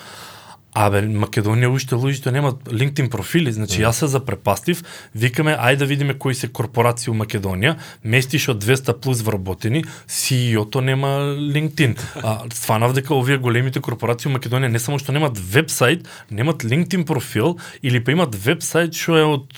Абе, 0.73 1.03
Македонија 1.05 1.69
уште 1.69 1.99
луѓето 2.01 2.31
немаат 2.33 2.71
LinkedIn 2.73 3.11
профили, 3.13 3.53
значи 3.53 3.83
јас 3.83 3.99
се 4.01 4.07
запрепастив, 4.09 4.81
викаме 5.13 5.53
ајде 5.53 5.83
да 5.83 5.89
видиме 5.91 6.15
кои 6.17 6.35
се 6.35 6.49
корпорации 6.49 7.11
у 7.13 7.17
Македонија, 7.17 7.75
местиш 8.05 8.49
од 8.49 8.65
200 8.65 8.95
плюс 9.05 9.21
вработени, 9.21 9.85
CEO-то 10.09 10.81
нема 10.81 11.11
LinkedIn. 11.37 11.99
А 12.25 12.39
стванав 12.55 12.97
дека 12.97 13.13
овие 13.15 13.37
големите 13.37 13.85
корпорации 13.85 14.31
у 14.31 14.33
Македонија 14.33 14.73
не 14.73 14.81
само 14.81 14.97
што 14.97 15.13
немаат 15.13 15.37
вебсайт, 15.37 16.09
немаат 16.31 16.65
LinkedIn 16.65 17.05
профил 17.05 17.59
или 17.83 18.01
па 18.01 18.17
имаат 18.17 18.33
вебсайт 18.33 18.97
што 18.97 19.21
е 19.21 19.29
од 19.29 19.53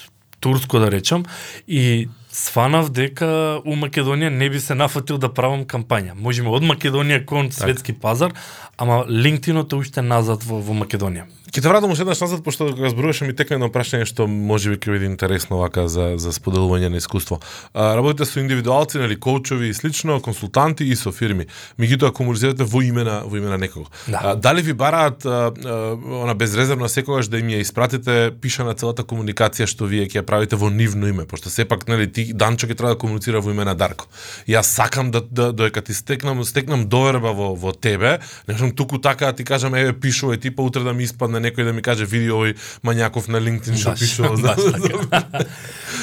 турско 0.44 0.82
да 0.82 0.90
речам 0.90 1.24
и 1.66 2.08
сванав 2.34 2.90
дека 2.90 3.62
у 3.64 3.76
Македонија 3.78 4.28
не 4.34 4.48
би 4.50 4.60
се 4.60 4.74
нафатил 4.74 5.18
да 5.22 5.30
правам 5.32 5.62
кампања. 5.70 6.16
Можеме 6.18 6.50
од 6.50 6.66
Македонија 6.66 7.22
кон 7.24 7.52
светски 7.54 7.94
пазар, 7.94 8.34
ама 8.76 9.04
LinkedIn-от 9.08 9.72
е 9.72 9.76
уште 9.76 10.02
назад 10.02 10.44
во, 10.44 10.60
во 10.60 10.74
Македонија. 10.74 11.26
Ќе 11.54 11.62
те 11.62 11.70
вратам 11.70 11.92
уште 11.94 12.02
еднаш 12.02 12.18
назад, 12.18 12.40
пошто 12.42 12.66
кога 12.74 12.88
зборуваше 12.90 13.28
ми 13.28 13.34
текна 13.36 13.60
едно 13.60 13.68
прашање 13.70 14.08
што 14.10 14.24
може 14.26 14.72
би 14.72 14.78
ќе 14.82 14.90
биде 14.90 15.06
интересно 15.06 15.60
вака 15.60 15.84
за, 15.86 16.16
за 16.18 16.32
споделување 16.34 16.88
на 16.90 16.98
искуство. 16.98 17.38
А, 17.70 17.92
работите 17.94 18.26
со 18.26 18.40
индивидуалци, 18.42 18.98
нели, 18.98 19.14
коучови 19.14 19.68
и 19.70 19.74
слично, 19.74 20.16
консултанти 20.20 20.82
и 20.82 20.96
со 20.98 21.12
фирми. 21.14 21.46
Меѓутоа 21.78 22.10
комуницирате 22.10 22.66
во 22.66 22.82
име 22.82 23.04
на 23.06 23.20
во 23.22 23.38
име 23.38 23.52
на 23.52 23.58
некого. 23.62 23.86
Да. 24.08 24.18
А, 24.18 24.34
дали 24.34 24.64
ви 24.66 24.74
бараат 24.74 25.22
а, 25.26 25.52
а, 25.54 25.94
она 26.24 26.34
безрезервно 26.34 26.88
секогаш 26.88 27.30
да 27.30 27.38
им 27.38 27.52
ја 27.54 27.62
испратите 27.62 28.34
пишана 28.34 28.74
целата 28.74 29.06
комуникација 29.06 29.70
што 29.70 29.86
вие 29.86 30.08
ќе 30.10 30.24
ја 30.24 30.26
правите 30.26 30.58
во 30.58 30.72
нивно 30.74 31.06
име, 31.06 31.22
пошто 31.22 31.54
сепак 31.54 31.86
нели 31.86 32.10
ти 32.10 32.32
Данчо 32.34 32.66
ќе 32.66 32.74
треба 32.74 32.96
да 32.96 32.98
комуницира 32.98 33.38
во 33.38 33.54
име 33.54 33.62
на 33.62 33.76
Дарко. 33.78 34.10
Јас 34.50 34.74
сакам 34.74 35.14
да 35.14 35.22
да 35.22 35.52
додека 35.52 35.86
ти 35.86 35.94
стекнам 35.94 36.42
стекнам 36.42 36.88
доверба 36.90 37.30
во 37.30 37.54
во 37.54 37.70
тебе, 37.70 38.18
сум 38.64 38.76
туку 38.76 38.98
така 38.98 39.26
да 39.26 39.32
ти 39.32 39.44
кажам 39.44 39.74
еве 39.74 39.92
пишувај 39.92 40.40
ти 40.40 40.50
па 40.50 40.62
утре 40.62 40.82
да 40.82 40.92
ми 40.92 41.04
испадне 41.04 41.40
некој 41.40 41.64
да 41.64 41.72
ми 41.72 41.82
каже 41.82 42.06
види 42.08 42.30
овој 42.32 42.56
мањаков 42.84 43.28
на 43.28 43.40
LinkedIn 43.40 43.76
што 43.76 43.92
пишува 43.92 44.36
баш 44.40 44.60
така. 44.72 45.44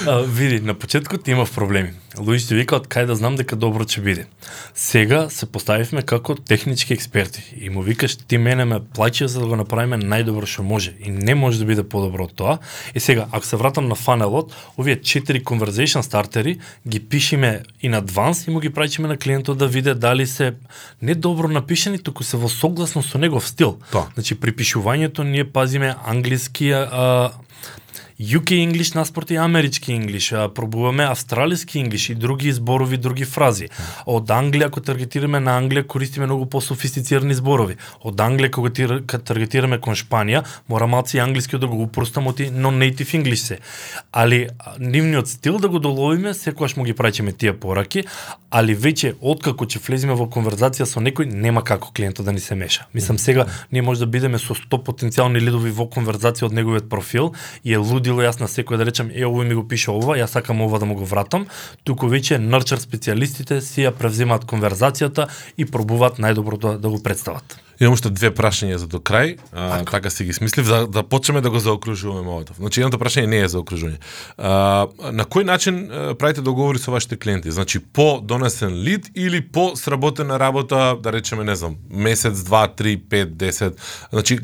А, 0.05 0.22
види, 0.22 0.59
на 0.62 0.74
почетокот 0.74 1.28
имав 1.28 1.51
проблеми. 1.51 1.93
Луѓето 2.22 2.55
викаат 2.55 2.88
кај 2.88 3.07
да 3.09 3.15
знам 3.15 3.36
дека 3.36 3.55
добро 3.55 3.86
ќе 3.86 4.01
биде. 4.05 4.26
Сега 4.78 5.30
се 5.30 5.45
поставивме 5.45 6.01
како 6.01 6.36
технички 6.36 6.93
експерти 6.93 7.43
и 7.57 7.69
му 7.69 7.82
викаш 7.82 8.15
ти 8.15 8.38
мене 8.38 8.65
ме 8.65 8.80
плаќа 8.80 9.26
за 9.26 9.41
да 9.41 9.47
го 9.49 9.57
направиме 9.59 9.97
најдобро 9.97 10.45
што 10.45 10.63
може 10.63 10.93
и 10.99 11.11
не 11.11 11.36
може 11.36 11.59
да 11.59 11.65
биде 11.65 11.84
подобро 11.84 12.30
од 12.30 12.36
тоа. 12.38 12.57
И 12.95 12.99
сега 12.99 13.28
ако 13.32 13.45
се 13.45 13.57
вратам 13.57 13.88
на 13.88 13.95
фанелот, 13.95 14.53
овие 14.78 15.01
четири 15.01 15.43
conversation 15.43 16.01
стартери 16.01 16.59
ги 16.88 16.99
пишиме 16.99 17.63
in 17.84 17.97
advance 17.97 18.47
и 18.47 18.51
му 18.51 18.59
ги 18.59 18.69
праќиме 18.69 19.07
на 19.07 19.17
клиентот 19.17 19.57
да 19.57 19.67
види 19.67 19.93
дали 19.93 20.28
се 20.28 20.53
не 21.01 21.15
добро 21.15 21.47
напишани, 21.47 21.99
туку 21.99 22.24
се 22.24 22.38
во 22.38 22.49
согласно 22.49 23.03
со 23.03 23.17
негов 23.17 23.47
стил. 23.47 23.80
Тоа. 23.91 24.07
Значи 24.13 24.36
при 24.36 24.51
пишувањето 24.51 25.24
ние 25.24 25.43
пазиме 25.43 25.95
англиски 26.05 26.72
а, 26.72 27.32
UK 28.22 28.51
English 28.51 28.95
наспорт 28.95 29.32
и 29.32 29.36
амерички 29.36 29.91
English, 29.91 30.53
пробуваме 30.53 31.03
австралиски 31.03 31.80
English 31.80 32.11
и 32.11 32.15
други 32.15 32.51
зборови, 32.51 32.97
други 32.97 33.26
фрази. 33.26 33.69
Од 34.05 34.30
Англија, 34.30 34.67
ако 34.69 34.82
таргетираме 34.82 35.39
на 35.39 35.55
Англија, 35.57 35.88
користиме 35.88 36.28
многу 36.30 36.45
по-софистицирани 36.45 37.34
зборови. 37.34 37.78
Од 38.03 38.22
Англија, 38.22 38.51
кога 38.51 38.69
тир- 38.69 39.01
кога 39.01 39.17
таргетираме 39.17 39.80
кон 39.82 39.95
Шпанија, 39.95 40.43
мора 40.69 40.88
малци 40.88 41.17
англиски 41.17 41.57
да 41.57 41.67
го 41.67 41.82
упростам 41.82 42.28
оти 42.28 42.51
non-native 42.51 43.17
English 43.17 43.41
се. 43.41 43.59
Али 44.11 44.49
нивниот 44.80 45.28
стил 45.28 45.57
да 45.57 45.69
го 45.69 45.80
доловиме, 45.80 46.34
секогаш 46.34 46.76
му 46.76 46.84
ги 46.84 46.93
праќиме 46.93 47.38
тие 47.38 47.53
пораки, 47.53 48.05
али 48.51 48.76
веќе 48.76 49.15
откако 49.22 49.65
ќе 49.65 49.82
влеземе 49.82 50.13
во 50.13 50.30
конверзација 50.30 50.86
со 50.86 50.99
некој, 50.99 51.26
нема 51.26 51.63
како 51.63 51.89
клиентот 51.91 52.26
да 52.26 52.32
ни 52.32 52.39
се 52.39 52.55
меша. 52.55 52.86
Мислам 52.93 53.17
сега 53.17 53.45
ние 53.72 53.82
може 53.82 53.99
да 53.99 54.05
бидеме 54.05 54.38
со 54.38 54.53
100 54.53 54.84
потенцијални 54.86 55.41
лидови 55.41 55.72
во 55.72 55.89
конверзација 55.89 56.45
од 56.45 56.53
неговиот 56.53 56.89
профил 56.89 57.34
и 57.63 57.74
е 57.74 57.80
било 58.12 58.28
јас 58.28 58.41
на 58.43 58.49
секој 58.51 58.80
да 58.82 58.88
речам 58.88 59.09
е 59.09 59.24
овој 59.28 59.47
ми 59.47 59.57
го 59.57 59.64
пише 59.68 59.91
ова, 59.95 60.18
јас 60.20 60.36
сакам 60.36 60.62
ова 60.62 60.80
да 60.80 60.89
му 60.89 60.99
го 60.99 61.07
вратам, 61.07 61.47
туку 61.88 62.12
веќе 62.12 62.41
нарчар 62.43 62.84
специјалистите 62.84 63.62
си 63.64 63.88
ја 63.88 63.95
превземаат 63.95 64.47
конверзацијата 64.51 65.30
и 65.57 65.66
пробуваат 65.66 66.20
најдобро 66.20 66.59
да, 66.59 66.78
да 66.78 66.91
го 66.91 66.99
представат. 67.03 67.57
Имам 67.82 67.93
уште 67.97 68.11
две 68.13 68.29
прашања 68.29 68.75
за 68.77 68.86
до 68.86 68.99
крај, 69.01 69.39
а, 69.51 69.82
така 69.89 70.09
си 70.13 70.23
ги 70.23 70.34
смислив, 70.34 70.67
да, 70.69 70.88
да 70.88 71.01
почнеме 71.03 71.41
да 71.41 71.49
го 71.49 71.59
заокружуваме 71.59 72.29
овото. 72.29 72.53
Значи, 72.59 72.82
едното 72.82 72.99
прашање 73.01 73.25
не 73.25 73.39
е 73.41 73.47
за 73.49 73.57
окружување. 73.57 73.97
А, 74.38 74.86
на 75.09 75.25
кој 75.25 75.43
начин 75.49 75.89
а, 75.89 76.13
правите 76.13 76.45
договори 76.45 76.77
со 76.77 76.93
вашите 76.93 77.17
клиенти? 77.17 77.51
Значи, 77.51 77.79
по 77.79 78.21
донесен 78.21 78.77
лид 78.86 79.09
или 79.15 79.41
по 79.41 79.71
сработена 79.75 80.39
работа, 80.39 80.93
да 81.01 81.13
речеме, 81.13 81.43
не 81.43 81.55
знам, 81.55 81.75
месец, 81.89 82.43
два, 82.45 82.67
три, 82.67 82.97
пет, 82.97 83.38
десет, 83.38 83.82
значи, 84.13 84.39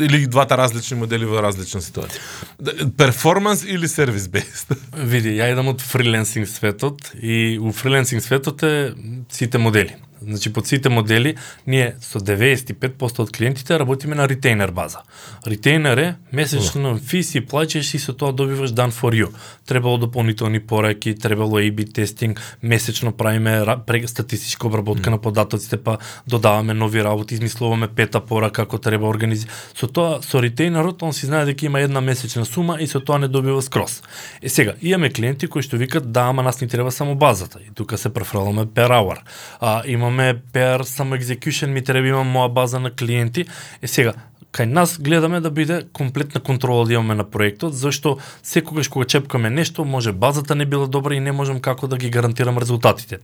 или 0.00 0.26
двата 0.26 0.58
различни 0.58 0.98
модели 0.98 1.24
во 1.24 1.38
различна 1.42 1.80
ситуација. 1.80 2.18
Д- 2.58 2.90
Перформанс 2.98 3.62
или 3.62 3.88
сервис 3.88 4.26
бест? 4.28 4.74
Види, 4.96 5.38
ја 5.38 5.52
идам 5.54 5.70
од 5.70 5.80
фриленсинг 5.80 6.50
светот 6.50 7.12
и 7.14 7.58
у 7.62 7.70
фриленсинг 7.70 8.22
светот 8.22 8.62
е 8.66 8.94
сите 9.30 9.58
модели. 9.58 9.94
Значи 10.24 10.52
под 10.52 10.66
сите 10.66 10.88
модели 10.88 11.36
ние 11.66 11.94
со 12.00 12.18
95% 12.18 13.20
од 13.20 13.30
клиентите 13.30 13.78
работиме 13.78 14.14
на 14.14 14.28
ретейнер 14.28 14.70
база. 14.70 14.98
Ретейнер 15.46 15.98
е 15.98 16.14
месечно 16.32 16.98
фи 16.98 17.22
си 17.22 17.44
плаќаш 17.44 17.94
и 17.94 17.98
со 17.98 18.12
тоа 18.12 18.32
добиваш 18.32 18.70
done 18.70 18.92
for 18.92 19.12
you. 19.12 19.28
Требало 19.66 19.98
дополнителни 19.98 20.60
пораки, 20.60 21.14
требало 21.14 21.58
A/B 21.58 21.92
тестинг, 21.92 22.40
месечно 22.62 23.12
правиме 23.12 23.64
статистичка 24.06 24.66
обработка 24.66 25.10
на 25.10 25.18
податоците, 25.18 25.76
па 25.76 25.98
додаваме 26.26 26.74
нови 26.74 27.04
работи, 27.04 27.34
измислуваме 27.34 27.88
пета 27.88 28.20
порака 28.20 28.62
како 28.62 28.78
треба 28.78 29.08
организи. 29.08 29.48
Со 29.74 29.88
тоа 29.88 30.20
со 30.22 30.40
ретейнерот 30.42 31.02
он 31.02 31.12
си 31.12 31.26
знае 31.26 31.48
дека 31.50 31.66
има 31.66 31.80
една 31.80 32.00
месечна 32.00 32.44
сума 32.44 32.78
и 32.80 32.86
со 32.86 33.00
тоа 33.00 33.18
не 33.18 33.28
добива 33.28 33.62
скрос. 33.62 34.02
Е 34.42 34.48
сега, 34.48 34.74
имаме 34.82 35.10
клиенти 35.10 35.48
кои 35.48 35.62
што 35.62 35.80
викат 35.80 36.12
да, 36.12 36.28
ама 36.30 36.42
нас 36.42 36.60
ни 36.60 36.68
треба 36.68 36.92
само 36.92 37.14
базата. 37.14 37.58
И 37.66 37.74
тука 37.74 37.98
се 37.98 38.12
префрламе 38.12 38.66
per 38.66 38.90
hour. 38.90 39.18
А, 39.60 39.82
имаме 39.86 40.11
per 40.52 40.84
само 40.84 41.16
execution, 41.16 41.66
ми 41.66 41.82
треба 41.84 42.08
имам 42.08 42.28
моја 42.28 42.52
база 42.52 42.80
на 42.80 42.90
клиенти. 42.90 43.46
Е 43.82 43.88
сега, 43.88 44.12
кај 44.52 44.68
нас 44.68 44.98
гледаме 45.00 45.40
да 45.40 45.50
биде 45.50 45.82
комплетна 45.92 46.40
контрола 46.40 46.84
да 46.86 46.92
имаме 46.92 47.14
на 47.14 47.24
проектот, 47.24 47.74
зашто 47.74 48.18
секогаш 48.42 48.88
кога 48.88 49.04
чепкаме 49.04 49.50
нешто, 49.50 49.84
може 49.84 50.12
базата 50.12 50.54
не 50.54 50.66
била 50.66 50.86
добра 50.86 51.14
и 51.14 51.20
не 51.20 51.32
можам 51.32 51.60
како 51.60 51.86
да 51.88 51.96
ги 51.96 52.10
гарантирам 52.10 52.58
резултатите. 52.58 53.18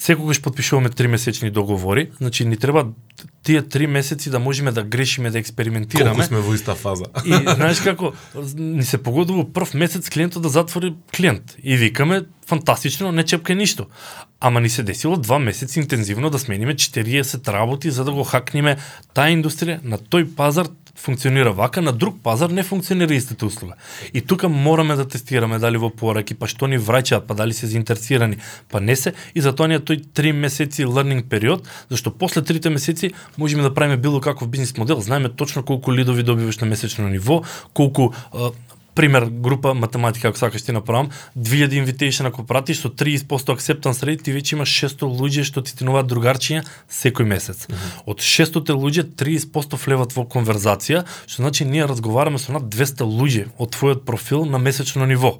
Секогаш 0.00 0.42
подпишуваме 0.42 0.88
три 0.88 1.08
месечни 1.08 1.50
договори, 1.50 2.10
значи 2.20 2.44
ни 2.44 2.56
треба 2.56 2.86
тие 3.42 3.62
три 3.62 3.86
месеци 3.86 4.30
да 4.30 4.38
можеме 4.38 4.72
да 4.72 4.82
грешиме, 4.82 5.30
да 5.30 5.38
експериментираме. 5.38 6.10
Колку 6.10 6.26
сме 6.26 6.40
во 6.40 6.54
иста 6.54 6.74
фаза. 6.74 7.04
И 7.24 7.36
знаеш 7.54 7.82
како, 7.84 8.14
ни 8.56 8.84
се 8.84 8.96
погодува 8.96 9.44
прв 9.44 9.74
месец 9.74 10.08
клиентот 10.08 10.42
да 10.42 10.48
затвори 10.48 10.94
клиент. 11.16 11.52
И 11.62 11.76
викаме, 11.76 12.22
фантастично, 12.48 13.12
не 13.12 13.28
чепкај 13.28 13.60
ништо. 13.60 13.90
Ама 14.40 14.64
ни 14.64 14.72
се 14.72 14.82
десило 14.82 15.20
два 15.20 15.38
месеци 15.38 15.84
интензивно 15.84 16.30
да 16.30 16.38
смениме 16.38 16.74
40 16.74 17.52
работи 17.52 17.90
за 17.90 18.04
да 18.04 18.12
го 18.12 18.24
хакниме 18.24 18.78
таа 19.12 19.28
индустрија 19.28 19.84
на 19.84 20.00
тој 20.00 20.32
пазар 20.32 20.72
функционира 21.00 21.52
вака, 21.52 21.82
на 21.82 21.92
друг 21.92 22.22
пазар 22.22 22.50
не 22.50 22.62
функционира 22.62 23.14
истата 23.14 23.46
услуга. 23.46 23.74
И 24.14 24.20
тука 24.20 24.48
мораме 24.48 24.94
да 24.94 25.08
тестираме 25.08 25.58
дали 25.58 25.76
во 25.76 25.90
пораки, 25.90 26.34
па 26.34 26.46
што 26.46 26.68
ни 26.68 26.78
враќаат, 26.78 27.26
па 27.26 27.34
дали 27.34 27.56
се 27.56 27.66
заинтересирани, 27.66 28.38
па 28.70 28.80
не 28.80 28.96
се, 28.96 29.14
и 29.34 29.40
затоа 29.40 29.68
ни 29.68 29.78
е 29.78 29.84
тој 29.84 30.12
три 30.14 30.32
месеци 30.32 30.84
learning 30.84 31.28
период, 31.28 31.68
зашто 31.90 32.10
после 32.10 32.42
трите 32.42 32.70
месеци 32.70 33.12
можеме 33.36 33.62
да 33.62 33.74
правиме 33.74 33.96
било 33.96 34.20
каков 34.20 34.48
бизнес 34.48 34.76
модел, 34.76 35.00
знаеме 35.00 35.28
точно 35.28 35.64
колку 35.64 35.92
лидови 35.92 36.22
добиваш 36.22 36.58
на 36.58 36.66
месечно 36.66 37.08
ниво, 37.08 37.42
колку 37.72 38.12
пример 38.94 39.24
група 39.24 39.74
математика 39.74 40.28
ако 40.28 40.38
сакаш 40.38 40.62
ти 40.62 40.72
направам 40.72 41.08
2000 41.38 41.84
invitation 41.84 42.28
ако 42.28 42.46
пратиш 42.46 42.80
со 42.80 42.88
30% 42.88 43.26
acceptance 43.28 44.04
rate 44.04 44.22
ти 44.22 44.32
веќе 44.32 44.52
имаш 44.52 44.70
600 44.70 45.08
луѓе 45.08 45.44
што 45.44 45.62
ти 45.62 45.70
стенуваат 45.70 46.06
другарчиња 46.06 46.64
секој 46.90 47.24
месец. 47.24 47.68
Mm 47.68 47.74
-hmm. 47.74 48.02
Од 48.06 48.18
600 48.18 48.74
луѓе 48.82 49.02
30% 49.02 49.86
влеват 49.86 50.12
во 50.16 50.22
конверзација, 50.24 51.04
што 51.26 51.42
значи 51.42 51.64
ние 51.64 51.86
разговараме 51.86 52.38
со 52.38 52.52
над 52.52 52.62
200 52.62 53.04
луѓе 53.04 53.46
од 53.58 53.76
твојот 53.76 54.04
профил 54.04 54.44
на 54.44 54.58
месечно 54.58 55.06
ниво. 55.06 55.38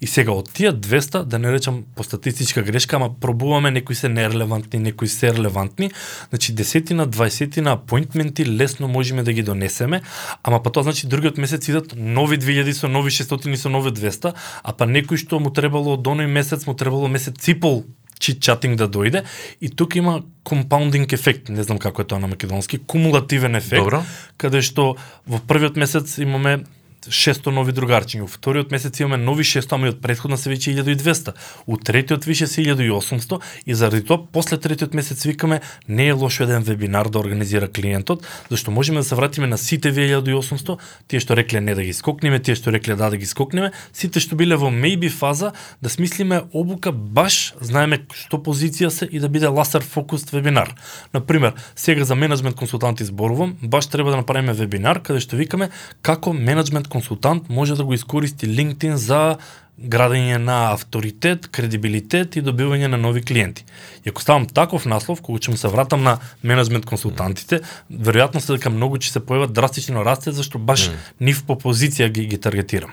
И 0.00 0.06
сега 0.06 0.32
од 0.32 0.52
тие 0.52 0.72
200, 0.72 1.24
да 1.24 1.38
не 1.38 1.52
речам 1.52 1.84
по 1.94 2.04
статистичка 2.04 2.62
грешка, 2.62 2.96
ама 2.96 3.10
пробуваме 3.20 3.70
некои 3.70 3.96
се 3.96 4.08
нерелевантни, 4.08 4.78
некои 4.78 5.08
се 5.08 5.32
релевантни, 5.32 5.90
значи 6.28 6.52
десетина, 6.52 7.06
дваесетина 7.06 7.72
апоинтменти 7.72 8.46
лесно 8.46 8.88
можеме 8.88 9.22
да 9.22 9.32
ги 9.32 9.42
донесеме, 9.42 10.02
ама 10.42 10.62
па 10.62 10.70
тоа 10.70 10.82
значи 10.82 11.06
другиот 11.06 11.38
месец 11.38 11.68
идат 11.68 11.94
нови 11.96 12.38
2000 12.38 12.72
со 12.72 12.88
нови 12.90 13.14
600 13.14 13.56
со 13.56 13.70
нови 13.72 13.94
200, 13.94 14.34
а 14.34 14.72
па 14.72 14.84
некој 14.86 15.16
што 15.22 15.40
му 15.40 15.54
требало 15.54 15.94
од 15.94 16.06
оној 16.06 16.26
месец, 16.26 16.66
му 16.66 16.74
требало 16.74 17.08
месец 17.08 17.38
ципол 17.38 17.84
чит 18.20 18.42
чатинг 18.44 18.76
да 18.76 18.86
дојде 18.88 19.24
и 19.60 19.70
тука 19.72 19.98
има 19.98 20.20
компаундинг 20.44 21.12
ефект, 21.16 21.48
не 21.48 21.62
знам 21.64 21.80
како 21.80 22.02
е 22.02 22.08
тоа 22.10 22.20
на 22.20 22.28
македонски, 22.28 22.78
кумулативен 22.78 23.56
ефект, 23.56 23.82
Добро. 23.82 24.04
каде 24.36 24.60
што 24.62 24.96
во 25.26 25.40
првиот 25.40 25.80
месец 25.80 26.18
имаме 26.18 26.60
600 27.08 27.52
нови 27.54 27.72
другарчиња, 27.72 28.26
во 28.26 28.28
вториот 28.28 28.72
месец 28.74 29.00
имаме 29.00 29.16
нови 29.16 29.44
600, 29.46 29.74
ама 29.74 29.88
и 29.88 29.92
од 29.94 30.00
предходна 30.02 30.36
се 30.36 30.50
веќе 30.52 30.74
1200. 30.76 31.32
У 31.66 31.76
третиот 31.76 32.26
више 32.28 32.46
се 32.46 32.62
1800 32.62 33.40
и 33.66 33.74
заради 33.74 34.04
тоа 34.04 34.20
после 34.32 34.58
третиот 34.60 34.94
месец 34.94 35.24
викаме 35.24 35.60
не 35.88 36.08
е 36.08 36.12
лошо 36.12 36.44
еден 36.44 36.62
вебинар 36.62 37.08
да 37.08 37.18
организира 37.18 37.68
клиентот, 37.68 38.26
зашто 38.50 38.70
можеме 38.70 39.00
да 39.00 39.04
се 39.04 39.14
вратиме 39.14 39.46
на 39.46 39.58
сите 39.58 39.92
1800, 39.92 40.78
тие 41.08 41.20
што 41.20 41.36
рекле 41.36 41.60
не 41.60 41.74
да 41.74 41.82
ги 41.82 41.92
скокнеме, 41.96 42.38
тие 42.38 42.54
што 42.54 42.72
рекле 42.72 42.96
да 42.96 43.10
да 43.10 43.16
ги 43.16 43.26
скокнеме, 43.26 43.72
сите 43.92 44.20
што 44.20 44.36
биле 44.36 44.60
во 44.60 44.68
maybe 44.68 45.08
фаза 45.08 45.52
да 45.80 45.88
смислиме 45.88 46.42
обука 46.52 46.92
баш 46.92 47.54
знаеме 47.60 48.04
што 48.12 48.36
позиција 48.36 48.92
се 48.92 49.08
и 49.08 49.20
да 49.20 49.28
биде 49.28 49.48
ласер 49.48 49.80
фокус 49.80 50.28
вебинар. 50.30 50.74
На 51.14 51.20
пример, 51.20 51.54
сега 51.76 52.04
за 52.04 52.14
менеджмент 52.14 52.56
консултанти 52.56 53.04
зборувам, 53.04 53.56
баш 53.62 53.86
треба 53.86 54.10
да 54.10 54.16
направиме 54.16 54.52
вебинар 54.52 55.00
каде 55.00 55.20
што 55.20 55.36
викаме 55.36 55.70
како 56.02 56.32
менеджмент 56.32 56.89
консултант 56.90 57.50
може 57.50 57.74
да 57.74 57.84
го 57.84 57.94
искористи 57.94 58.46
LinkedIn 58.46 58.94
за 58.94 59.36
градење 59.80 60.38
на 60.38 60.72
авторитет, 60.72 61.48
кредибилитет 61.48 62.36
и 62.36 62.42
добивање 62.44 62.90
на 62.92 62.98
нови 63.00 63.22
клиенти. 63.22 63.64
И 64.04 64.08
ако 64.08 64.22
ставам 64.22 64.46
таков 64.46 64.86
наслов, 64.86 65.20
кога 65.20 65.38
ќе 65.40 65.54
му 65.54 65.56
се 65.56 65.68
вратам 65.68 66.02
на 66.02 66.18
менеджмент 66.42 66.86
консултантите, 66.86 67.60
веројатно 67.90 68.40
се 68.40 68.56
дека 68.56 68.72
многу 68.72 69.00
ќе 69.00 69.12
се 69.12 69.20
појават 69.24 69.54
драстично 69.56 70.04
расте, 70.04 70.32
зашто 70.36 70.58
баш 70.58 70.90
нив 71.20 71.42
по 71.46 71.56
позиција 71.56 72.08
ги 72.08 72.26
ги 72.28 72.38
таргетирам. 72.40 72.92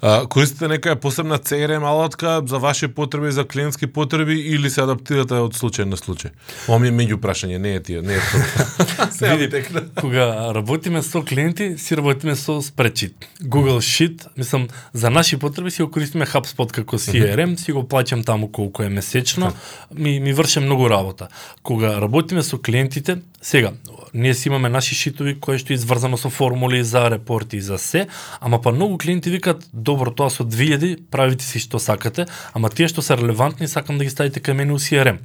А, 0.00 0.26
користите 0.26 0.68
нека 0.68 0.96
посебна 0.96 1.38
CRM 1.38 1.86
алатка 1.86 2.42
за 2.46 2.58
ваши 2.58 2.88
потреби, 2.88 3.32
за 3.32 3.44
клиентски 3.44 3.86
потреби 3.86 4.34
или 4.34 4.70
се 4.70 4.82
адаптирате 4.86 5.42
од 5.42 5.58
случај 5.58 5.90
на 5.90 5.98
случај? 5.98 6.30
Ова 6.68 6.78
ми 6.78 6.90
е 6.90 6.94
меѓу 6.94 7.18
прашање, 7.22 7.58
не 7.58 7.74
е 7.78 7.82
тие, 7.82 8.02
не 8.02 8.18
е 8.18 8.22
тоа. 8.30 9.36
Види, 9.36 9.62
кога 10.00 10.52
работиме 10.54 11.02
со 11.02 11.22
клиенти, 11.22 11.74
си 11.78 11.96
работиме 11.96 12.36
со 12.36 12.60
спречит. 12.62 13.28
Google 13.42 13.82
Sheet, 13.82 14.26
мислам, 14.36 14.68
за 14.92 15.10
наши 15.10 15.36
потреби 15.36 15.71
си 15.72 15.82
го 15.82 15.90
користиме 15.90 16.26
HubSpot 16.26 16.72
како 16.72 16.98
CRM, 17.00 17.56
си 17.56 17.72
го 17.72 17.82
плаќам 17.82 18.24
таму 18.24 18.50
колку 18.52 18.82
е 18.82 18.88
месечно, 18.88 19.52
ми, 19.94 20.20
ми 20.20 20.32
врше 20.32 20.60
многу 20.60 20.90
работа. 20.90 21.28
Кога 21.62 21.96
работиме 22.00 22.42
со 22.42 22.58
клиентите, 22.58 23.18
сега, 23.42 23.72
ние 24.14 24.34
си 24.34 24.48
имаме 24.48 24.68
наши 24.68 24.94
шитови 24.94 25.34
кои 25.40 25.58
што 25.58 25.72
е 25.72 25.78
изврзано 25.80 26.18
со 26.20 26.30
формули 26.30 26.82
за 26.84 27.08
репорти 27.10 27.56
и 27.56 27.64
за 27.64 27.78
се, 27.78 28.06
ама 28.40 28.60
па 28.60 28.72
многу 28.72 28.98
клиенти 28.98 29.30
викат, 29.30 29.64
добро, 29.72 30.12
тоа 30.12 30.30
со 30.30 30.44
2000, 30.44 31.08
правите 31.10 31.44
си 31.44 31.62
што 31.64 31.80
сакате, 31.80 32.26
ама 32.52 32.68
тие 32.68 32.88
што 32.92 33.02
се 33.02 33.16
релевантни 33.16 33.68
сакам 33.68 33.98
да 33.98 34.04
ги 34.04 34.12
ставите 34.12 34.40
кај 34.40 34.52
мене 34.52 34.76
у 34.76 34.78
CRM. 34.78 35.18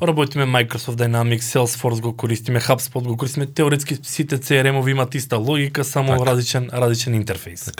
Работиме 0.00 0.48
Microsoft 0.48 0.96
Dynamics, 0.96 1.52
Salesforce 1.52 2.00
го 2.00 2.16
користиме, 2.16 2.60
HubSpot 2.60 3.04
го 3.04 3.16
користиме, 3.16 3.46
теоретски 3.46 3.98
сите 4.02 4.38
CRM-ови 4.38 4.90
имаат 4.90 5.14
иста 5.14 5.36
логика, 5.36 5.84
само 5.84 6.16
Така. 6.16 6.30
различен 6.30 6.70
различен 6.72 7.14
интерфейс. 7.14 7.70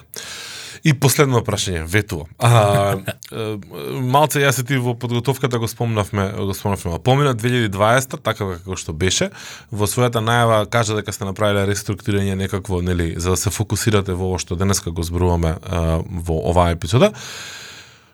И 0.84 0.94
последно 0.96 1.42
прашање, 1.44 1.82
ветувам. 1.84 2.30
А, 2.38 2.96
е, 3.32 3.56
малце 4.00 4.40
јас 4.40 4.62
и 4.62 4.64
ти 4.64 4.78
во 4.80 4.94
подготовката 4.96 5.58
го 5.60 5.68
спомнавме, 5.68 6.30
го 6.38 6.54
спомнавме. 6.56 6.98
Помина 7.04 7.34
2020, 7.34 8.16
така 8.24 8.48
како 8.56 8.76
што 8.80 8.94
беше, 8.96 9.28
во 9.70 9.88
својата 9.90 10.22
најава 10.24 10.62
кажа 10.72 10.96
дека 10.96 11.12
сте 11.12 11.28
направиле 11.28 11.66
реструктурирање 11.68 12.38
некакво, 12.40 12.80
нели, 12.80 13.12
за 13.20 13.36
да 13.36 13.40
се 13.40 13.52
фокусирате 13.52 14.16
во 14.16 14.32
ова 14.32 14.40
што 14.40 14.56
денеска 14.56 14.90
го 14.90 15.04
зборуваме 15.04 15.58
а, 15.60 16.00
во 16.00 16.40
оваа 16.48 16.72
епизода. 16.72 17.12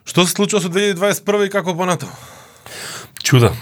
Што 0.07 0.27
се 0.27 0.35
случува 0.35 0.63
со 0.63 0.71
2021 0.71 1.47
и 1.47 1.53
како 1.53 1.75
понатаму? 1.75 2.11
Чуда. 3.23 3.53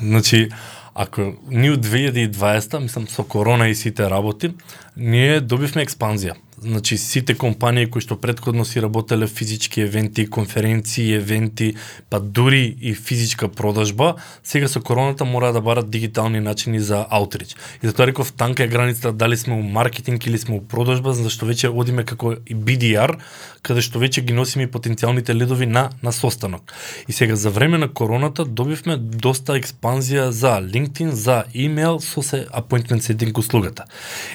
Значи, 0.00 0.50
ако 0.94 1.32
ние 1.48 1.72
од 1.72 1.84
2020, 1.84 2.80
мислам 2.84 3.08
со 3.08 3.24
корона 3.24 3.68
и 3.68 3.74
сите 3.74 4.08
работи, 4.10 4.52
ние 4.96 5.40
добивме 5.40 5.84
експанзија. 5.86 6.36
Значи 6.62 6.98
сите 6.98 7.34
компании 7.34 7.88
кои 7.90 8.02
што 8.02 8.14
предходно 8.14 8.64
си 8.64 8.78
работеле 8.82 9.26
физички 9.26 9.80
евенти, 9.82 10.26
конференции, 10.30 11.14
евенти, 11.18 11.74
па 12.10 12.20
дури 12.20 12.76
и 12.80 12.94
физичка 12.94 13.48
продажба, 13.48 14.14
сега 14.44 14.68
со 14.68 14.80
короната 14.80 15.24
мора 15.24 15.52
да 15.52 15.60
барат 15.60 15.90
дигитални 15.90 16.40
начини 16.40 16.80
за 16.80 17.06
аутрич. 17.10 17.56
И 17.82 17.86
затоа 17.86 18.06
реков 18.06 18.32
танка 18.32 18.62
е 18.64 18.68
границата 18.68 19.12
дали 19.12 19.36
сме 19.36 19.54
у 19.54 19.62
маркетинг 19.62 20.26
или 20.26 20.38
сме 20.38 20.56
у 20.56 20.60
продажба, 20.60 21.12
зашто 21.12 21.46
веќе 21.50 21.72
одиме 21.74 22.04
како 22.04 22.36
и 22.46 22.54
BDR, 22.54 23.18
каде 23.62 23.82
што 23.82 23.98
веќе 23.98 24.22
ги 24.22 24.32
носиме 24.32 24.70
потенцијалните 24.70 25.34
ледови 25.34 25.66
на 25.66 25.90
на 26.02 26.12
состанок. 26.12 26.72
И 27.08 27.12
сега 27.12 27.36
за 27.36 27.50
време 27.50 27.78
на 27.78 27.88
короната 27.88 28.44
добивме 28.44 28.96
доста 28.96 29.58
експанзија 29.58 30.28
за 30.28 30.60
LinkedIn, 30.62 31.10
за 31.10 31.44
имейл 31.54 31.98
со 32.00 32.22
се 32.22 32.46
appointment 32.54 33.02
setting 33.02 33.38
услугата. 33.38 33.84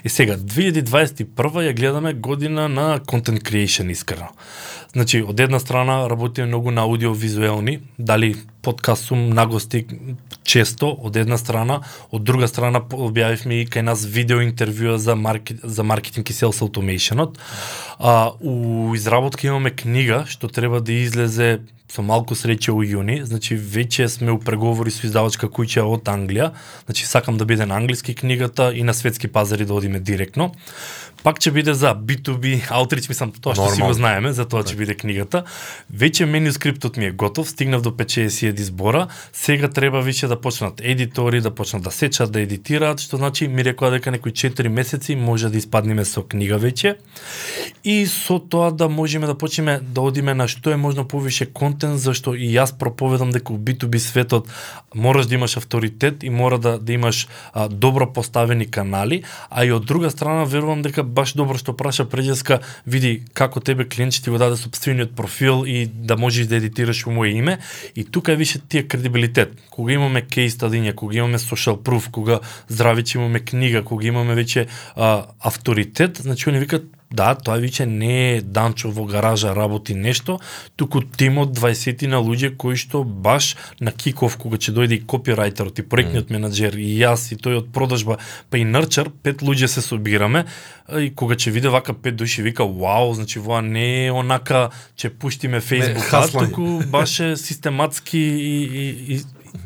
И 0.04 0.10
сега 0.10 0.36
2021 0.36 1.24
ја 1.68 1.74
гледаме 1.74 2.17
година 2.18 2.68
на 2.70 3.00
контент 3.00 3.40
creation 3.40 3.92
искрено. 3.92 4.28
Значи, 4.92 5.22
од 5.22 5.40
една 5.40 5.60
страна 5.60 6.10
работиме 6.10 6.48
многу 6.48 6.72
на 6.72 6.82
аудиовизуелни, 6.82 7.80
дали 8.00 8.36
подкаст 8.62 9.06
сум 9.06 9.30
нагости 9.30 9.86
често 10.44 10.90
од 10.90 11.16
една 11.16 11.38
страна, 11.38 11.82
од 12.12 12.24
друга 12.24 12.48
страна 12.48 12.82
објавивме 12.82 13.62
и 13.62 13.68
кај 13.68 13.86
нас 13.88 14.06
видео 14.06 14.42
интервјуа 14.42 14.96
за 14.96 15.16
маркет, 15.16 15.60
за 15.64 15.84
маркетинг 15.84 16.30
и 16.30 16.34
sales 16.34 16.62
automationот. 16.62 17.38
А 18.00 18.32
у 18.42 18.96
изработка 18.96 19.48
имаме 19.48 19.72
книга 19.72 20.26
што 20.28 20.48
треба 20.48 20.82
да 20.82 20.94
излезе 20.94 21.60
со 21.92 22.04
малку 22.04 22.36
среќа 22.36 22.74
у 22.76 22.84
јуни, 22.84 23.22
значи 23.24 23.56
веќе 23.56 24.08
сме 24.12 24.34
у 24.36 24.40
преговори 24.40 24.92
со 24.92 25.08
издавачка 25.08 25.48
куќа 25.48 25.86
од 25.88 26.10
Англија, 26.12 26.52
значи 26.86 27.08
сакам 27.08 27.38
да 27.38 27.46
биде 27.46 27.66
на 27.66 27.78
англиски 27.80 28.16
книгата 28.16 28.72
и 28.76 28.84
на 28.84 28.94
светски 28.94 29.28
пазари 29.28 29.66
да 29.66 29.74
одиме 29.74 30.00
директно. 30.00 30.52
Пак 31.24 31.40
ќе 31.42 31.52
биде 31.52 31.74
за 31.74 31.96
B2B 31.96 32.70
outreach, 32.70 33.10
мислам, 33.10 33.32
тоа 33.32 33.56
што 33.58 33.70
си 33.74 33.82
го 33.82 33.94
знаеме, 33.94 34.32
за 34.34 34.46
тоа 34.46 34.64
ќе 34.64 34.78
биде 34.78 34.96
книгата. 34.96 35.44
Веќе 35.92 36.28
менускриптот 36.30 36.98
ми 36.98 37.10
е 37.10 37.12
готов, 37.12 37.50
стигнав 37.50 37.82
до 37.82 37.92
5-60 37.92 38.62
збора, 38.62 39.08
сега 39.34 39.68
треба 39.68 40.02
више 40.02 40.28
да 40.28 40.40
почнат 40.42 40.82
едитори, 40.84 41.42
да 41.42 41.52
почнат 41.52 41.84
да 41.84 41.92
сечат, 41.92 42.32
да 42.32 42.42
едитираат, 42.42 43.02
што 43.02 43.18
значи 43.18 43.48
ми 43.48 43.66
рекоа 43.66 43.92
дека 43.92 44.12
некои 44.12 44.32
4 44.32 44.68
месеци 44.68 45.16
може 45.16 45.50
да 45.50 45.58
испаднеме 45.58 46.06
со 46.06 46.24
книга 46.24 46.62
веќе. 46.62 46.96
И 47.84 48.06
со 48.06 48.40
тоа 48.40 48.72
да 48.72 48.90
можеме 48.90 49.28
да 49.28 49.36
почнеме 49.36 49.80
да 49.82 50.02
одиме 50.02 50.34
на 50.34 50.48
што 50.48 50.72
е 50.72 50.78
можно 50.78 51.08
повише 51.08 51.46
контент, 51.46 52.00
зашто 52.00 52.36
и 52.36 52.52
јас 52.54 52.78
проповедам 52.78 53.32
дека 53.32 53.54
у 53.54 53.58
B2B 53.58 53.98
светот 53.98 54.48
мораш 54.96 55.26
да 55.26 55.36
имаш 55.36 55.58
авторитет 55.58 56.24
и 56.24 56.30
мора 56.30 56.58
да, 56.58 56.78
да 56.80 56.94
имаш 56.94 57.28
а, 57.54 57.68
добро 57.68 58.14
поставени 58.14 58.66
канали, 58.66 59.24
а 59.50 59.66
и 59.66 59.72
од 59.72 59.86
друга 59.86 60.12
страна 60.12 60.44
верувам 60.44 60.82
дека 60.82 61.04
баш 61.08 61.34
добро 61.34 61.58
што 61.58 61.74
праша 61.74 62.06
преđеска, 62.06 62.60
види 62.86 63.24
како 63.34 63.60
тебе 63.60 63.88
клиент 63.88 64.20
ти 64.24 64.30
го 64.30 64.38
даде 64.38 64.58
собствениот 64.58 65.16
профил 65.16 65.64
и 65.68 65.86
да 65.86 66.18
можеш 66.18 66.48
да 66.48 66.60
едитираш 66.60 67.06
во 67.06 67.16
моје 67.16 67.40
име 67.40 67.58
и 67.96 68.04
тука 68.04 68.34
е 68.34 68.36
више 68.36 68.60
тие 68.60 68.84
кредибилитет. 68.88 69.56
Кога 69.70 69.94
имаме 69.94 70.22
кейс 70.22 70.58
стадиња, 70.58 70.96
кога 70.96 71.18
имаме 71.18 71.38
social 71.38 71.80
proof, 71.80 72.12
кога 72.12 72.40
здравиче 72.68 73.18
имаме 73.18 73.40
книга, 73.40 73.84
кога 73.84 74.08
имаме 74.08 74.36
веќе 74.36 74.68
а, 74.96 75.28
авторитет, 75.40 76.18
значи 76.24 76.50
они 76.50 76.60
викат 76.60 76.97
Да, 77.08 77.30
тоа 77.40 77.56
виќе 77.64 77.86
не 77.88 78.16
е 78.36 78.42
Данчо 78.42 78.90
во 78.92 79.06
гаража 79.08 79.54
работи 79.56 79.96
нешто, 79.96 80.42
туку 80.76 81.00
тимот 81.02 81.54
20 81.56 82.04
на 82.12 82.20
луѓе 82.20 82.52
кои 82.60 82.76
што 82.76 83.04
баш 83.08 83.56
на 83.80 83.94
киков 83.96 84.36
кога 84.36 84.60
ќе 84.60 84.76
дојде 84.76 85.00
и 85.00 85.06
копирајтерот 85.08 85.80
и 85.80 85.88
проектниот 85.88 86.34
менаџер 86.36 86.76
и 86.76 86.90
јас 87.00 87.30
и 87.32 87.40
тој 87.40 87.62
од 87.62 87.72
продажба, 87.72 88.20
па 88.52 88.60
и 88.60 88.66
Нрчар, 88.68 89.08
пет 89.24 89.40
луѓе 89.40 89.72
се 89.72 89.82
собираме 89.82 90.44
и 91.00 91.08
кога 91.16 91.40
ќе 91.40 91.56
виде 91.56 91.72
вака 91.72 91.96
пет 91.96 92.20
души 92.20 92.44
вика 92.44 92.68
вау, 92.68 93.16
значи 93.16 93.40
воа 93.40 93.62
не 93.64 94.08
е 94.08 94.12
онака 94.12 94.68
ќе 95.00 95.10
пуштиме 95.16 95.64
Facebook, 95.64 96.12
туку 96.12 96.84
баш 96.92 97.20
е 97.20 97.36
систематски 97.48 98.20
и, 98.20 98.58
и, 98.84 99.16
и 99.16 99.22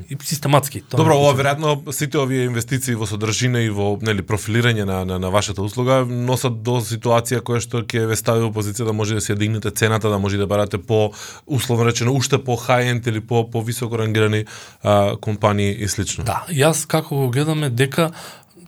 и 0.10 0.18
систематски. 0.24 0.82
Тоа 0.82 0.98
Добро, 1.02 1.16
ова 1.18 1.34
веројатно 1.38 1.94
сите 1.94 2.20
овие 2.20 2.46
инвестиции 2.50 2.96
во 2.96 3.08
содржина 3.10 3.62
и 3.66 3.70
во 3.70 3.94
нели 4.02 4.26
профилирање 4.26 4.86
на, 4.86 5.04
на, 5.06 5.20
на 5.20 5.32
вашата 5.32 5.62
услуга 5.62 6.02
носат 6.08 6.62
до 6.66 6.80
ситуација 6.86 7.42
која 7.46 7.62
што 7.64 7.84
ќе 7.86 8.06
ве 8.10 8.18
стави 8.20 8.44
во 8.46 8.52
позиција 8.56 8.90
да 8.90 8.94
може 8.94 9.16
да 9.16 9.22
се 9.22 9.36
дигнете 9.36 9.72
цената, 9.72 10.10
да 10.10 10.20
може 10.20 10.38
да 10.38 10.48
барате 10.48 10.78
по 10.78 11.12
условно 11.46 11.86
речено 11.86 12.14
уште 12.14 12.42
по 12.44 12.56
хай-енд 12.56 13.08
или 13.08 13.22
по 13.22 13.46
по 13.50 13.62
високо 13.62 13.98
рангирани 13.98 14.46
а, 14.84 15.18
компании 15.18 15.72
и 15.72 15.88
слично. 15.88 16.24
Да, 16.24 16.44
јас 16.50 16.88
како 16.88 17.16
го 17.16 17.30
гледаме 17.30 17.70
дека 17.70 18.12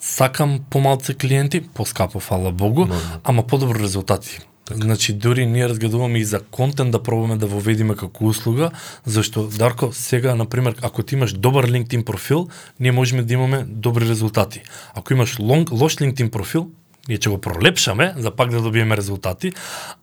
сакам 0.04 0.60
помалце 0.70 1.14
клиенти, 1.14 1.62
поскапо, 1.62 2.20
фала 2.20 2.52
Богу, 2.52 2.86
no. 2.86 3.00
ама 3.24 3.48
подобро 3.48 3.80
резултати. 3.80 4.40
Така. 4.66 4.82
Значи, 4.82 5.14
дури 5.14 5.45
ние 5.45 5.70
разгледуваме 5.70 6.20
и 6.20 6.24
за 6.24 6.39
контент 6.39 6.91
да 6.91 7.03
пробаме 7.03 7.38
да 7.38 7.47
воведиме 7.47 7.95
како 7.95 8.26
услуга, 8.26 8.72
зашто, 9.05 9.47
Дарко, 9.47 9.89
сега, 9.91 10.36
например, 10.36 10.76
ако 10.82 11.03
ти 11.03 11.16
имаш 11.16 11.34
добар 11.34 11.68
LinkedIn 11.68 12.03
профил, 12.03 12.47
ние 12.80 12.91
можеме 12.91 13.24
да 13.24 13.34
имаме 13.34 13.66
добри 13.68 14.09
резултати. 14.09 14.61
Ако 14.95 15.14
имаш 15.14 15.39
лонг, 15.39 15.72
лош 15.72 15.95
LinkedIn 15.95 16.30
профил, 16.30 16.70
ние 17.08 17.20
ќе 17.20 17.34
го 17.34 17.38
пролепшаме 17.38 18.14
за 18.18 18.32
пак 18.32 18.49
да 18.49 18.62
добиеме 18.64 18.95
резултати, 18.97 19.51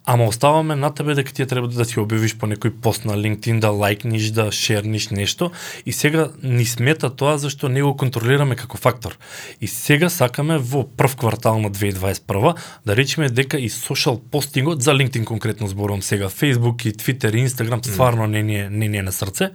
ама 0.05 0.24
оставаме 0.24 0.76
на 0.76 0.94
тебе 0.94 1.14
дека 1.14 1.32
ти 1.32 1.46
треба 1.46 1.68
да 1.68 1.84
си 1.88 1.96
објавиш 1.96 2.34
по 2.36 2.44
некој 2.44 2.74
пост 2.76 3.07
на 3.09 3.16
LinkedIn, 3.16 3.61
да 3.61 3.70
лайкниш, 3.72 4.28
да 4.36 4.51
шерниш 4.53 5.09
нешто. 5.09 5.51
И 5.86 5.92
сега 5.92 6.28
ни 6.42 6.66
смета 6.66 7.09
тоа 7.09 7.38
зашто 7.38 7.68
не 7.68 7.82
го 7.82 7.94
контролираме 7.96 8.57
како 8.57 8.76
фактор. 8.76 9.16
И 9.61 9.68
сега 9.68 10.11
сакаме 10.11 10.59
во 10.59 10.84
прв 10.84 11.16
квартал 11.16 11.61
на 11.61 11.70
2021 11.70 12.55
да 12.86 12.96
речеме 12.96 13.28
дека 13.28 13.57
и 13.57 13.70
social 13.70 14.20
постингот 14.20 14.82
за 14.82 14.92
LinkedIn 14.92 15.24
конкретно 15.24 15.68
зборувам 15.68 16.03
сега, 16.03 16.28
Facebook 16.28 16.86
и 16.86 16.92
Twitter 16.92 17.32
и 17.32 17.48
Instagram 17.48 17.86
стварно 17.86 18.26
не 18.26 18.42
ни 18.42 18.61
е, 18.61 18.70
не 18.70 18.88
ни 18.88 18.98
е 18.98 19.03
на 19.03 19.12
срце, 19.12 19.51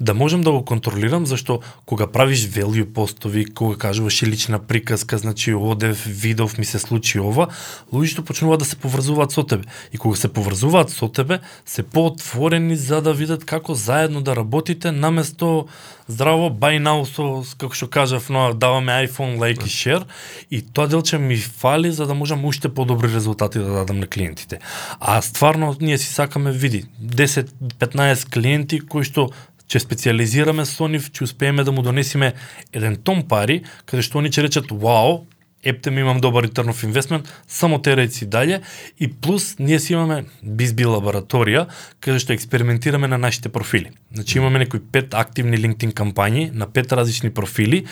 да 0.00 0.14
можам 0.14 0.42
да 0.42 0.50
го 0.50 0.64
контролирам 0.64 1.26
зашто 1.26 1.60
кога 1.86 2.06
правиш 2.06 2.48
value 2.48 2.92
постови, 2.92 3.44
кога 3.44 3.76
кажуваш 3.76 4.22
и 4.22 4.26
лична 4.26 4.58
приказка, 4.58 5.18
значи 5.18 5.54
одев, 5.54 6.04
видов, 6.06 6.58
ми 6.58 6.64
се 6.64 6.78
случи 6.88 7.20
ова, 7.20 7.48
луѓето 7.92 8.24
почнуваат 8.24 8.64
да 8.64 8.68
се 8.68 8.76
поврзуваат 8.80 9.32
со 9.32 9.44
тебе. 9.44 9.68
И 9.92 9.98
кога 9.98 10.16
се 10.16 10.32
поврзуваат 10.32 10.90
со 10.90 11.08
тебе, 11.08 11.40
се 11.66 11.82
поотворени 11.82 12.76
за 12.76 13.02
да 13.04 13.12
видат 13.12 13.44
како 13.44 13.74
заедно 13.74 14.22
да 14.22 14.36
работите 14.36 14.92
наместо 14.92 15.68
здраво 16.08 16.48
buy 16.50 16.80
now 16.80 17.04
со 17.04 17.44
како 17.58 17.76
што 17.76 17.88
кажав, 17.92 18.30
но 18.32 18.54
даваме 18.54 19.04
iPhone 19.04 19.36
like 19.36 19.66
и 19.66 19.70
share 19.70 20.08
и 20.50 20.62
тоа 20.62 20.88
делче 20.88 21.18
ми 21.18 21.36
фали 21.36 21.92
за 21.92 22.06
да 22.06 22.14
можам 22.14 22.44
уште 22.44 22.68
подобри 22.68 23.12
резултати 23.14 23.58
да 23.58 23.84
дадам 23.84 24.00
на 24.00 24.06
клиентите. 24.06 24.58
А 25.00 25.20
стварно 25.22 25.76
ние 25.80 25.98
си 25.98 26.08
сакаме 26.14 26.52
види 26.52 26.84
10-15 27.02 28.32
клиенти 28.32 28.80
кои 28.80 29.04
што 29.04 29.28
ќе 29.68 29.82
специализираме 29.84 30.64
со 30.64 30.88
нив, 30.88 31.10
ќе 31.12 31.28
успееме 31.28 31.64
да 31.64 31.72
му 31.72 31.84
донесиме 31.84 32.32
еден 32.72 32.96
том 32.96 33.20
пари, 33.28 33.62
каде 33.84 34.02
што 34.02 34.22
они 34.22 34.32
ќе 34.32 34.48
речат, 34.48 34.72
вау, 34.72 35.26
Ептем 35.64 35.98
имам 35.98 36.20
добар 36.20 36.46
return 36.46 36.70
of 36.70 36.84
investment, 36.86 37.26
само 37.48 37.78
терајци 37.78 38.18
си 38.18 38.26
дале 38.26 38.60
и 39.00 39.08
плюс 39.08 39.58
ние 39.58 39.80
си 39.80 39.92
имаме 39.92 40.24
BizB 40.44 40.86
лабораторија 40.86 41.66
каде 42.00 42.22
што 42.22 42.32
експериментираме 42.32 43.08
на 43.08 43.18
нашите 43.18 43.48
профили. 43.48 43.90
Значи 44.14 44.38
имаме 44.38 44.58
некои 44.58 44.80
пет 44.80 45.14
активни 45.14 45.58
LinkedIn 45.58 45.92
кампањи 45.92 46.52
на 46.54 46.70
пет 46.70 46.92
различни 46.92 47.30
профили 47.30 47.86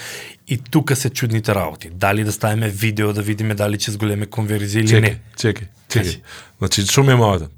и 0.48 0.58
тука 0.58 0.96
се 0.96 1.10
чудните 1.10 1.54
работи. 1.54 1.90
Дали 1.90 2.24
да 2.24 2.32
ставиме 2.32 2.68
видео 2.68 3.12
да 3.12 3.22
видиме 3.22 3.54
дали 3.54 3.76
ќе 3.76 3.90
зголеме 3.98 4.26
конверзија 4.26 4.86
или 4.86 4.88
чекай, 4.88 5.00
не. 5.00 5.20
Чекај, 5.36 5.66
чекај. 5.90 6.20
Значи 6.58 6.86
што 6.86 7.02
ми 7.02 7.12
е? 7.12 7.48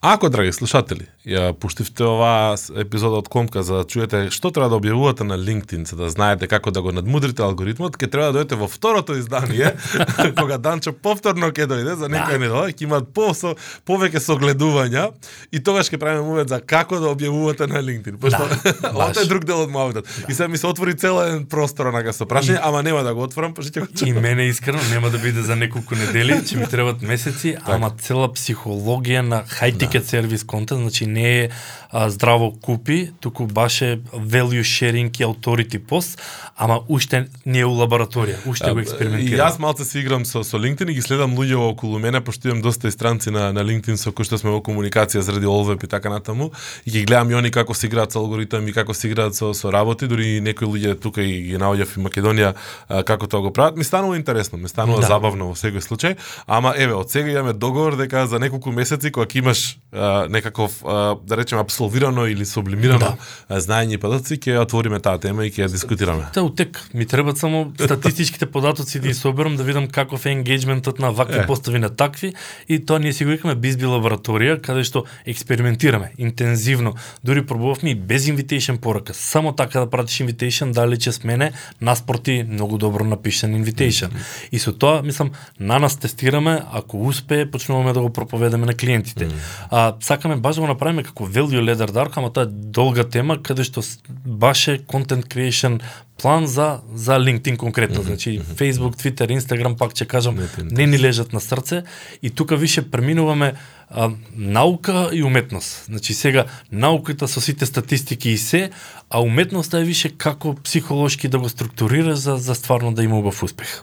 Ако, 0.00 0.30
драги 0.30 0.52
слушатели, 0.52 1.06
ја 1.28 1.52
пуштивте 1.52 2.04
оваа 2.08 2.56
епизода 2.80 3.18
од 3.20 3.28
Комка 3.28 3.62
за 3.62 3.82
да 3.82 3.84
чуете 3.84 4.30
што 4.32 4.48
треба 4.48 4.70
да 4.72 4.78
објавувате 4.80 5.26
на 5.28 5.36
LinkedIn, 5.36 5.84
за 5.84 5.96
да 5.96 6.08
знаете 6.08 6.48
како 6.48 6.72
да 6.72 6.80
го 6.80 6.94
надмудрите 6.96 7.44
алгоритмот, 7.44 7.98
ќе 8.00 8.08
треба 8.08 8.32
да 8.32 8.40
дојдете 8.40 8.56
во 8.56 8.68
второто 8.68 9.18
издание, 9.20 9.74
кога 10.40 10.56
Данчо 10.56 10.94
повторно 10.96 11.52
ќе 11.52 11.68
дојде 11.68 11.98
за 12.00 12.08
некој 12.08 12.38
да. 12.38 12.42
недела, 12.44 12.64
ќе 12.72 12.86
имаат 12.88 13.12
по, 13.12 13.34
со, 13.36 13.52
повеќе 13.84 14.22
согледувања 14.24 15.10
и 15.52 15.60
тогаш 15.60 15.92
ќе 15.92 16.00
правиме 16.00 16.24
мувет 16.24 16.48
за 16.48 16.60
како 16.64 17.02
да 17.04 17.12
објавувате 17.12 17.68
на 17.68 17.84
LinkedIn. 17.84 18.16
Пошто 18.16 18.48
да, 18.48 18.72
ова 18.96 19.10
е 19.12 19.28
друг 19.28 19.44
дел 19.44 19.60
од 19.66 19.70
моветот. 19.70 20.08
Да. 20.08 20.32
И 20.32 20.34
сега 20.34 20.48
ми 20.48 20.56
се 20.56 20.72
отвори 20.72 20.96
цел 20.96 21.20
еден 21.20 21.44
простор 21.44 21.92
на 21.92 22.00
со 22.16 22.24
прашање, 22.24 22.58
ама 22.62 22.80
нема 22.82 23.04
да 23.04 23.12
го 23.12 23.28
отворам, 23.28 23.52
па 23.52 23.60
ќе 23.60 23.84
го 23.84 24.08
И 24.08 24.12
мене 24.12 24.48
искрено 24.48 24.80
нема 24.88 25.10
да 25.12 25.18
биде 25.18 25.44
за 25.44 25.56
неколку 25.56 25.94
недели, 26.00 26.40
ќе 26.40 26.64
ми 26.64 26.66
требат 26.66 27.04
месеци, 27.04 27.58
так. 27.60 27.68
ама 27.76 27.92
цела 28.00 28.32
психологија 28.32 29.20
на 29.20 29.44
хајти 29.44 29.84
ticket 29.84 30.08
сервис 30.08 30.44
контент, 30.44 30.80
значи 30.80 31.09
не 31.12 31.38
е 31.38 31.50
а, 31.90 32.10
здраво 32.10 32.52
купи, 32.60 33.10
туку 33.20 33.46
баш 33.46 33.82
е 33.82 33.98
value 34.14 34.62
sharing 34.62 35.20
и 35.20 35.24
authority 35.24 35.78
post, 35.78 36.18
ама 36.56 36.80
уште 36.88 37.26
не 37.46 37.58
е 37.58 37.66
у 37.66 37.74
лабораторија, 37.74 38.38
уште 38.46 38.70
а, 38.70 38.74
го 38.74 38.80
експериментирам. 38.80 39.34
И 39.34 39.40
јас 39.40 39.58
малце 39.58 39.84
се 39.84 39.98
играм 40.00 40.24
со, 40.24 40.44
со 40.46 40.58
LinkedIn 40.58 40.90
и 40.90 40.94
ги 40.94 41.02
следам 41.02 41.34
луѓе 41.34 41.58
околу 41.58 41.98
мене, 41.98 42.20
пошто 42.20 42.48
имам 42.48 42.62
доста 42.62 42.90
странци 42.90 43.30
на, 43.30 43.50
на 43.52 43.64
LinkedIn 43.66 43.98
со 43.98 44.12
кои 44.12 44.24
што 44.24 44.38
сме 44.38 44.54
во 44.54 44.62
комуникација 44.62 45.24
заради 45.26 45.50
Олвеп 45.50 45.82
и 45.84 45.90
така 45.90 46.10
натаму, 46.10 46.52
и 46.86 46.90
ги 46.90 47.04
гледам 47.04 47.30
и 47.30 47.34
они 47.34 47.50
како 47.50 47.74
се 47.74 47.90
играат 47.90 48.12
со 48.12 48.22
алгоритам 48.22 48.68
и 48.68 48.72
како 48.72 48.94
се 48.94 49.10
играат 49.10 49.34
со, 49.34 49.50
со 49.54 49.72
работи, 49.74 50.06
дури 50.06 50.38
некои 50.40 50.68
луѓе 50.68 50.94
тука 51.00 51.22
и 51.26 51.42
ги 51.50 51.58
наоѓав 51.58 51.96
и 51.98 52.04
Македонија 52.06 52.54
а, 52.54 53.02
како 53.02 53.26
тоа 53.26 53.42
го 53.42 53.52
прават. 53.52 53.76
Ми 53.76 53.84
станува 53.84 54.16
интересно, 54.16 54.58
ми 54.58 54.68
станува 54.68 55.00
да. 55.02 55.10
забавно 55.10 55.50
во 55.50 55.58
секој 55.58 55.82
случај, 55.82 56.16
ама 56.46 56.74
еве, 56.76 56.94
од 56.94 57.10
сега 57.10 57.34
имаме 57.34 57.52
договор 57.52 57.96
дека 57.98 58.26
за 58.30 58.38
неколку 58.38 58.70
месеци 58.70 59.10
кога 59.10 59.26
имаш 59.34 59.78
а, 59.92 60.28
некаков 60.28 60.84
а, 60.84 60.99
да 61.26 61.36
речеме 61.36 61.60
абсолвирано 61.60 62.26
или 62.26 62.46
сублимирано 62.46 63.16
да. 63.48 63.60
знаење 63.60 63.98
и 63.98 64.00
податоци, 64.00 64.38
ќе 64.38 64.58
отвориме 64.62 65.00
таа 65.00 65.18
тема 65.20 65.46
и 65.46 65.50
ќе 65.50 65.66
ја 65.66 65.70
дискутираме. 65.72 66.28
Та 66.34 66.42
утек, 66.42 66.80
ми 66.94 67.06
треба 67.06 67.36
само 67.36 67.72
статистичките 67.80 68.46
податоци 68.46 69.00
да 69.00 69.08
ги 69.08 69.14
соберам 69.14 69.56
да 69.56 69.64
видам 69.64 69.88
каков 69.88 70.26
е 70.26 70.34
енгејџментот 70.34 71.00
на 71.00 71.12
вакви 71.12 71.42
е. 71.42 71.46
постави 71.46 71.78
на 71.78 71.90
такви 71.90 72.34
и 72.68 72.78
тоа 72.84 72.98
ние 72.98 73.12
си 73.12 73.24
го 73.24 73.30
викаме 73.30 73.54
Бизби 73.54 73.86
лабораторија 73.86 74.60
каде 74.60 74.84
што 74.84 75.04
експериментираме 75.26 76.12
интензивно. 76.18 76.94
Дури 77.24 77.46
пробувавме 77.46 77.90
и 77.90 77.94
без 77.94 78.26
invitation 78.26 78.78
порака. 78.78 79.14
Само 79.14 79.52
така 79.52 79.80
да 79.80 79.90
пратиш 79.90 80.18
invitation, 80.18 80.72
дали 80.72 80.98
че 80.98 81.12
смене 81.12 81.52
наспорти 81.80 82.44
многу 82.48 82.78
добро 82.78 83.04
напишан 83.04 83.50
invitation. 83.50 84.08
Mm 84.08 84.16
-hmm. 84.16 84.48
И 84.52 84.58
со 84.58 84.72
тоа, 84.72 85.02
мислам, 85.02 85.30
на 85.60 85.78
нас 85.78 85.96
тестираме, 85.96 86.62
ако 86.72 87.06
успее, 87.06 87.50
почнуваме 87.50 87.92
да 87.92 88.00
го 88.00 88.10
проповедаме 88.12 88.66
на 88.66 88.74
клиентите. 88.74 89.28
Mm. 89.28 89.32
А, 89.70 89.94
сакаме 90.00 90.36
баш 90.36 90.54
да 90.54 90.60
го 90.60 90.66
направиме 90.66 90.89
како 91.04 91.26
value 91.26 91.62
ladder 91.62 91.92
dark, 91.92 92.16
ама 92.16 92.32
тоа 92.32 92.42
е 92.42 92.46
долга 92.50 93.04
тема, 93.04 93.38
каде 93.42 93.64
што 93.64 93.82
баш 94.26 94.68
е 94.68 94.78
content 94.78 95.26
creation 95.30 95.80
план 96.22 96.46
за 96.46 96.80
за 96.94 97.18
LinkedIn 97.18 97.56
конкретно, 97.56 97.96
mm 97.96 98.02
-hmm. 98.02 98.06
значи 98.06 98.40
Facebook, 98.56 98.94
Twitter, 98.96 99.38
Instagram 99.38 99.76
пак 99.76 99.92
ќе 99.92 100.06
кажам 100.06 100.36
не 100.70 100.86
ни 100.86 100.98
лежат 100.98 101.32
на 101.32 101.40
срце 101.40 101.82
и 102.22 102.30
тука 102.30 102.56
више 102.56 102.90
преминуваме 102.90 103.52
а, 103.88 104.10
наука 104.36 105.10
и 105.12 105.22
уметност. 105.22 105.84
Значи 105.84 106.14
сега 106.14 106.44
науката 106.72 107.28
со 107.28 107.40
сите 107.40 107.66
статистики 107.66 108.30
и 108.30 108.38
се, 108.38 108.70
а 109.10 109.20
уметноста 109.20 109.80
е 109.80 109.84
више 109.84 110.08
како 110.08 110.54
психолошки 110.54 111.28
да 111.28 111.38
го 111.38 111.48
структурира 111.48 112.16
за 112.16 112.36
за 112.36 112.54
стварно 112.54 112.92
да 112.92 113.02
има 113.02 113.18
убав 113.18 113.42
успех. 113.42 113.82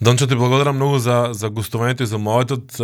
Дончо, 0.00 0.26
ти 0.26 0.34
благодарам 0.34 0.76
многу 0.76 0.98
за, 0.98 1.30
за 1.32 1.48
гостувањето 1.48 2.04
и 2.04 2.08
за 2.10 2.18
мојотот. 2.20 2.76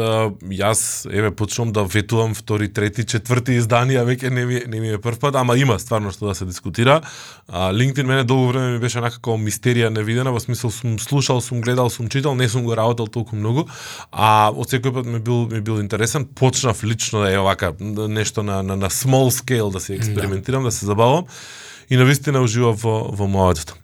Јас, 0.48 1.04
еве, 1.12 1.28
почнувам 1.36 1.72
да 1.76 1.84
ветувам 1.84 2.32
втори, 2.34 2.70
трети, 2.72 3.04
четврти 3.04 3.58
изданија, 3.60 4.06
веќе 4.08 4.30
не 4.32 4.46
ми, 4.48 4.60
не 4.66 4.80
ми 4.80 4.94
е 4.96 5.00
прв 5.00 5.20
пат, 5.20 5.36
ама 5.36 5.58
има 5.60 5.76
стварно 5.76 6.08
што 6.08 6.30
да 6.30 6.34
се 6.34 6.48
дискутира. 6.48 7.02
А, 7.48 7.68
LinkedIn 7.72 8.08
мене 8.08 8.24
долго 8.24 8.48
време 8.48 8.72
ми 8.72 8.80
беше 8.80 9.04
некако 9.04 9.36
мистерија 9.36 9.92
невидена, 9.92 10.32
во 10.32 10.40
смисол 10.40 10.72
сум 10.72 10.96
слушал, 10.98 11.44
сум 11.44 11.60
гледал, 11.60 11.90
сум 11.92 12.08
читал, 12.08 12.34
не 12.34 12.48
сум 12.48 12.64
го 12.64 12.76
работел 12.76 13.06
толку 13.12 13.36
многу, 13.36 13.68
а 14.08 14.48
од 14.48 14.72
секој 14.72 14.96
пат 14.96 15.04
ми 15.04 15.20
бил 15.20 15.44
ми 15.52 15.60
бил 15.60 15.84
интересен. 15.84 16.24
Почнав 16.24 16.80
лично 16.80 17.26
да 17.26 17.32
е 17.32 17.38
вака 17.38 17.74
нешто 17.80 18.42
на, 18.42 18.62
на, 18.62 18.76
на 18.76 18.88
small 18.88 19.28
scale 19.28 19.68
да 19.72 19.80
се 19.80 19.94
експериментирам, 20.00 20.62
да, 20.62 20.72
да 20.72 20.72
се 20.72 20.86
забавам 20.86 21.28
и 21.92 21.96
навистина 21.96 22.40
уживав 22.40 22.80
во, 22.80 23.12
во 23.12 23.28
мојотот. 23.28 23.81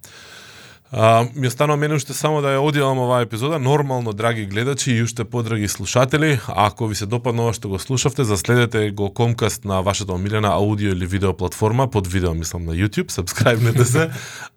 А, 0.91 1.25
ми 1.35 1.47
останува 1.47 1.77
мене 1.77 1.95
уште 1.95 2.13
само 2.17 2.41
да 2.41 2.55
ја 2.55 2.61
одјавам 2.65 2.97
оваа 3.03 3.21
епизода. 3.21 3.59
Нормално, 3.61 4.13
драги 4.13 4.45
гледачи 4.49 4.91
и 4.91 5.03
уште 5.03 5.23
подраги 5.23 5.67
слушатели, 5.67 6.39
ако 6.47 6.87
ви 6.87 6.95
се 6.95 7.05
допадна 7.05 7.45
ова 7.45 7.53
што 7.53 7.69
го 7.69 7.79
слушавте, 7.79 8.23
заследете 8.25 8.89
го 8.91 9.13
Комкаст 9.13 9.65
на 9.65 9.81
вашата 9.85 10.13
омилена 10.13 10.49
аудио 10.49 10.89
или 10.89 11.05
видео 11.05 11.33
платформа, 11.33 11.87
под 11.87 12.07
видео 12.07 12.33
мислам 12.33 12.65
на 12.65 12.73
YouTube, 12.73 13.13
сабскрајбнете 13.13 13.83
се, 13.83 14.09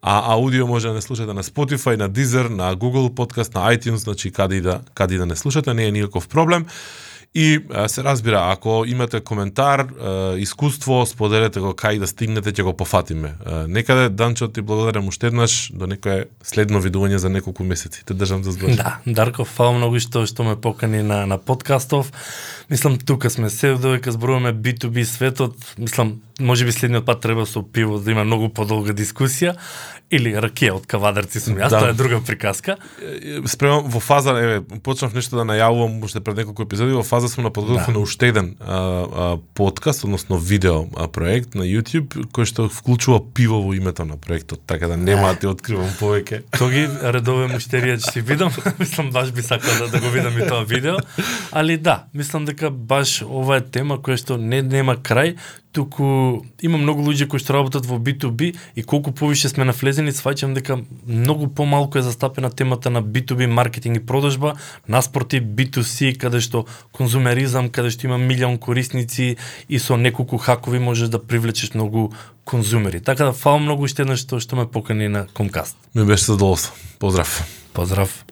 а 0.03 0.33
аудио 0.33 0.67
може 0.67 0.89
да 0.89 0.95
не 0.95 1.01
слушате 1.05 1.33
на 1.33 1.43
Spotify, 1.43 1.97
на 1.97 2.09
Deezer, 2.11 2.49
на 2.49 2.77
Google 2.77 3.13
Podcast, 3.13 3.55
на 3.55 3.69
iTunes, 3.77 4.09
значи 4.09 4.33
каде 4.33 4.57
и 4.57 4.61
да, 4.61 4.81
каде 4.95 5.15
и 5.15 5.19
да 5.19 5.27
не 5.27 5.37
слушате, 5.37 5.75
не 5.75 5.85
е 5.85 5.93
никаков 5.93 6.29
проблем. 6.29 6.67
И 7.35 7.61
се 7.87 8.05
разбира, 8.05 8.45
ако 8.53 8.85
имате 8.87 9.21
коментар, 9.21 9.87
искуство, 10.37 11.07
споделете 11.07 11.61
го 11.65 11.73
кај 11.73 11.97
да 12.03 12.07
стигнете, 12.07 12.53
ќе 12.53 12.67
го 12.67 12.75
пофатиме. 12.77 13.33
Некаде, 13.73 14.11
Данчо, 14.13 14.49
ти 14.53 14.61
благодарам 14.61 15.09
уште 15.09 15.33
еднаш, 15.33 15.73
до 15.73 15.89
некое 15.89 16.29
следно 16.45 16.83
видување 16.85 17.17
за 17.17 17.33
неколку 17.33 17.65
месеци. 17.65 18.05
Те 18.05 18.13
држам 18.13 18.45
за 18.45 18.53
збор. 18.53 18.77
Да, 18.83 18.99
Дарко, 19.07 19.49
фала 19.49 19.73
многу 19.73 19.97
што, 19.97 20.27
што 20.29 20.45
ме 20.45 20.61
покани 20.61 21.01
на, 21.01 21.25
на 21.25 21.39
подкастов. 21.41 22.13
Мислам, 22.73 22.99
тука 22.99 23.31
сме 23.31 23.51
се 23.51 23.75
додека 23.75 24.13
зборуваме 24.13 24.55
B2B 24.55 25.05
светот. 25.05 25.75
Мислам, 25.79 26.21
може 26.41 26.65
би 26.65 26.73
следниот 26.73 27.05
пат 27.05 27.21
треба 27.21 27.47
со 27.47 27.63
пиво 27.63 27.99
да 28.01 28.11
има 28.11 28.25
многу 28.25 28.49
подолга 28.49 28.95
дискусија 28.97 29.59
или 30.13 30.35
ракија 30.37 30.75
од 30.77 30.85
кавадарци 30.89 31.41
сум 31.41 31.57
јас, 31.57 31.73
да. 31.73 31.79
тоа 31.81 31.93
е 31.93 31.97
друга 31.97 32.19
приказка. 32.21 32.77
Спремам 33.49 33.87
во 33.89 34.01
фаза, 34.01 34.35
еве, 34.37 34.59
почнав 34.85 35.15
нешто 35.17 35.39
да 35.39 35.47
најавувам 35.49 36.03
уште 36.05 36.21
пред 36.21 36.43
неколку 36.43 36.67
епизоди, 36.67 36.93
во 36.93 37.05
фаза 37.07 37.31
сум 37.33 37.47
на 37.49 37.53
подготовка 37.53 37.93
да. 37.93 37.97
на 37.97 38.03
уште 38.05 38.29
еден 38.29 38.51
а, 38.61 38.77
а, 38.77 39.39
подкаст, 39.55 40.05
односно 40.05 40.37
видео 40.37 40.85
а, 40.97 41.09
проект 41.09 41.57
на 41.57 41.65
YouTube 41.65 42.29
кој 42.29 42.49
што 42.49 42.69
вклучува 42.69 43.23
пиво 43.25 43.63
во 43.65 43.73
името 43.73 44.05
на 44.05 44.19
проектот, 44.21 44.61
така 44.67 44.91
да 44.93 44.97
нема 45.01 45.33
да 45.33 45.41
ти 45.41 45.49
откривам 45.49 45.89
повеќе. 46.01 46.43
Тоги 46.59 46.85
редове 47.01 47.49
муштерија 47.53 47.97
ќе 47.97 48.13
си 48.13 48.21
видам, 48.21 48.53
мислам 48.83 49.11
баш 49.17 49.33
би 49.33 49.45
сакал 49.45 49.73
да, 49.81 49.89
да 49.97 50.01
го 50.01 50.13
видам 50.13 50.37
и 50.37 50.45
тоа 50.45 50.65
видео, 50.69 51.01
али 51.53 51.79
да, 51.81 52.05
мислам 52.13 52.45
дека 52.63 52.71
баш 52.71 53.23
ова 53.27 53.59
е 53.59 53.65
тема 53.65 53.99
која 53.99 54.17
што 54.17 54.37
не 54.39 54.63
нема 54.63 54.95
крај, 54.95 55.35
туку 55.73 56.45
има 56.63 56.79
многу 56.79 57.03
луѓе 57.03 57.27
кои 57.27 57.41
што 57.43 57.57
работат 57.57 57.87
во 57.87 57.99
B2B 57.99 58.55
и 58.77 58.83
колку 58.83 59.11
повише 59.11 59.49
сме 59.49 59.65
навлезени, 59.65 60.13
сваќам 60.15 60.55
дека 60.55 60.79
многу 61.07 61.49
помалку 61.49 61.99
е 61.99 62.03
застапена 62.07 62.51
темата 62.51 62.91
на 62.91 63.03
B2B 63.03 63.47
маркетинг 63.51 63.97
и 63.99 64.07
продажба, 64.07 64.55
наспроти 64.87 65.41
B2C 65.41 66.15
каде 66.19 66.41
што 66.41 66.67
конзумеризам, 66.93 67.71
каде 67.71 67.91
што 67.91 68.07
има 68.07 68.19
милион 68.19 68.59
корисници 68.59 69.37
и 69.69 69.79
со 69.79 69.97
неколку 69.97 70.39
хакови 70.39 70.79
можеш 70.79 71.09
да 71.09 71.19
привлечеш 71.19 71.75
многу 71.75 72.13
конзумери. 72.45 73.01
Така 73.01 73.25
да 73.25 73.33
фала 73.33 73.59
многу 73.59 73.89
уште 73.91 74.07
еднаш 74.07 74.23
што 74.23 74.39
што 74.39 74.57
ме 74.57 74.69
покани 74.71 75.09
на 75.09 75.27
Комкаст. 75.35 75.77
Ми 75.95 76.05
беше 76.05 76.31
задоволство. 76.31 76.75
Поздрав. 76.99 77.43
Поздрав. 77.73 78.25